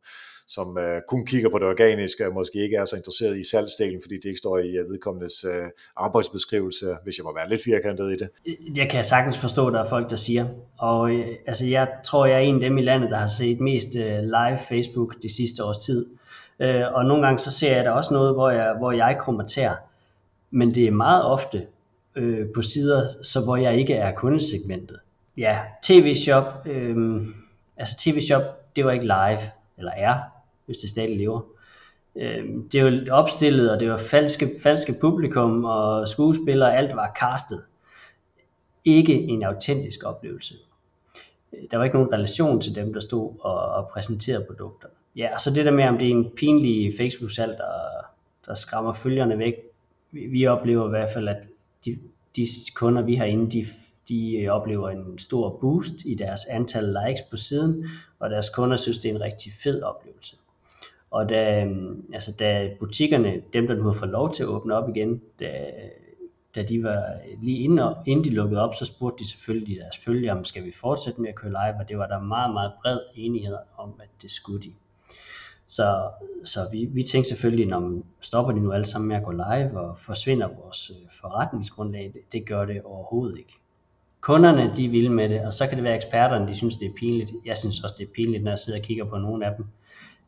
som 0.48 0.78
øh, 0.78 1.00
kun 1.09 1.26
kigger 1.26 1.50
på 1.50 1.59
det 1.59 1.66
organiske, 1.66 2.26
og 2.26 2.35
måske 2.35 2.59
ikke 2.59 2.76
er 2.76 2.85
så 2.85 2.96
interesseret 2.96 3.38
i 3.38 3.50
salgsdelen, 3.50 4.02
fordi 4.02 4.14
det 4.14 4.24
ikke 4.24 4.38
står 4.38 4.59
i 4.59 4.70
øh, 4.70 4.90
vedkommendes 4.90 5.44
øh, 5.44 5.66
arbejdsbeskrivelse, 5.96 6.96
hvis 7.04 7.18
jeg 7.18 7.24
må 7.24 7.35
være 7.35 7.48
lidt 7.48 7.62
firkantet 7.64 8.12
i 8.12 8.16
det. 8.16 8.28
Øh, 8.46 8.78
jeg 8.78 8.90
kan 8.90 9.04
sagtens 9.04 9.38
forstå, 9.38 9.66
at 9.66 9.72
der 9.72 9.80
er 9.80 9.88
folk, 9.88 10.11
der 10.11 10.16
siger, 10.16 10.46
og 10.78 11.11
øh, 11.11 11.26
altså, 11.46 11.66
jeg 11.66 11.88
tror, 12.04 12.26
jeg 12.26 12.37
er 12.37 12.40
en 12.40 12.54
af 12.54 12.61
dem 12.61 12.78
i 12.78 12.83
landet, 12.83 13.11
der 13.11 13.16
har 13.16 13.26
set 13.26 13.61
mest 13.61 13.88
øh, 13.96 14.18
live 14.22 14.59
Facebook 14.68 15.14
de 15.22 15.35
sidste 15.35 15.64
års 15.64 15.78
tid, 15.78 16.07
øh, 16.61 16.83
og 16.94 17.04
nogle 17.04 17.26
gange 17.26 17.38
så 17.38 17.50
ser 17.50 17.76
jeg 17.76 17.85
da 17.85 17.90
også 17.90 18.14
noget, 18.14 18.35
hvor 18.35 18.50
jeg, 18.50 18.74
hvor 18.78 18.92
jeg 18.92 19.18
kommenterer, 19.20 19.74
men 20.50 20.74
det 20.74 20.87
er 20.87 20.90
meget 20.90 21.24
ofte 21.24 21.66
øh, 22.16 22.46
på 22.54 22.62
sider, 22.62 23.04
så 23.22 23.44
hvor 23.44 23.57
jeg 23.57 23.76
ikke 23.76 23.94
er 23.94 24.12
kundesegmentet. 24.12 24.98
Ja, 25.37 25.59
tv-shop, 25.83 26.66
øh, 26.66 27.26
altså 27.76 27.96
tv-shop, 27.98 28.42
det 28.76 28.85
var 28.85 28.92
ikke 28.92 29.04
live, 29.04 29.40
eller 29.78 29.92
er, 29.96 30.14
hvis 30.66 30.79
det 30.79 30.90
stadig 30.90 31.16
lever. 31.16 31.40
Øh, 32.16 32.44
det 32.72 32.85
var 32.85 33.03
opstillet, 33.11 33.70
og 33.70 33.81
det 33.81 33.90
var 33.90 33.96
falske, 33.96 34.50
falske 34.62 34.94
publikum, 35.00 35.64
og 35.64 36.09
skuespillere, 36.09 36.77
alt 36.77 36.96
var 36.96 37.12
castet. 37.20 37.62
Ikke 38.85 39.14
en 39.14 39.42
autentisk 39.42 40.05
oplevelse. 40.05 40.55
Øh, 41.53 41.62
der 41.70 41.77
var 41.77 41.85
ikke 41.85 41.96
nogen 41.96 42.12
relation 42.12 42.61
til 42.61 42.74
dem, 42.74 42.92
der 42.92 43.00
stod 43.00 43.33
og, 43.40 43.61
og 43.61 43.88
præsenterede 43.88 44.44
produkter. 44.44 44.88
Ja, 45.16 45.35
og 45.35 45.40
så 45.40 45.50
det 45.50 45.64
der 45.64 45.70
med, 45.70 45.85
om 45.85 45.98
det 45.98 46.07
er 46.07 46.12
en 46.12 46.31
pinlig 46.37 46.94
Facebook-salg, 46.96 47.59
der, 47.59 48.05
der 48.46 48.55
skræmmer 48.55 48.92
følgerne 48.92 49.38
væk. 49.38 49.55
Vi, 50.11 50.27
vi 50.27 50.46
oplever 50.46 50.87
i 50.87 50.90
hvert 50.90 51.11
fald, 51.12 51.29
at 51.29 51.42
de, 51.85 51.98
de 52.37 52.46
kunder, 52.74 53.03
vi 53.03 53.14
har 53.14 53.24
inde, 53.24 53.50
de, 53.50 53.66
de 54.09 54.48
oplever 54.48 54.90
en 54.90 55.18
stor 55.18 55.59
boost 55.61 55.94
i 56.05 56.14
deres 56.14 56.40
antal 56.44 56.96
likes 57.07 57.22
på 57.31 57.37
siden, 57.37 57.87
og 58.18 58.31
deres 58.31 58.50
kunder 58.50 58.77
synes, 58.77 58.98
det 58.98 59.11
er 59.11 59.14
en 59.14 59.20
rigtig 59.20 59.53
fed 59.62 59.83
oplevelse. 59.83 60.37
Og 61.14 61.29
da, 61.29 61.64
øhm, 61.64 62.05
altså 62.12 62.33
da 62.38 62.70
butikkerne, 62.81 63.42
dem 63.53 63.66
der 63.66 63.74
nu 63.74 63.83
har 63.83 63.92
fået 63.92 64.11
lov 64.11 64.33
til 64.33 64.42
at 64.42 64.48
åbne 64.48 64.74
op 64.74 64.88
igen, 64.88 65.22
da, 65.40 65.50
da 66.55 66.62
de 66.62 66.83
var 66.83 67.03
lige 67.42 67.59
inden, 67.59 67.94
inden 68.07 68.24
de 68.24 68.31
lukkede 68.31 68.61
op, 68.61 68.74
så 68.74 68.85
spurgte 68.85 69.24
de 69.24 69.31
selvfølgelig 69.31 69.77
deres 69.77 69.98
følgere, 69.98 70.33
om 70.33 70.44
skal 70.44 70.64
vi 70.64 70.72
fortsætte 70.72 71.20
med 71.20 71.29
at 71.29 71.35
køre 71.35 71.50
live, 71.50 71.81
og 71.81 71.88
det 71.88 71.98
var 71.98 72.07
der 72.07 72.20
meget, 72.20 72.53
meget 72.53 72.72
bred 72.83 72.98
enighed 73.14 73.57
om, 73.77 73.94
at 74.00 74.09
det 74.22 74.31
skulle 74.31 74.62
de. 74.62 74.72
Så, 75.66 76.11
så 76.44 76.68
vi, 76.72 76.85
vi 76.85 77.03
tænkte 77.03 77.29
selvfølgelig, 77.29 77.66
når 77.66 77.79
man 77.81 78.05
stopper 78.20 78.53
de 78.53 78.61
nu 78.61 78.72
alle 78.72 78.87
sammen 78.87 79.09
med 79.09 79.16
at 79.16 79.24
gå 79.24 79.31
live, 79.31 79.81
og 79.81 79.98
forsvinder 79.98 80.48
vores 80.62 80.90
øh, 80.90 81.11
forretningsgrundlag, 81.20 82.11
det, 82.14 82.33
det 82.33 82.46
gør 82.46 82.64
det 82.64 82.83
overhovedet 82.83 83.38
ikke. 83.38 83.55
Kunderne, 84.20 84.72
de 84.77 84.88
vil 84.88 85.11
med 85.11 85.29
det, 85.29 85.40
og 85.40 85.55
så 85.55 85.66
kan 85.66 85.77
det 85.77 85.85
være 85.85 85.96
eksperterne, 85.96 86.48
de 86.48 86.57
synes, 86.57 86.77
det 86.77 86.88
er 86.88 86.92
pinligt. 86.96 87.33
Jeg 87.44 87.57
synes 87.57 87.85
også, 87.85 87.96
det 87.98 88.05
er 88.05 88.12
pinligt, 88.14 88.44
når 88.44 88.50
jeg 88.50 88.59
sidder 88.59 88.79
og 88.79 88.85
kigger 88.85 89.05
på 89.05 89.18
nogle 89.18 89.46
af 89.46 89.57
dem. 89.57 89.66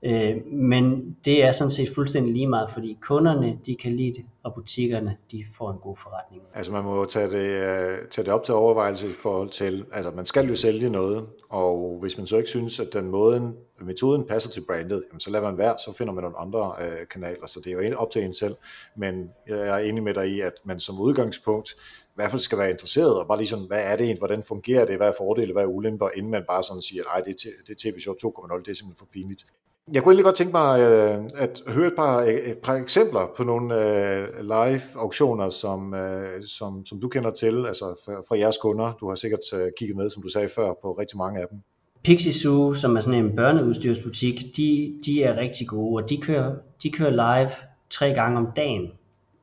Øh, 0.02 0.46
men 0.46 1.16
det 1.24 1.44
er 1.44 1.52
sådan 1.52 1.70
set 1.70 1.94
fuldstændig 1.94 2.32
lige 2.32 2.46
meget, 2.46 2.70
fordi 2.70 2.98
kunderne 3.02 3.58
de 3.66 3.76
kan 3.76 3.96
lide 3.96 4.14
det, 4.14 4.24
og 4.42 4.54
butikkerne 4.54 5.16
de 5.32 5.44
får 5.58 5.70
en 5.70 5.78
god 5.78 5.96
forretning. 5.96 6.42
Altså 6.54 6.72
man 6.72 6.84
må 6.84 7.04
tage 7.04 7.30
det, 7.30 7.46
øh, 7.46 7.98
tage 8.10 8.24
det 8.24 8.28
op 8.28 8.44
til 8.44 8.54
overvejelse 8.54 9.08
i 9.08 9.12
forhold 9.22 9.48
til, 9.48 9.84
altså 9.92 10.10
man 10.10 10.26
skal 10.26 10.48
jo 10.48 10.54
sælge 10.54 10.90
noget, 10.90 11.26
og 11.48 11.98
hvis 12.00 12.18
man 12.18 12.26
så 12.26 12.36
ikke 12.36 12.48
synes, 12.48 12.80
at 12.80 12.88
den 12.92 13.08
måden, 13.08 13.56
metoden 13.80 14.24
passer 14.24 14.50
til 14.50 14.60
brandet, 14.60 15.04
jamen 15.10 15.20
så 15.20 15.30
lader 15.30 15.44
man 15.44 15.58
være, 15.58 15.74
så 15.86 15.94
finder 15.98 16.12
man 16.12 16.22
nogle 16.22 16.38
andre 16.38 16.72
øh, 16.80 17.08
kanaler, 17.10 17.46
så 17.46 17.60
det 17.64 17.72
er 17.72 17.88
jo 17.88 17.96
op 17.96 18.10
til 18.10 18.24
en 18.24 18.34
selv, 18.34 18.54
men 18.96 19.30
jeg 19.46 19.68
er 19.68 19.76
enig 19.76 20.02
med 20.02 20.14
dig 20.14 20.28
i, 20.28 20.40
at 20.40 20.52
man 20.64 20.80
som 20.80 21.00
udgangspunkt 21.00 21.70
i 21.72 22.14
hvert 22.14 22.30
fald 22.30 22.40
skal 22.40 22.58
være 22.58 22.70
interesseret, 22.70 23.18
og 23.18 23.26
bare 23.26 23.38
lige 23.38 23.56
hvad 23.66 23.82
er 23.84 23.96
det 23.96 24.18
hvordan 24.18 24.42
fungerer 24.42 24.86
det, 24.86 24.96
hvad 24.96 25.08
er 25.08 25.12
fordele, 25.18 25.52
hvad 25.52 25.62
er 25.62 25.66
ulemper, 25.66 26.08
inden 26.16 26.30
man 26.30 26.44
bare 26.48 26.62
sådan 26.62 26.82
siger, 26.82 27.02
nej, 27.02 27.20
det 27.20 27.36
det 27.66 27.84
er 27.84 27.90
TV-show 27.90 28.14
2.0, 28.14 28.58
det 28.58 28.68
er 28.68 28.74
simpelthen 28.74 28.96
for 28.96 29.08
pinligt. 29.12 29.44
Jeg 29.92 30.02
kunne 30.02 30.12
egentlig 30.12 30.24
godt 30.24 30.34
tænke 30.34 30.52
mig 30.52 30.80
øh, 30.80 31.24
at 31.34 31.62
høre 31.66 31.86
et 31.86 31.96
par, 31.96 32.20
øh, 32.20 32.28
et 32.28 32.58
par 32.58 32.74
eksempler 32.74 33.32
på 33.36 33.44
nogle 33.44 33.74
øh, 33.74 34.28
live-auktioner, 34.40 35.50
som, 35.50 35.94
øh, 35.94 36.42
som, 36.42 36.86
som 36.86 37.00
du 37.00 37.08
kender 37.08 37.30
til, 37.30 37.66
altså 37.66 37.84
fra, 38.04 38.12
fra 38.28 38.38
jeres 38.38 38.56
kunder. 38.62 38.92
Du 39.00 39.08
har 39.08 39.14
sikkert 39.14 39.40
øh, 39.54 39.68
kigget 39.78 39.96
med, 39.96 40.10
som 40.10 40.22
du 40.22 40.28
sagde 40.28 40.48
før, 40.48 40.72
på 40.82 40.92
rigtig 40.92 41.18
mange 41.18 41.40
af 41.40 41.46
dem. 41.50 41.58
Pixie 42.04 42.32
Zoo, 42.32 42.74
som 42.74 42.96
er 42.96 43.00
sådan 43.00 43.24
en 43.24 43.36
børneudstyrsbutik, 43.36 44.56
de, 44.56 44.98
de 45.06 45.22
er 45.22 45.36
rigtig 45.36 45.68
gode, 45.68 46.02
og 46.02 46.10
de 46.10 46.16
kører, 46.16 46.54
de 46.82 46.90
kører 46.90 47.10
live 47.10 47.50
tre 47.90 48.12
gange 48.14 48.38
om 48.38 48.48
dagen 48.56 48.90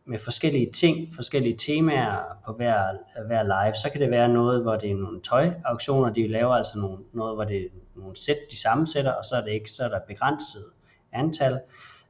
med 0.06 0.20
forskellige 0.20 0.72
ting, 0.72 1.16
forskellige 1.16 1.58
temaer 1.58 2.18
på 2.46 2.54
hver, 2.54 2.84
hver 3.28 3.44
live. 3.44 3.76
Så 3.76 3.89
kan 3.92 4.02
det 4.02 4.12
være 4.12 4.30
noget, 4.30 4.62
hvor 4.62 4.76
det 4.76 4.92
er 4.92 4.96
nogle 4.96 5.22
tøjauktioner, 5.22 6.13
de 6.13 6.28
laver 6.28 6.54
altså 6.54 6.80
nogle, 6.80 6.98
noget, 7.13 7.36
hvor 7.36 7.44
det 7.44 7.58
er 7.58 7.70
nogle 7.96 8.16
sæt, 8.16 8.38
de 8.52 8.62
sammensætter, 8.62 9.12
og 9.12 9.26
så 9.26 9.36
er 9.36 9.42
det 9.42 9.52
ikke, 9.52 9.72
så 9.72 9.84
er 9.84 9.89
der 9.89 10.00
begrænset 10.08 10.63
antal. 11.12 11.60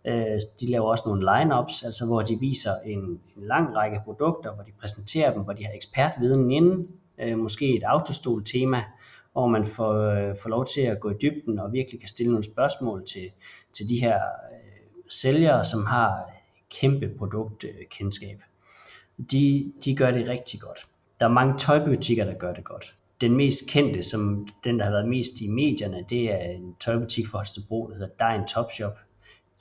Øh, 0.05 0.39
de 0.59 0.71
laver 0.71 0.89
også 0.89 1.03
nogle 1.07 1.37
lineups, 1.37 1.83
altså 1.83 2.05
hvor 2.05 2.21
de 2.21 2.39
viser 2.39 2.71
en, 2.85 2.99
en 2.99 3.19
lang 3.47 3.75
række 3.75 4.01
produkter, 4.05 4.53
hvor 4.53 4.63
de 4.63 4.71
præsenterer 4.79 5.33
dem, 5.33 5.41
hvor 5.41 5.53
de 5.53 5.65
har 5.65 5.71
ekspertviden 5.73 6.51
inden, 6.51 6.87
øh, 7.19 7.37
måske 7.37 7.75
et 7.75 7.83
autostol-tema, 7.83 8.83
hvor 9.31 9.47
man 9.47 9.65
får, 9.65 9.93
øh, 9.93 10.35
får 10.41 10.49
lov 10.49 10.65
til 10.65 10.81
at 10.81 10.99
gå 10.99 11.09
i 11.09 11.15
dybden 11.21 11.59
og 11.59 11.73
virkelig 11.73 11.99
kan 11.99 12.09
stille 12.09 12.31
nogle 12.31 12.43
spørgsmål 12.43 13.05
til, 13.05 13.31
til 13.73 13.89
de 13.89 14.01
her 14.01 14.15
øh, 14.15 15.03
sælgere, 15.09 15.65
som 15.65 15.85
har 15.85 16.29
kæmpe 16.79 17.09
produktkendskab. 17.17 18.41
De, 19.31 19.73
de 19.85 19.95
gør 19.95 20.11
det 20.11 20.29
rigtig 20.29 20.59
godt. 20.59 20.87
Der 21.19 21.25
er 21.25 21.31
mange 21.31 21.57
tøjbutikker, 21.57 22.25
der 22.25 22.33
gør 22.33 22.53
det 22.53 22.63
godt. 22.63 22.95
Den 23.21 23.35
mest 23.35 23.59
kendte, 23.69 24.03
som 24.03 24.47
den, 24.63 24.79
der 24.79 24.85
har 24.85 24.91
været 24.91 25.07
mest 25.07 25.41
i 25.41 25.47
medierne, 25.47 26.05
det 26.09 26.31
er 26.31 26.37
en 26.37 26.75
tøjbutik 26.79 27.27
for 27.27 27.37
Holstebro, 27.37 27.87
der 27.87 27.93
hedder 27.93 28.31
Dine 28.31 28.47
Topshop. 28.47 28.97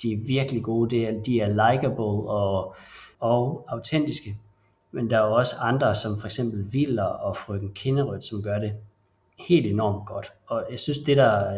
De 0.02 0.12
er 0.12 0.16
virkelig 0.16 0.62
gode, 0.62 0.90
de 0.90 1.06
er, 1.06 1.22
de 1.22 1.40
er 1.40 1.48
likable 1.48 2.04
og, 2.04 2.74
og 3.20 3.66
autentiske. 3.68 4.36
Men 4.90 5.10
der 5.10 5.18
er 5.18 5.26
jo 5.26 5.34
også 5.34 5.56
andre, 5.60 5.94
som 5.94 6.20
for 6.20 6.26
eksempel 6.26 6.72
Viller 6.72 7.04
og 7.04 7.36
Frøken 7.36 7.72
Kinderød, 7.74 8.20
som 8.20 8.42
gør 8.42 8.58
det 8.58 8.72
helt 9.38 9.66
enormt 9.66 10.06
godt. 10.06 10.32
Og 10.46 10.66
jeg 10.70 10.80
synes, 10.80 10.98
det 10.98 11.16
der, 11.16 11.52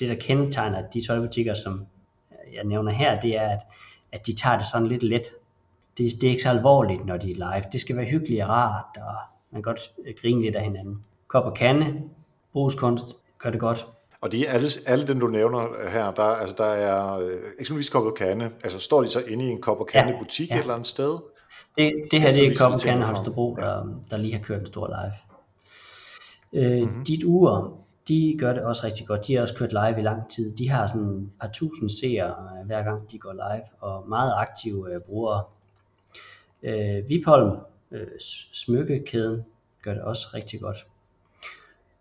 det 0.00 0.08
der 0.08 0.14
kendetegner 0.14 0.90
de 0.90 1.06
tøjbutikker, 1.06 1.54
som 1.54 1.86
jeg 2.54 2.64
nævner 2.64 2.92
her, 2.92 3.20
det 3.20 3.36
er, 3.36 3.48
at, 3.48 3.60
at 4.12 4.26
de 4.26 4.34
tager 4.34 4.58
det 4.58 4.66
sådan 4.66 4.86
lidt 4.86 5.02
let. 5.02 5.22
Det, 5.98 6.12
det 6.20 6.24
er 6.24 6.30
ikke 6.30 6.42
så 6.42 6.48
alvorligt, 6.48 7.06
når 7.06 7.16
de 7.16 7.30
er 7.30 7.34
live. 7.34 7.64
Det 7.72 7.80
skal 7.80 7.96
være 7.96 8.06
hyggeligt 8.06 8.42
og 8.42 8.48
rart, 8.48 8.96
og 8.96 9.14
man 9.50 9.62
kan 9.62 9.72
godt 9.72 9.92
grine 10.20 10.42
lidt 10.42 10.56
af 10.56 10.64
hinanden. 10.64 11.04
Kop 11.28 11.44
og 11.44 11.54
kande, 11.54 12.02
brugskunst, 12.52 13.06
gør 13.38 13.50
det 13.50 13.60
godt. 13.60 13.86
Og 14.20 14.32
de 14.32 14.48
alle, 14.48 14.68
alle 14.86 15.06
dem, 15.06 15.20
du 15.20 15.26
nævner 15.26 15.88
her, 15.90 16.10
der, 16.10 16.22
altså 16.22 16.54
der 16.58 16.64
er 16.64 17.18
øh, 17.18 17.40
eksempelvis 17.58 17.90
kop 17.90 18.04
og 18.04 18.14
kande, 18.14 18.50
altså 18.64 18.80
står 18.80 19.02
de 19.02 19.08
så 19.08 19.20
inde 19.20 19.44
i 19.44 19.48
en 19.48 19.60
kop 19.60 19.80
og 19.80 19.86
kande 19.86 20.12
ja, 20.12 20.18
butik 20.18 20.50
ja. 20.50 20.54
et 20.54 20.60
eller 20.60 20.74
andet 20.74 20.86
sted? 20.86 21.18
Det, 21.76 21.92
det 22.10 22.22
her 22.22 22.32
det 22.32 22.46
er 22.46 22.54
Kop 22.58 22.72
og 22.72 22.80
Kande 22.80 23.06
Holstebro, 23.06 23.56
der, 23.56 23.86
der 24.10 24.16
lige 24.16 24.32
har 24.32 24.42
kørt 24.42 24.60
en 24.60 24.66
stor 24.66 24.86
live. 24.86 25.12
Øh, 26.62 26.82
mm-hmm. 26.82 27.04
Dit 27.04 27.24
ur, 27.24 27.78
de 28.08 28.36
gør 28.38 28.52
det 28.52 28.62
også 28.62 28.84
rigtig 28.84 29.06
godt. 29.06 29.26
De 29.26 29.34
har 29.34 29.42
også 29.42 29.54
kørt 29.54 29.72
live 29.72 29.98
i 29.98 30.02
lang 30.02 30.30
tid. 30.30 30.56
De 30.56 30.68
har 30.68 30.86
sådan 30.86 31.08
et 31.08 31.30
par 31.40 31.48
tusind 31.48 31.90
seere 31.90 32.34
hver 32.64 32.82
gang 32.82 33.10
de 33.10 33.18
går 33.18 33.32
live, 33.32 33.64
og 33.80 34.08
meget 34.08 34.32
aktive 34.36 34.94
øh, 34.94 35.00
brugere. 35.00 35.44
Øh, 36.62 37.08
Vipholm, 37.08 37.58
øh, 37.90 38.06
smykkekæden, 38.52 39.44
gør 39.82 39.94
det 39.94 40.02
også 40.02 40.28
rigtig 40.34 40.60
godt. 40.60 40.86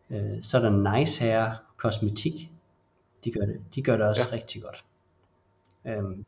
Øh, 0.09 0.43
så 0.43 0.57
er 0.57 0.61
der 0.61 0.97
Nice 0.97 1.21
Hair 1.21 1.63
Kosmetik. 1.77 2.51
De 3.23 3.31
gør 3.31 3.45
det, 3.45 3.61
de 3.75 3.81
gør 3.81 3.97
det 3.97 4.05
også 4.05 4.27
ja. 4.31 4.35
rigtig 4.35 4.61
godt. 4.61 4.83
Øhm, 5.85 6.25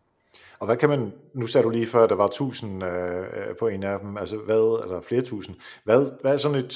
og 0.60 0.66
hvad 0.66 0.78
kan 0.78 0.90
man, 0.90 1.14
nu 1.34 1.48
sagde 1.48 1.66
du 1.66 1.70
lige 1.70 1.86
før, 1.86 2.04
at 2.04 2.10
der 2.10 2.16
var 2.16 2.28
tusind 2.28 2.84
øh, 2.84 3.56
på 3.60 3.68
en 3.68 3.84
af 3.84 4.00
dem, 4.00 4.18
altså 4.18 4.38
hvad, 4.38 4.84
eller 4.84 5.02
flere 5.02 5.22
tusind, 5.22 5.56
hvad, 5.84 6.22
hvad 6.22 6.34
er 6.34 6.38
sådan 6.38 6.58
et, 6.58 6.74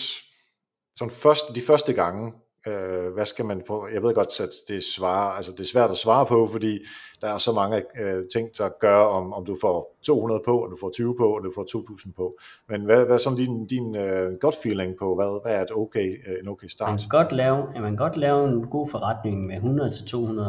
sådan 0.96 1.12
først, 1.12 1.56
de 1.56 1.62
første 1.68 1.94
gange, 1.94 2.34
øh, 2.68 3.14
hvad 3.14 3.26
skal 3.26 3.46
man 3.46 3.62
på, 3.68 3.88
jeg 3.94 4.04
ved 4.04 4.14
godt, 4.14 4.42
at 4.42 4.50
det 4.68 4.76
er, 4.76 4.82
svare, 4.96 5.36
altså 5.36 5.52
det 5.52 5.60
er 5.60 5.66
svært 5.66 5.90
at 5.90 5.98
svare 5.98 6.26
på, 6.26 6.48
fordi 6.52 6.80
der 7.22 7.28
er 7.28 7.38
så 7.38 7.52
mange 7.52 7.84
øh, 8.02 8.24
ting, 8.34 8.50
der 8.58 8.70
gør, 8.80 8.96
om, 8.96 9.34
om 9.34 9.46
du 9.46 9.58
får 9.62 9.98
200 10.04 10.42
på, 10.46 10.64
og 10.64 10.72
du 10.72 10.78
får 10.80 10.90
20 10.90 11.16
på, 11.18 11.36
og 11.36 11.44
du 11.44 11.52
får 11.56 11.64
2000 11.64 12.14
på. 12.14 12.38
Men 12.70 12.82
hvad, 12.86 13.06
hvad 13.06 13.16
er 13.16 13.18
sådan 13.18 13.38
din, 13.38 13.68
din 13.68 13.96
uh, 13.96 14.38
gut 14.42 14.56
feeling 14.64 14.96
på, 15.00 15.16
hvad, 15.16 15.42
hvad 15.44 15.56
er 15.56 15.62
et 15.62 15.72
okay, 15.72 16.28
uh, 16.28 16.34
en 16.42 16.48
okay 16.48 16.68
start? 16.68 16.90
Man 16.90 17.00
kan, 17.00 17.10
godt 17.10 17.32
lave, 17.32 17.58
man 17.74 17.84
kan 17.84 17.96
godt 17.96 18.18
lave 18.18 18.48
en 18.48 18.68
god 18.68 18.90
forretning 18.90 19.48
med 19.48 19.58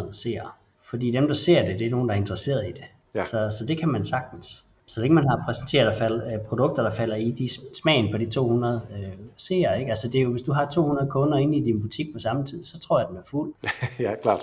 100-200 0.09 0.12
seere, 0.12 0.50
fordi 0.90 1.11
dem, 1.11 1.27
der 1.27 1.35
ser 1.35 1.64
det, 1.64 1.79
det 1.79 1.87
er 1.87 1.90
nogen, 1.90 2.09
der 2.09 2.14
er 2.14 2.18
interesseret 2.18 2.68
i 2.68 2.72
det. 2.72 2.85
Ja. 3.14 3.24
Så, 3.24 3.57
så 3.59 3.66
det 3.66 3.79
kan 3.79 3.88
man 3.88 4.05
sagtens. 4.05 4.64
Så 4.86 5.00
længe 5.00 5.14
man 5.14 5.28
har 5.28 5.42
præsenteret 5.46 5.92
der 5.92 5.98
fald, 5.98 6.22
øh, 6.22 6.40
produkter, 6.48 6.82
der 6.82 6.90
falder 6.90 7.16
i 7.16 7.30
de 7.30 7.48
smagen 7.74 8.12
på 8.12 8.18
de 8.18 8.30
200 8.30 8.80
øh, 8.92 9.12
seere, 9.36 9.80
ikke? 9.80 9.90
Altså 9.90 10.08
det 10.08 10.18
er 10.18 10.22
jo, 10.22 10.30
hvis 10.30 10.42
du 10.42 10.52
har 10.52 10.70
200 10.70 11.10
kunder 11.10 11.38
inde 11.38 11.58
i 11.58 11.60
din 11.60 11.82
butik 11.82 12.12
på 12.12 12.18
samme 12.18 12.46
tid, 12.46 12.64
så 12.64 12.78
tror 12.78 12.98
jeg, 12.98 13.06
at 13.06 13.10
den 13.10 13.18
er 13.18 13.28
fuld. 13.30 13.54
ja, 14.06 14.14
klart. 14.14 14.40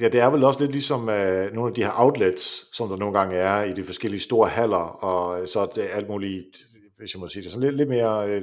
Ja, 0.00 0.08
det 0.08 0.20
er 0.20 0.30
vel 0.30 0.44
også 0.44 0.60
lidt 0.60 0.72
ligesom 0.72 1.08
øh, 1.08 1.54
nogle 1.54 1.68
af 1.68 1.74
de 1.74 1.84
her 1.84 1.92
outlets, 1.94 2.76
som 2.76 2.88
der 2.88 2.96
nogle 2.96 3.18
gange 3.18 3.36
er 3.36 3.64
i 3.64 3.72
de 3.72 3.84
forskellige 3.84 4.20
store 4.20 4.48
haller, 4.48 5.04
og 5.04 5.48
så 5.48 5.60
er 5.60 5.66
det 5.66 5.84
alt 5.92 6.08
muligt, 6.08 6.56
hvis 6.98 7.14
jeg 7.14 7.20
må 7.20 7.26
sige 7.26 7.42
det, 7.42 7.52
sådan 7.52 7.68
lidt, 7.68 7.76
lidt 7.76 7.88
mere 7.88 8.28
øh, 8.28 8.42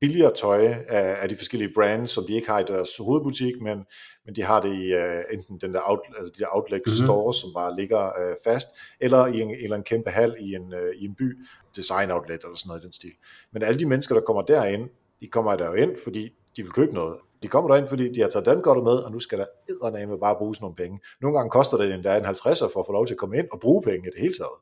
billigere 0.00 0.32
tøj 0.34 0.64
af, 0.88 1.22
af 1.22 1.28
de 1.28 1.36
forskellige 1.36 1.72
brands, 1.74 2.10
som 2.10 2.24
de 2.28 2.34
ikke 2.34 2.48
har 2.48 2.60
i 2.60 2.64
deres 2.64 2.96
hovedbutik, 2.96 3.60
men, 3.62 3.78
men 4.26 4.36
de 4.36 4.42
har 4.42 4.60
det 4.60 4.68
i 4.68 4.94
uh, 4.94 5.34
enten 5.34 5.58
den 5.60 5.74
der 5.74 5.80
out, 5.84 6.00
altså 6.18 6.32
de 6.38 6.40
der 6.40 6.46
outlet 6.50 6.82
mm-hmm. 6.86 7.06
stores, 7.06 7.36
som 7.36 7.50
bare 7.54 7.76
ligger 7.76 8.02
uh, 8.06 8.36
fast, 8.44 8.68
eller 9.00 9.26
i 9.26 9.40
en, 9.40 9.50
eller 9.50 9.76
en 9.76 9.82
kæmpe 9.82 10.10
hal 10.10 10.36
i 10.40 10.54
en, 10.54 10.74
uh, 10.74 11.02
i 11.02 11.04
en 11.04 11.14
by, 11.14 11.38
design 11.76 12.10
outlet 12.10 12.42
eller 12.44 12.56
sådan 12.56 12.68
noget 12.68 12.80
i 12.80 12.84
den 12.84 12.92
stil. 12.92 13.12
Men 13.52 13.62
alle 13.62 13.78
de 13.78 13.86
mennesker, 13.86 14.14
der 14.14 14.22
kommer 14.22 14.42
derind, 14.42 14.88
de 15.20 15.26
kommer 15.26 15.56
der 15.56 15.66
jo 15.66 15.72
ind, 15.72 15.96
fordi 16.04 16.28
de 16.56 16.62
vil 16.62 16.72
købe 16.72 16.94
noget. 16.94 17.16
De 17.42 17.48
kommer 17.48 17.70
derind, 17.70 17.88
fordi 17.88 18.12
de 18.12 18.20
har 18.20 18.28
taget 18.28 18.46
den 18.46 18.62
godt 18.62 18.84
med, 18.84 18.92
og 18.92 19.12
nu 19.12 19.20
skal 19.20 19.38
der 19.38 19.46
eddermame 19.68 20.18
bare 20.18 20.36
bruge 20.36 20.54
nogle 20.60 20.76
penge. 20.76 21.00
Nogle 21.20 21.38
gange 21.38 21.50
koster 21.50 21.76
det 21.76 21.94
endda 21.94 22.16
en 22.16 22.24
50'er 22.24 22.72
for 22.72 22.80
at 22.80 22.86
få 22.86 22.92
lov 22.92 23.06
til 23.06 23.14
at 23.14 23.18
komme 23.18 23.38
ind 23.38 23.48
og 23.52 23.60
bruge 23.60 23.82
penge 23.82 24.08
i 24.08 24.10
det 24.10 24.20
hele 24.20 24.34
taget. 24.34 24.58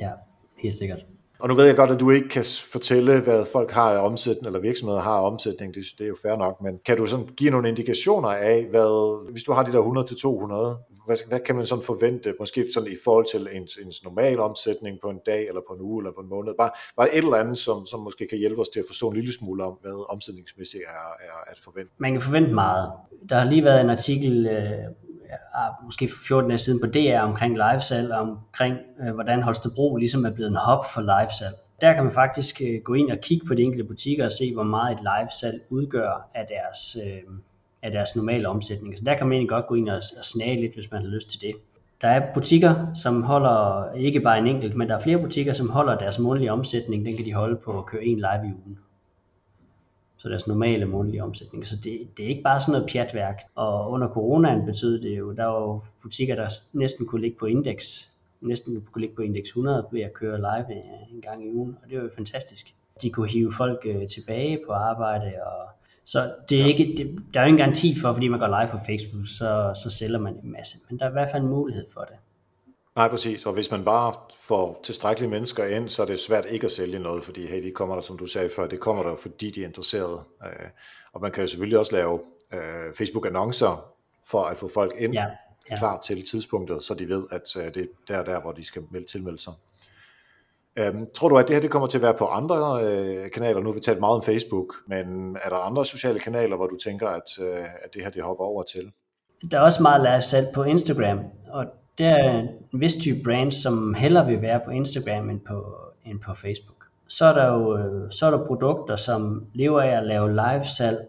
Ja, 0.00 0.10
helt 0.56 0.76
sikkert. 0.76 0.98
Og 1.40 1.48
nu 1.48 1.54
ved 1.54 1.64
jeg 1.64 1.76
godt, 1.76 1.90
at 1.90 2.00
du 2.00 2.10
ikke 2.10 2.28
kan 2.28 2.44
fortælle, 2.72 3.20
hvad 3.20 3.44
folk 3.52 3.70
har 3.70 3.92
af 3.92 4.06
omsætning, 4.06 4.46
eller 4.46 4.60
virksomheder 4.60 5.00
har 5.00 5.12
af 5.12 5.26
omsætning, 5.26 5.74
det, 5.74 5.84
det 5.98 6.04
er 6.04 6.08
jo 6.08 6.16
fair 6.22 6.36
nok, 6.36 6.62
men 6.62 6.78
kan 6.84 6.96
du 6.96 7.06
sådan 7.06 7.26
give 7.26 7.50
nogle 7.50 7.68
indikationer 7.68 8.28
af, 8.28 8.66
hvad, 8.70 9.30
hvis 9.32 9.42
du 9.42 9.52
har 9.52 9.62
de 9.62 9.72
der 9.72 9.82
100-200, 9.82 11.06
hvad, 11.06 11.16
hvad 11.28 11.40
kan 11.40 11.56
man 11.56 11.66
sådan 11.66 11.84
forvente, 11.84 12.34
måske 12.38 12.66
sådan 12.74 12.92
i 12.92 12.96
forhold 13.04 13.26
til 13.32 13.48
ens, 13.52 13.76
ens 13.76 14.04
normal 14.04 14.40
omsætning 14.40 14.98
på 15.02 15.08
en 15.10 15.20
dag, 15.26 15.48
eller 15.48 15.60
på 15.68 15.74
en 15.74 15.80
uge, 15.80 16.02
eller 16.02 16.12
på 16.12 16.20
en 16.20 16.28
måned, 16.28 16.54
bare, 16.58 16.70
bare 16.96 17.14
et 17.14 17.24
eller 17.24 17.36
andet, 17.36 17.58
som, 17.58 17.86
som 17.86 18.00
måske 18.00 18.26
kan 18.30 18.38
hjælpe 18.38 18.60
os 18.60 18.68
til 18.68 18.80
at 18.80 18.86
forstå 18.88 19.08
en 19.08 19.16
lille 19.16 19.32
smule 19.32 19.64
om, 19.64 19.78
hvad 19.82 20.12
omsætningsmæssigt 20.12 20.84
er, 20.88 21.08
er 21.28 21.50
at 21.50 21.58
forvente. 21.64 21.92
Man 21.98 22.12
kan 22.12 22.22
forvente 22.22 22.52
meget. 22.54 22.90
Der 23.28 23.38
har 23.38 23.44
lige 23.44 23.64
været 23.64 23.80
en 23.80 23.90
artikel, 23.90 24.46
øh 24.46 25.09
ja, 25.30 25.66
måske 25.84 26.10
14 26.28 26.50
dage 26.50 26.58
siden 26.58 26.80
på 26.80 26.86
DR 26.86 27.20
omkring 27.20 27.54
livesalg, 27.54 28.12
omkring 28.12 28.76
øh, 29.00 29.14
hvordan 29.14 29.42
Holstebro 29.42 29.96
ligesom 29.96 30.24
er 30.24 30.30
blevet 30.30 30.50
en 30.50 30.56
hop 30.56 30.84
for 30.94 31.00
livesalg. 31.00 31.54
Der 31.80 31.92
kan 31.92 32.04
man 32.04 32.12
faktisk 32.12 32.60
øh, 32.64 32.80
gå 32.84 32.94
ind 32.94 33.10
og 33.10 33.18
kigge 33.18 33.46
på 33.46 33.54
de 33.54 33.62
enkelte 33.62 33.84
butikker 33.84 34.24
og 34.24 34.32
se, 34.32 34.54
hvor 34.54 34.62
meget 34.62 34.92
et 34.92 35.00
livesalg 35.00 35.60
udgør 35.70 36.30
af 36.34 36.46
deres, 36.46 36.96
øh, 37.06 37.34
af 37.82 37.90
deres 37.90 38.16
normale 38.16 38.48
omsætning. 38.48 38.98
Så 38.98 39.04
der 39.04 39.14
kan 39.14 39.26
man 39.26 39.32
egentlig 39.32 39.48
godt 39.48 39.66
gå 39.66 39.74
ind 39.74 39.88
og, 39.88 39.96
og 40.18 40.24
snage 40.24 40.60
lidt, 40.60 40.74
hvis 40.74 40.90
man 40.90 41.02
har 41.02 41.08
lyst 41.08 41.30
til 41.30 41.40
det. 41.40 41.54
Der 42.02 42.08
er 42.08 42.34
butikker, 42.34 42.86
som 42.94 43.22
holder 43.22 43.92
ikke 43.92 44.20
bare 44.20 44.38
en 44.38 44.46
enkelt, 44.46 44.76
men 44.76 44.88
der 44.88 44.96
er 44.96 45.00
flere 45.00 45.18
butikker, 45.18 45.52
som 45.52 45.70
holder 45.70 45.98
deres 45.98 46.18
månedlige 46.18 46.52
omsætning. 46.52 47.04
Den 47.04 47.16
kan 47.16 47.24
de 47.24 47.32
holde 47.32 47.56
på 47.56 47.78
at 47.78 47.86
køre 47.86 48.04
en 48.04 48.16
live 48.16 48.48
i 48.48 48.52
ugen 48.64 48.78
så 50.20 50.28
deres 50.28 50.46
normale 50.46 50.84
månedlige 50.84 51.24
omsætning. 51.24 51.66
Så 51.66 51.76
det, 51.76 52.08
det 52.16 52.24
er 52.24 52.28
ikke 52.28 52.42
bare 52.42 52.60
sådan 52.60 52.72
noget 52.72 52.90
pjatværk. 52.90 53.42
Og 53.54 53.90
under 53.90 54.08
coronaen 54.08 54.66
betød 54.66 55.00
det 55.00 55.18
jo, 55.18 55.32
der 55.32 55.44
var 55.44 55.60
jo 55.60 55.82
butikker, 56.02 56.34
der 56.34 56.48
næsten 56.72 57.06
kunne 57.06 57.20
ligge 57.20 57.38
på 57.38 57.46
indeks, 57.46 58.10
næsten 58.40 58.86
kunne 58.92 59.00
ligge 59.00 59.16
på 59.16 59.22
indeks 59.22 59.48
100 59.48 59.86
ved 59.92 60.00
at 60.00 60.12
køre 60.12 60.38
live 60.38 60.76
en 61.10 61.20
gang 61.22 61.46
i 61.46 61.50
ugen, 61.50 61.76
og 61.82 61.90
det 61.90 61.98
var 61.98 62.04
jo 62.04 62.10
fantastisk. 62.16 62.74
De 63.02 63.10
kunne 63.10 63.28
hive 63.28 63.52
folk 63.52 63.80
øh, 63.84 64.08
tilbage 64.08 64.58
på 64.66 64.72
arbejde, 64.72 65.32
og 65.46 65.68
så 66.04 66.32
det 66.48 66.60
er 66.60 66.64
ikke, 66.64 66.94
det, 66.96 67.22
der 67.34 67.40
er 67.40 67.44
jo 67.44 67.48
ingen 67.48 67.58
garanti 67.58 68.00
for, 68.00 68.12
fordi 68.12 68.28
man 68.28 68.40
går 68.40 68.60
live 68.60 68.70
på 68.70 68.78
Facebook, 68.86 69.26
så, 69.26 69.80
så 69.82 69.90
sælger 69.90 70.18
man 70.18 70.34
en 70.44 70.52
masse, 70.52 70.78
men 70.90 70.98
der 70.98 71.04
er 71.04 71.08
i 71.08 71.12
hvert 71.12 71.28
fald 71.30 71.42
en 71.42 71.48
mulighed 71.48 71.86
for 71.92 72.00
det. 72.00 72.16
Nej, 72.96 73.08
præcis. 73.08 73.46
Og 73.46 73.52
hvis 73.52 73.70
man 73.70 73.84
bare 73.84 74.14
får 74.40 74.80
tilstrækkelige 74.82 75.30
mennesker 75.30 75.64
ind, 75.64 75.88
så 75.88 76.02
er 76.02 76.06
det 76.06 76.18
svært 76.18 76.46
ikke 76.50 76.64
at 76.64 76.70
sælge 76.70 76.98
noget, 76.98 77.24
fordi 77.24 77.46
hey, 77.46 77.62
de 77.62 77.70
kommer 77.70 77.94
der, 77.94 78.02
som 78.02 78.18
du 78.18 78.26
sagde 78.26 78.50
før, 78.56 78.66
det 78.66 78.80
kommer 78.80 79.02
der, 79.02 79.16
fordi 79.16 79.50
de 79.50 79.62
er 79.62 79.66
interesserede. 79.66 80.24
Øh, 80.46 80.68
og 81.12 81.20
man 81.20 81.32
kan 81.32 81.42
jo 81.42 81.48
selvfølgelig 81.48 81.78
også 81.78 81.96
lave 81.96 82.20
øh, 82.52 82.94
Facebook-annoncer 82.94 83.94
for 84.26 84.42
at 84.42 84.56
få 84.56 84.70
folk 84.74 84.94
ind 84.98 85.12
ja, 85.12 85.26
ja. 85.70 85.78
klar 85.78 86.00
til 86.00 86.26
tidspunktet, 86.26 86.82
så 86.82 86.94
de 86.94 87.08
ved, 87.08 87.24
at 87.30 87.56
øh, 87.56 87.74
det 87.74 87.88
er 88.10 88.24
der, 88.24 88.40
hvor 88.40 88.52
de 88.52 88.64
skal 88.64 88.82
melde 88.90 89.06
tilmelde 89.06 89.38
sig. 89.38 89.52
Øhm, 90.76 91.06
tror 91.14 91.28
du, 91.28 91.38
at 91.38 91.48
det 91.48 91.56
her 91.56 91.60
det 91.60 91.70
kommer 91.70 91.88
til 91.88 91.98
at 91.98 92.02
være 92.02 92.14
på 92.14 92.26
andre 92.26 92.84
øh, 92.84 93.30
kanaler? 93.30 93.60
Nu 93.60 93.66
har 93.66 93.74
vi 93.74 93.80
talt 93.80 94.00
meget 94.00 94.16
om 94.16 94.22
Facebook, 94.22 94.74
men 94.86 95.36
er 95.42 95.48
der 95.48 95.56
andre 95.56 95.84
sociale 95.84 96.18
kanaler, 96.18 96.56
hvor 96.56 96.66
du 96.66 96.76
tænker, 96.76 97.08
at, 97.08 97.38
øh, 97.40 97.64
at 97.84 97.94
det 97.94 98.02
her 98.02 98.10
det 98.10 98.22
hopper 98.22 98.44
over 98.44 98.62
til? 98.62 98.92
Der 99.50 99.58
er 99.58 99.62
også 99.62 99.82
meget 99.82 100.00
live 100.00 100.22
salg 100.22 100.48
på 100.54 100.62
Instagram, 100.62 101.18
og 101.50 101.64
det 102.00 102.08
er 102.08 102.40
en 102.72 102.80
vis 102.80 102.94
type 102.94 103.18
brand, 103.24 103.52
som 103.52 103.94
hellere 103.94 104.26
vil 104.26 104.42
være 104.42 104.60
på 104.64 104.70
Instagram 104.70 105.30
end 105.30 105.40
på, 105.40 105.76
end 106.04 106.20
på 106.20 106.34
Facebook. 106.34 106.84
Så 107.08 107.24
er 107.24 107.32
der 107.32 107.46
jo 107.46 107.78
øh, 107.78 108.12
så 108.12 108.26
er 108.26 108.30
der 108.30 108.46
produkter, 108.46 108.96
som 108.96 109.46
lever 109.54 109.80
af 109.80 109.96
at 109.96 110.06
lave 110.06 110.30
live 110.30 110.64
salg 110.64 111.08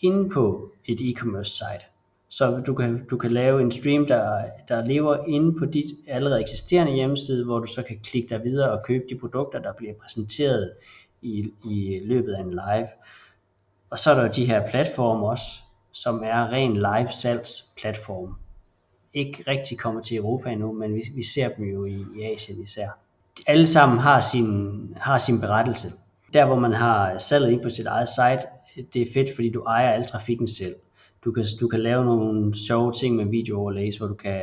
inde 0.00 0.30
på 0.30 0.72
et 0.84 1.00
e-commerce 1.00 1.50
site. 1.50 1.86
Så 2.28 2.62
du 2.66 2.74
kan, 2.74 3.06
du 3.10 3.16
kan 3.16 3.32
lave 3.32 3.62
en 3.62 3.70
stream, 3.70 4.06
der, 4.06 4.44
der 4.68 4.84
lever 4.84 5.24
inde 5.26 5.58
på 5.58 5.64
dit 5.64 5.86
allerede 6.08 6.40
eksisterende 6.40 6.92
hjemmeside, 6.92 7.44
hvor 7.44 7.58
du 7.58 7.66
så 7.66 7.82
kan 7.82 7.98
klikke 8.04 8.28
dig 8.28 8.44
videre 8.44 8.70
og 8.70 8.84
købe 8.84 9.04
de 9.10 9.18
produkter, 9.18 9.58
der 9.58 9.72
bliver 9.72 9.94
præsenteret 10.02 10.72
i, 11.22 11.50
i 11.64 12.00
løbet 12.04 12.32
af 12.32 12.40
en 12.40 12.50
live. 12.50 12.88
Og 13.90 13.98
så 13.98 14.10
er 14.10 14.14
der 14.14 14.22
jo 14.22 14.32
de 14.36 14.46
her 14.46 14.70
platforme 14.70 15.28
også, 15.28 15.60
som 15.92 16.22
er 16.24 16.52
ren 16.52 16.74
live 16.74 17.12
salgsplatform. 17.12 18.36
Ikke 19.16 19.44
rigtig 19.48 19.78
kommer 19.78 20.00
til 20.00 20.16
Europa 20.16 20.50
endnu, 20.50 20.72
men 20.72 20.94
vi, 20.94 21.02
vi 21.14 21.22
ser 21.22 21.48
dem 21.48 21.64
jo 21.64 21.84
i, 21.84 22.04
i 22.16 22.22
Asien 22.22 22.62
især. 22.62 22.88
Alle 23.46 23.66
sammen 23.66 23.98
har 23.98 24.20
sin, 24.20 24.78
har 24.96 25.18
sin 25.18 25.40
berettelse. 25.40 25.88
Der 26.32 26.46
hvor 26.46 26.58
man 26.58 26.72
har 26.72 27.18
salget 27.18 27.50
ind 27.50 27.62
på 27.62 27.70
sit 27.70 27.86
eget 27.86 28.08
site, 28.08 28.48
det 28.94 29.02
er 29.02 29.12
fedt, 29.14 29.34
fordi 29.34 29.50
du 29.50 29.62
ejer 29.62 29.90
al 29.90 30.06
trafikken 30.06 30.46
selv. 30.46 30.74
Du 31.24 31.32
kan, 31.32 31.44
du 31.60 31.68
kan 31.68 31.80
lave 31.80 32.04
nogle 32.04 32.54
sjove 32.66 32.92
ting 32.92 33.16
med 33.16 33.24
videooverlays, 33.24 33.96
hvor 33.96 34.06
du 34.06 34.14
kan 34.14 34.42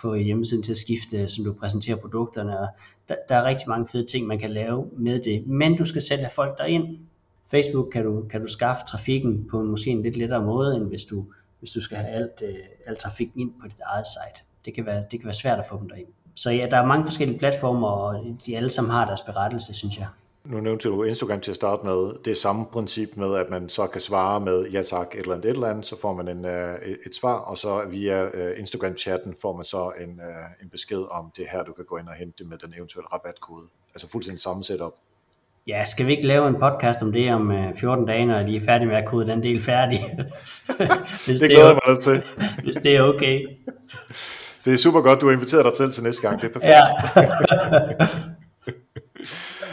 få 0.00 0.14
hjemmesiden 0.14 0.62
til 0.62 0.72
at 0.72 0.78
skifte, 0.78 1.28
som 1.28 1.44
du 1.44 1.52
præsenterer 1.52 1.96
produkterne. 1.96 2.58
Og 2.60 2.68
der, 3.08 3.14
der 3.28 3.34
er 3.34 3.44
rigtig 3.44 3.68
mange 3.68 3.88
fede 3.92 4.06
ting, 4.06 4.26
man 4.26 4.38
kan 4.38 4.50
lave 4.50 4.86
med 4.92 5.22
det. 5.22 5.46
Men 5.46 5.76
du 5.76 5.84
skal 5.84 6.02
sælge 6.02 6.28
folk 6.34 6.58
derind. 6.58 6.98
Facebook 7.50 7.92
kan 7.92 8.04
du, 8.04 8.24
kan 8.30 8.40
du 8.40 8.46
skaffe 8.46 8.82
trafikken 8.88 9.46
på 9.50 9.60
en, 9.60 9.66
måske 9.66 9.90
en 9.90 10.02
lidt 10.02 10.16
lettere 10.16 10.44
måde, 10.44 10.76
end 10.76 10.84
hvis 10.84 11.04
du, 11.04 11.24
hvis 11.58 11.70
du 11.70 11.80
skal 11.80 11.96
have 11.96 12.08
alt, 12.08 12.42
øh, 12.42 12.56
alt 12.86 12.98
trafik 12.98 13.30
ind 13.36 13.52
på 13.60 13.68
dit 13.68 13.80
eget 13.86 14.06
site. 14.06 14.44
Det 14.64 14.74
kan, 14.74 14.86
være, 14.86 15.04
det 15.10 15.20
kan 15.20 15.24
være 15.24 15.34
svært 15.34 15.58
at 15.58 15.66
få 15.66 15.78
dem 15.78 15.88
derind. 15.88 16.08
Så 16.34 16.50
ja, 16.50 16.66
der 16.70 16.76
er 16.76 16.86
mange 16.86 17.04
forskellige 17.04 17.38
platformer, 17.38 17.88
og 17.88 18.36
de 18.46 18.56
alle 18.56 18.70
sammen 18.70 18.90
har 18.90 19.06
deres 19.06 19.20
berettelse, 19.20 19.74
synes 19.74 19.98
jeg. 19.98 20.06
Nu 20.44 20.60
nævnte 20.60 20.88
du 20.88 21.02
Instagram 21.02 21.40
til 21.40 21.50
at 21.50 21.56
starte 21.56 21.86
med. 21.86 22.22
Det 22.24 22.30
er 22.30 22.34
samme 22.34 22.66
princip 22.66 23.16
med, 23.16 23.34
at 23.34 23.50
man 23.50 23.68
så 23.68 23.86
kan 23.86 24.00
svare 24.00 24.40
med 24.40 24.66
ja 24.66 24.82
tak, 24.82 25.14
et 25.14 25.20
eller 25.20 25.34
andet, 25.34 25.44
et 25.44 25.54
eller 25.54 25.68
andet, 25.68 25.86
så 25.86 26.00
får 26.00 26.14
man 26.14 26.28
en, 26.28 26.44
øh, 26.44 26.78
et 27.06 27.14
svar, 27.14 27.38
og 27.38 27.56
så 27.56 27.84
via 27.90 28.26
uh, 28.26 28.58
Instagram-chatten 28.58 29.34
får 29.42 29.56
man 29.56 29.64
så 29.64 29.92
en, 30.00 30.10
uh, 30.10 30.62
en 30.62 30.70
besked 30.70 31.04
om, 31.10 31.32
det 31.36 31.46
her, 31.52 31.62
du 31.62 31.72
kan 31.72 31.84
gå 31.84 31.96
ind 31.96 32.08
og 32.08 32.14
hente 32.14 32.44
med 32.44 32.58
den 32.58 32.74
eventuelle 32.74 33.08
rabatkode. 33.08 33.66
Altså 33.94 34.08
fuldstændig 34.08 34.40
samme 34.40 34.64
setup. 34.64 34.94
Ja, 35.68 35.84
skal 35.84 36.06
vi 36.06 36.12
ikke 36.16 36.26
lave 36.26 36.48
en 36.48 36.54
podcast 36.54 37.02
om 37.02 37.12
det 37.12 37.32
om 37.32 37.52
14 37.76 38.06
dage, 38.06 38.26
når 38.26 38.42
de 38.42 38.56
er 38.56 38.60
færdige 38.60 38.88
med 38.88 38.96
at 38.96 39.04
kode 39.06 39.26
den 39.26 39.42
del 39.42 39.62
færdig? 39.62 40.00
hvis 41.26 41.40
det 41.40 41.50
glæder 41.50 41.66
jeg 41.66 41.78
mig 41.88 41.98
til. 41.98 42.22
hvis 42.64 42.76
det 42.76 42.96
er 42.96 43.02
okay. 43.02 43.46
Det 44.64 44.72
er 44.72 44.76
super 44.76 45.00
godt, 45.00 45.20
du 45.20 45.26
har 45.26 45.32
inviteret 45.32 45.64
dig 45.64 45.72
til 45.72 45.90
til 45.90 46.02
næste 46.02 46.22
gang. 46.28 46.40
Det 46.40 46.48
er 46.48 46.52
perfekt. 46.52 46.72
Ja. 46.72 48.06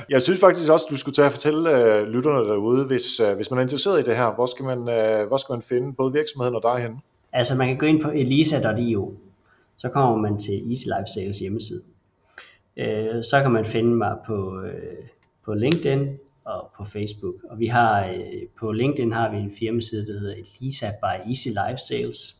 Jeg 0.10 0.22
synes 0.22 0.39
faktisk 0.39 0.72
også, 0.72 0.88
du 0.89 0.98
skulle 0.98 1.16
tage 1.16 1.26
og 1.26 1.32
fortælle 1.32 1.86
øh, 1.86 2.08
lytterne 2.08 2.50
derude, 2.50 2.86
hvis, 2.86 3.20
øh, 3.20 3.36
hvis 3.36 3.52
man 3.52 3.58
er 3.58 3.62
interesseret 3.62 4.00
i 4.00 4.04
det 4.04 4.18
her, 4.18 4.34
hvor 4.34 4.46
skal 4.46 4.66
man, 4.66 4.80
øh, 4.80 5.28
hvor 5.28 5.38
skal 5.38 5.54
man 5.54 5.62
finde 5.62 5.93
både 5.93 6.14
virksomheden 6.14 6.56
og 6.56 6.62
dig 6.64 6.84
hen? 6.84 7.02
Altså 7.34 7.56
man 7.56 7.68
kan 7.68 7.78
gå 7.78 7.86
ind 7.86 8.02
på 8.02 8.10
elisa.io, 8.10 9.14
så 9.78 9.89
kommer 9.89 10.18
man 10.18 10.39
til 10.39 10.72
Easy 10.72 10.86
Life 10.86 11.08
Sales 11.16 11.39
hjemmeside. 11.39 11.82
Øh, 12.78 13.24
så 13.24 13.41
kan 13.41 13.52
man 13.52 13.66
finde 13.66 13.96
mig 13.96 14.16
på, 14.28 14.62
øh, 14.62 15.08
på 15.46 15.54
LinkedIn 15.54 16.18
og 16.46 16.72
på 16.78 16.86
Facebook. 16.86 17.36
Og 17.50 17.60
vi 17.60 17.68
har 17.68 18.08
øh, 18.08 18.48
på 18.60 18.72
LinkedIn 18.72 19.14
har 19.14 19.32
vi 19.32 19.38
en 19.38 19.56
firmaside, 19.60 20.08
der 20.08 20.20
hedder 20.20 20.34
Elisa 20.34 20.88
by 21.02 21.30
Easy 21.30 21.48
Life 21.48 21.78
Sales. 21.78 22.36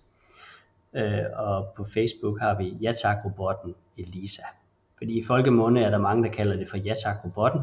Øh, 0.94 1.24
og 1.36 1.68
på 1.78 1.86
Facebook 1.94 2.40
har 2.40 2.58
vi 2.58 2.74
Ja 2.82 2.92
tak 2.92 3.18
robotten 3.26 3.76
Elisa. 3.98 4.44
Fordi 4.98 5.20
i 5.20 5.24
folkemunde 5.24 5.82
er 5.82 5.90
der 5.90 5.98
mange, 5.98 6.24
der 6.24 6.32
kalder 6.32 6.56
det 6.56 6.70
for 6.70 6.78
Ja 6.78 6.94
tak 7.04 7.16
robotten. 7.26 7.62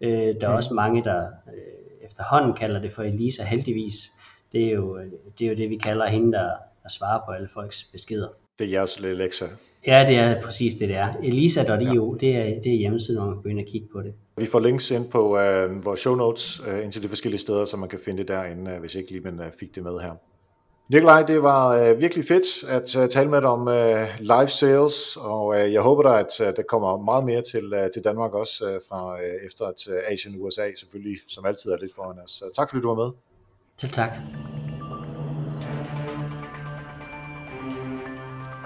Øh, 0.00 0.40
der 0.40 0.48
er 0.48 0.52
også 0.52 0.74
mange, 0.74 1.04
der 1.04 1.26
øh, 1.26 2.06
efterhånden 2.06 2.54
kalder 2.54 2.80
det 2.80 2.92
for 2.92 3.02
Elisa 3.02 3.44
heldigvis. 3.44 4.10
Det 4.52 4.64
er 4.64 4.70
jo 4.70 4.98
det, 5.38 5.44
er 5.44 5.48
jo 5.48 5.56
det 5.56 5.70
vi 5.70 5.76
kalder 5.76 6.06
hende, 6.06 6.32
der, 6.32 6.50
der 6.82 6.88
svarer 6.88 7.20
på 7.26 7.32
alle 7.32 7.48
folks 7.48 7.84
beskeder. 7.84 8.28
Det 8.58 8.64
er 8.66 8.70
jeres 8.70 9.00
lille 9.00 9.16
lektie. 9.16 9.46
Ja, 9.86 10.04
det 10.08 10.16
er 10.16 10.42
præcis 10.42 10.74
det, 10.74 10.88
det 10.88 10.96
er. 10.96 11.14
Elisa.io, 11.22 12.16
ja. 12.22 12.26
det, 12.26 12.36
er, 12.36 12.60
det 12.60 12.72
er 12.72 12.76
hjemmesiden, 12.76 13.20
hvor 13.20 13.26
man 13.26 13.36
kan 13.36 13.42
gå 13.42 13.48
ind 13.48 13.60
og 13.60 13.66
kigge 13.72 13.88
på 13.92 14.02
det. 14.02 14.12
Vi 14.36 14.46
får 14.46 14.60
links 14.60 14.90
ind 14.90 15.10
på 15.10 15.28
uh, 15.28 15.84
vores 15.84 16.00
show 16.00 16.14
notes 16.14 16.60
uh, 16.60 16.84
ind 16.84 16.92
til 16.92 17.02
de 17.02 17.08
forskellige 17.08 17.40
steder, 17.40 17.64
så 17.64 17.76
man 17.76 17.88
kan 17.88 17.98
finde 18.04 18.18
det 18.18 18.28
derinde, 18.28 18.74
uh, 18.74 18.80
hvis 18.80 18.94
ikke 18.94 19.10
lige 19.10 19.20
man 19.20 19.40
uh, 19.40 19.46
fik 19.60 19.74
det 19.74 19.82
med 19.82 19.98
her. 19.98 20.12
Nikolaj, 20.88 21.22
det 21.22 21.42
var 21.42 21.68
øh, 21.68 22.00
virkelig 22.00 22.24
fedt 22.24 22.68
at 22.68 22.96
uh, 22.96 23.08
tale 23.08 23.30
med 23.30 23.40
dig 23.40 23.48
om 23.48 23.60
uh, 23.60 23.74
live 24.20 24.48
sales, 24.48 25.16
og 25.20 25.46
uh, 25.46 25.72
jeg 25.72 25.82
håber 25.82 26.02
da, 26.02 26.18
at 26.18 26.40
uh, 26.40 26.56
der 26.56 26.62
kommer 26.68 26.96
meget 26.96 27.24
mere 27.24 27.42
til, 27.42 27.64
uh, 27.72 27.90
til 27.94 28.04
Danmark 28.04 28.34
også, 28.34 28.64
uh, 28.64 28.80
fra 28.88 29.14
uh, 29.14 29.46
efter 29.46 29.64
at 29.64 29.88
uh, 29.88 30.12
Asien 30.12 30.34
og 30.34 30.42
USA 30.42 30.70
selvfølgelig, 30.78 31.18
som 31.28 31.46
altid 31.46 31.70
er 31.70 31.76
lidt 31.80 31.94
foran 31.94 32.18
os. 32.24 32.30
Så 32.30 32.44
tak 32.56 32.70
fordi 32.70 32.82
du 32.82 32.88
var 32.88 33.04
med. 33.04 33.10
Til 33.78 33.88
tak. 33.88 34.10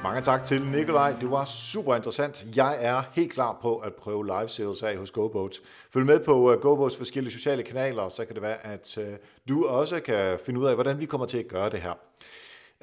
Mange 0.02 0.22
tak 0.22 0.44
til 0.44 0.62
Nikolaj. 0.62 1.16
Det 1.20 1.30
var 1.30 1.44
super 1.44 1.96
interessant. 1.96 2.46
Jeg 2.56 2.84
er 2.84 3.02
helt 3.12 3.32
klar 3.32 3.58
på 3.62 3.76
at 3.76 3.94
prøve 3.94 4.26
live 4.26 4.48
sales 4.48 4.82
af 4.82 4.96
hos 4.96 5.10
GoBoat. 5.10 5.56
Følg 5.90 6.06
med 6.06 6.20
på 6.20 6.52
øh, 6.52 6.60
GoBoats 6.60 6.96
forskellige 6.96 7.32
sociale 7.32 7.62
kanaler, 7.62 8.08
så 8.08 8.24
kan 8.24 8.34
det 8.34 8.42
være, 8.42 8.66
at 8.66 8.98
øh, 8.98 9.16
du 9.48 9.66
også 9.66 10.00
kan 10.00 10.38
finde 10.46 10.60
ud 10.60 10.66
af, 10.66 10.74
hvordan 10.74 11.00
vi 11.00 11.06
kommer 11.06 11.26
til 11.26 11.38
at 11.38 11.48
gøre 11.48 11.70
det 11.70 11.80
her. 11.80 11.94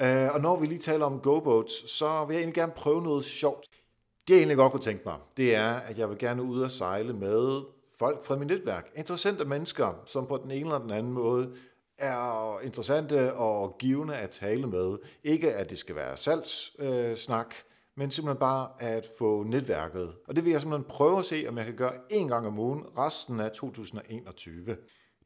Øh, 0.01 0.33
og 0.33 0.41
når 0.41 0.59
vi 0.59 0.65
lige 0.65 0.79
taler 0.79 1.05
om 1.05 1.19
GoBoats, 1.19 1.91
så 1.91 2.25
vil 2.25 2.33
jeg 2.33 2.41
egentlig 2.41 2.55
gerne 2.55 2.71
prøve 2.75 3.01
noget 3.01 3.25
sjovt. 3.25 3.65
Det 4.27 4.33
jeg 4.33 4.37
egentlig 4.37 4.57
godt 4.57 4.71
kunne 4.71 4.83
tænke 4.83 5.03
mig, 5.05 5.15
det 5.37 5.55
er, 5.55 5.73
at 5.73 5.97
jeg 5.97 6.09
vil 6.09 6.17
gerne 6.17 6.43
ud 6.43 6.61
og 6.61 6.71
sejle 6.71 7.13
med 7.13 7.61
folk 7.99 8.25
fra 8.25 8.35
mit 8.35 8.47
netværk. 8.47 8.91
Interessante 8.95 9.45
mennesker, 9.45 10.01
som 10.05 10.27
på 10.27 10.37
den 10.43 10.51
ene 10.51 10.65
eller 10.65 10.79
den 10.79 10.91
anden 10.91 11.13
måde 11.13 11.55
er 11.97 12.59
interessante 12.59 13.33
og 13.33 13.75
givende 13.79 14.15
at 14.15 14.29
tale 14.29 14.67
med. 14.67 14.97
Ikke 15.23 15.53
at 15.53 15.69
det 15.69 15.77
skal 15.77 15.95
være 15.95 16.17
salgssnak, 16.17 17.55
øh, 17.55 17.61
men 17.97 18.11
simpelthen 18.11 18.39
bare 18.39 18.67
at 18.79 19.09
få 19.17 19.43
netværket. 19.43 20.13
Og 20.27 20.35
det 20.35 20.45
vil 20.45 20.51
jeg 20.51 20.61
simpelthen 20.61 20.89
prøve 20.89 21.19
at 21.19 21.25
se, 21.25 21.45
om 21.49 21.57
jeg 21.57 21.65
kan 21.65 21.75
gøre 21.75 21.93
en 22.09 22.27
gang 22.27 22.47
om 22.47 22.59
ugen 22.59 22.83
resten 22.97 23.39
af 23.39 23.51
2021. 23.51 24.77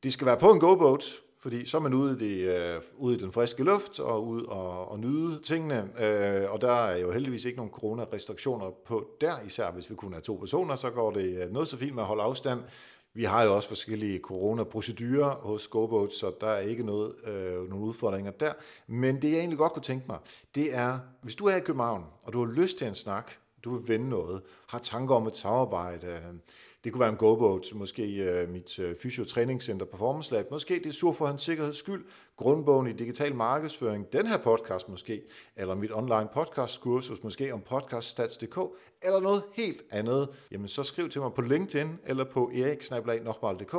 Det 0.04 0.14
skal 0.14 0.28
være 0.28 0.38
på 0.38 0.52
en 0.52 0.60
GoBoat, 0.60 1.04
fordi 1.40 1.66
så 1.66 1.78
er 1.78 1.82
man 1.82 1.94
ude 1.94 2.14
i, 2.14 2.30
det, 2.30 2.48
øh, 2.48 2.82
ude 2.98 3.16
i 3.16 3.20
den 3.20 3.32
friske 3.32 3.64
luft 3.64 4.00
og 4.00 4.28
ud 4.28 4.44
og, 4.44 4.92
og 4.92 5.00
nyde 5.00 5.40
tingene. 5.40 5.90
Øh, 6.00 6.52
og 6.52 6.62
der 6.62 6.72
er 6.72 6.98
jo 6.98 7.12
heldigvis 7.12 7.46
ikke 7.46 7.58
nogen 7.58 7.72
coronarestriktioner 7.72 8.72
på 8.86 9.08
der, 9.22 9.42
især 9.46 9.72
hvis 9.72 9.90
vi 9.90 9.96
kun 9.96 10.14
er 10.14 10.20
to 10.20 10.36
personer, 10.36 10.76
så 10.76 10.90
går 10.90 11.12
det 11.12 11.44
øh, 11.44 11.52
noget 11.52 11.68
så 11.68 11.78
fint 11.78 11.96
med 11.96 12.04
at 12.04 12.08
holde 12.08 12.24
afstand. 12.24 12.60
Vi 13.14 13.24
har 13.24 13.44
jo 13.44 13.56
også 13.56 13.68
forskellige 13.68 14.20
coronaprocedurer 14.20 15.30
hos 15.30 15.68
GoBoat, 15.68 16.14
så 16.14 16.34
der 16.42 16.48
er 16.48 16.60
ikke 16.60 16.84
noget, 16.84 17.16
øh, 17.24 17.70
nogen 17.70 17.86
udfordringer 17.86 18.32
der. 18.32 18.54
Men 18.88 19.22
det 19.22 19.32
jeg 19.32 19.38
egentlig 19.38 19.58
godt 19.58 19.74
kunne 19.74 19.84
tænke 19.84 20.06
mig, 20.08 20.20
det 20.56 20.76
er, 20.76 21.00
hvis 21.22 21.36
du 21.36 21.46
er 21.46 21.56
i 21.56 21.60
København, 21.60 22.06
og 22.24 22.34
du 22.34 22.46
har 22.46 22.54
lyst 22.54 22.78
til 22.78 22.88
en 22.88 22.96
snak, 22.96 23.32
du 23.64 23.76
vil 23.76 23.88
vende 23.88 24.10
noget, 24.10 24.42
har 24.70 24.80
tanker 24.80 25.16
om 25.16 25.28
et 25.28 25.38
samarbejde, 25.38 26.08
øh, 26.08 26.36
det 26.84 26.94
kunne 26.94 27.00
være 27.00 27.10
en 27.10 27.16
GoBoat, 27.16 27.66
måske 27.74 28.04
øh, 28.04 28.50
mit 28.50 28.80
øh, 28.80 28.96
fysiotræningscenter 28.96 29.86
Performance 29.86 30.32
Lab, 30.32 30.52
måske 30.52 30.74
det 30.74 30.86
er 30.86 30.92
sur 30.92 31.12
for 31.12 31.26
hans 31.26 31.42
sikkerheds 31.42 31.78
skyld, 31.78 32.06
grundbogen 32.38 32.88
i 32.88 32.94
digital 32.94 33.36
markedsføring, 33.36 34.14
den 34.14 34.28
her 34.28 34.38
podcast 34.38 34.90
måske, 34.90 35.22
eller 35.56 35.76
mit 35.76 35.92
online 35.94 36.28
podcastkursus 36.34 37.24
måske 37.24 37.54
om 37.54 37.62
podcaststats.dk, 37.62 38.58
eller 39.04 39.20
noget 39.20 39.44
helt 39.54 39.84
andet, 39.92 40.30
jamen 40.52 40.68
så 40.68 40.84
skriv 40.84 41.10
til 41.10 41.22
mig 41.22 41.34
på 41.34 41.42
LinkedIn 41.42 41.88
eller 42.06 42.24
på 42.24 42.52
eriksnablag.dk, 42.56 43.74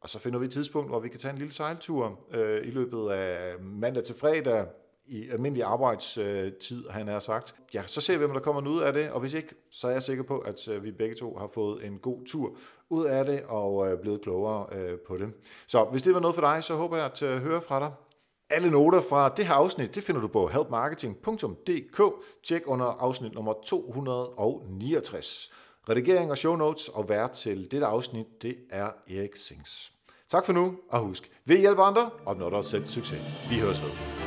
og 0.00 0.08
så 0.08 0.18
finder 0.18 0.38
vi 0.38 0.44
et 0.44 0.52
tidspunkt, 0.52 0.90
hvor 0.90 1.00
vi 1.00 1.08
kan 1.08 1.20
tage 1.20 1.32
en 1.32 1.38
lille 1.38 1.52
sejltur 1.52 2.20
øh, 2.34 2.66
i 2.66 2.70
løbet 2.70 3.10
af 3.10 3.60
mandag 3.60 4.04
til 4.04 4.14
fredag, 4.14 4.66
i 5.06 5.28
almindelig 5.30 5.64
arbejdstid, 5.64 6.88
han 6.90 7.08
har 7.08 7.18
sagt. 7.18 7.54
Ja, 7.74 7.82
så 7.86 8.00
ser 8.00 8.18
vi, 8.18 8.24
om 8.24 8.32
der 8.32 8.40
kommer 8.40 8.60
noget 8.60 8.76
ud 8.76 8.82
af 8.82 8.92
det, 8.92 9.10
og 9.10 9.20
hvis 9.20 9.34
ikke, 9.34 9.54
så 9.70 9.88
er 9.88 9.92
jeg 9.92 10.02
sikker 10.02 10.22
på, 10.24 10.38
at 10.38 10.68
øh, 10.68 10.84
vi 10.84 10.92
begge 10.92 11.14
to 11.14 11.36
har 11.36 11.46
fået 11.46 11.86
en 11.86 11.98
god 11.98 12.24
tur 12.26 12.56
ud 12.90 13.04
af 13.04 13.24
det 13.24 13.42
og 13.48 13.88
er 13.88 13.96
blevet 13.96 14.20
klogere 14.20 14.66
øh, 14.72 14.98
på 15.06 15.16
det. 15.16 15.28
Så 15.66 15.84
hvis 15.84 16.02
det 16.02 16.14
var 16.14 16.20
noget 16.20 16.34
for 16.34 16.42
dig, 16.42 16.64
så 16.64 16.74
håber 16.74 16.96
jeg 16.96 17.10
at 17.22 17.40
høre 17.40 17.60
fra 17.60 17.80
dig. 17.80 17.92
Alle 18.50 18.70
noter 18.70 19.00
fra 19.00 19.28
det 19.28 19.46
her 19.46 19.54
afsnit, 19.54 19.94
det 19.94 20.02
finder 20.02 20.20
du 20.20 20.28
på 20.28 20.46
helpmarketing.dk. 20.46 22.02
Tjek 22.44 22.62
under 22.66 22.86
afsnit 22.86 23.34
nummer 23.34 23.52
269. 23.66 25.52
Redigering 25.88 26.30
og 26.30 26.38
show 26.38 26.56
notes 26.56 26.88
og 26.88 27.08
vært 27.08 27.30
til 27.30 27.70
dette 27.70 27.86
afsnit, 27.86 28.26
det 28.42 28.56
er 28.70 28.90
Erik 29.10 29.36
Sings. 29.36 29.92
Tak 30.28 30.46
for 30.46 30.52
nu, 30.52 30.76
og 30.88 31.00
husk, 31.00 31.30
vi 31.44 31.56
hjælper 31.56 31.82
andre, 31.82 32.10
opnår 32.26 32.50
dig 32.50 32.64
selv 32.64 32.88
succes. 32.88 33.50
Vi 33.50 33.60
høres 33.60 33.82
ved. 33.82 34.23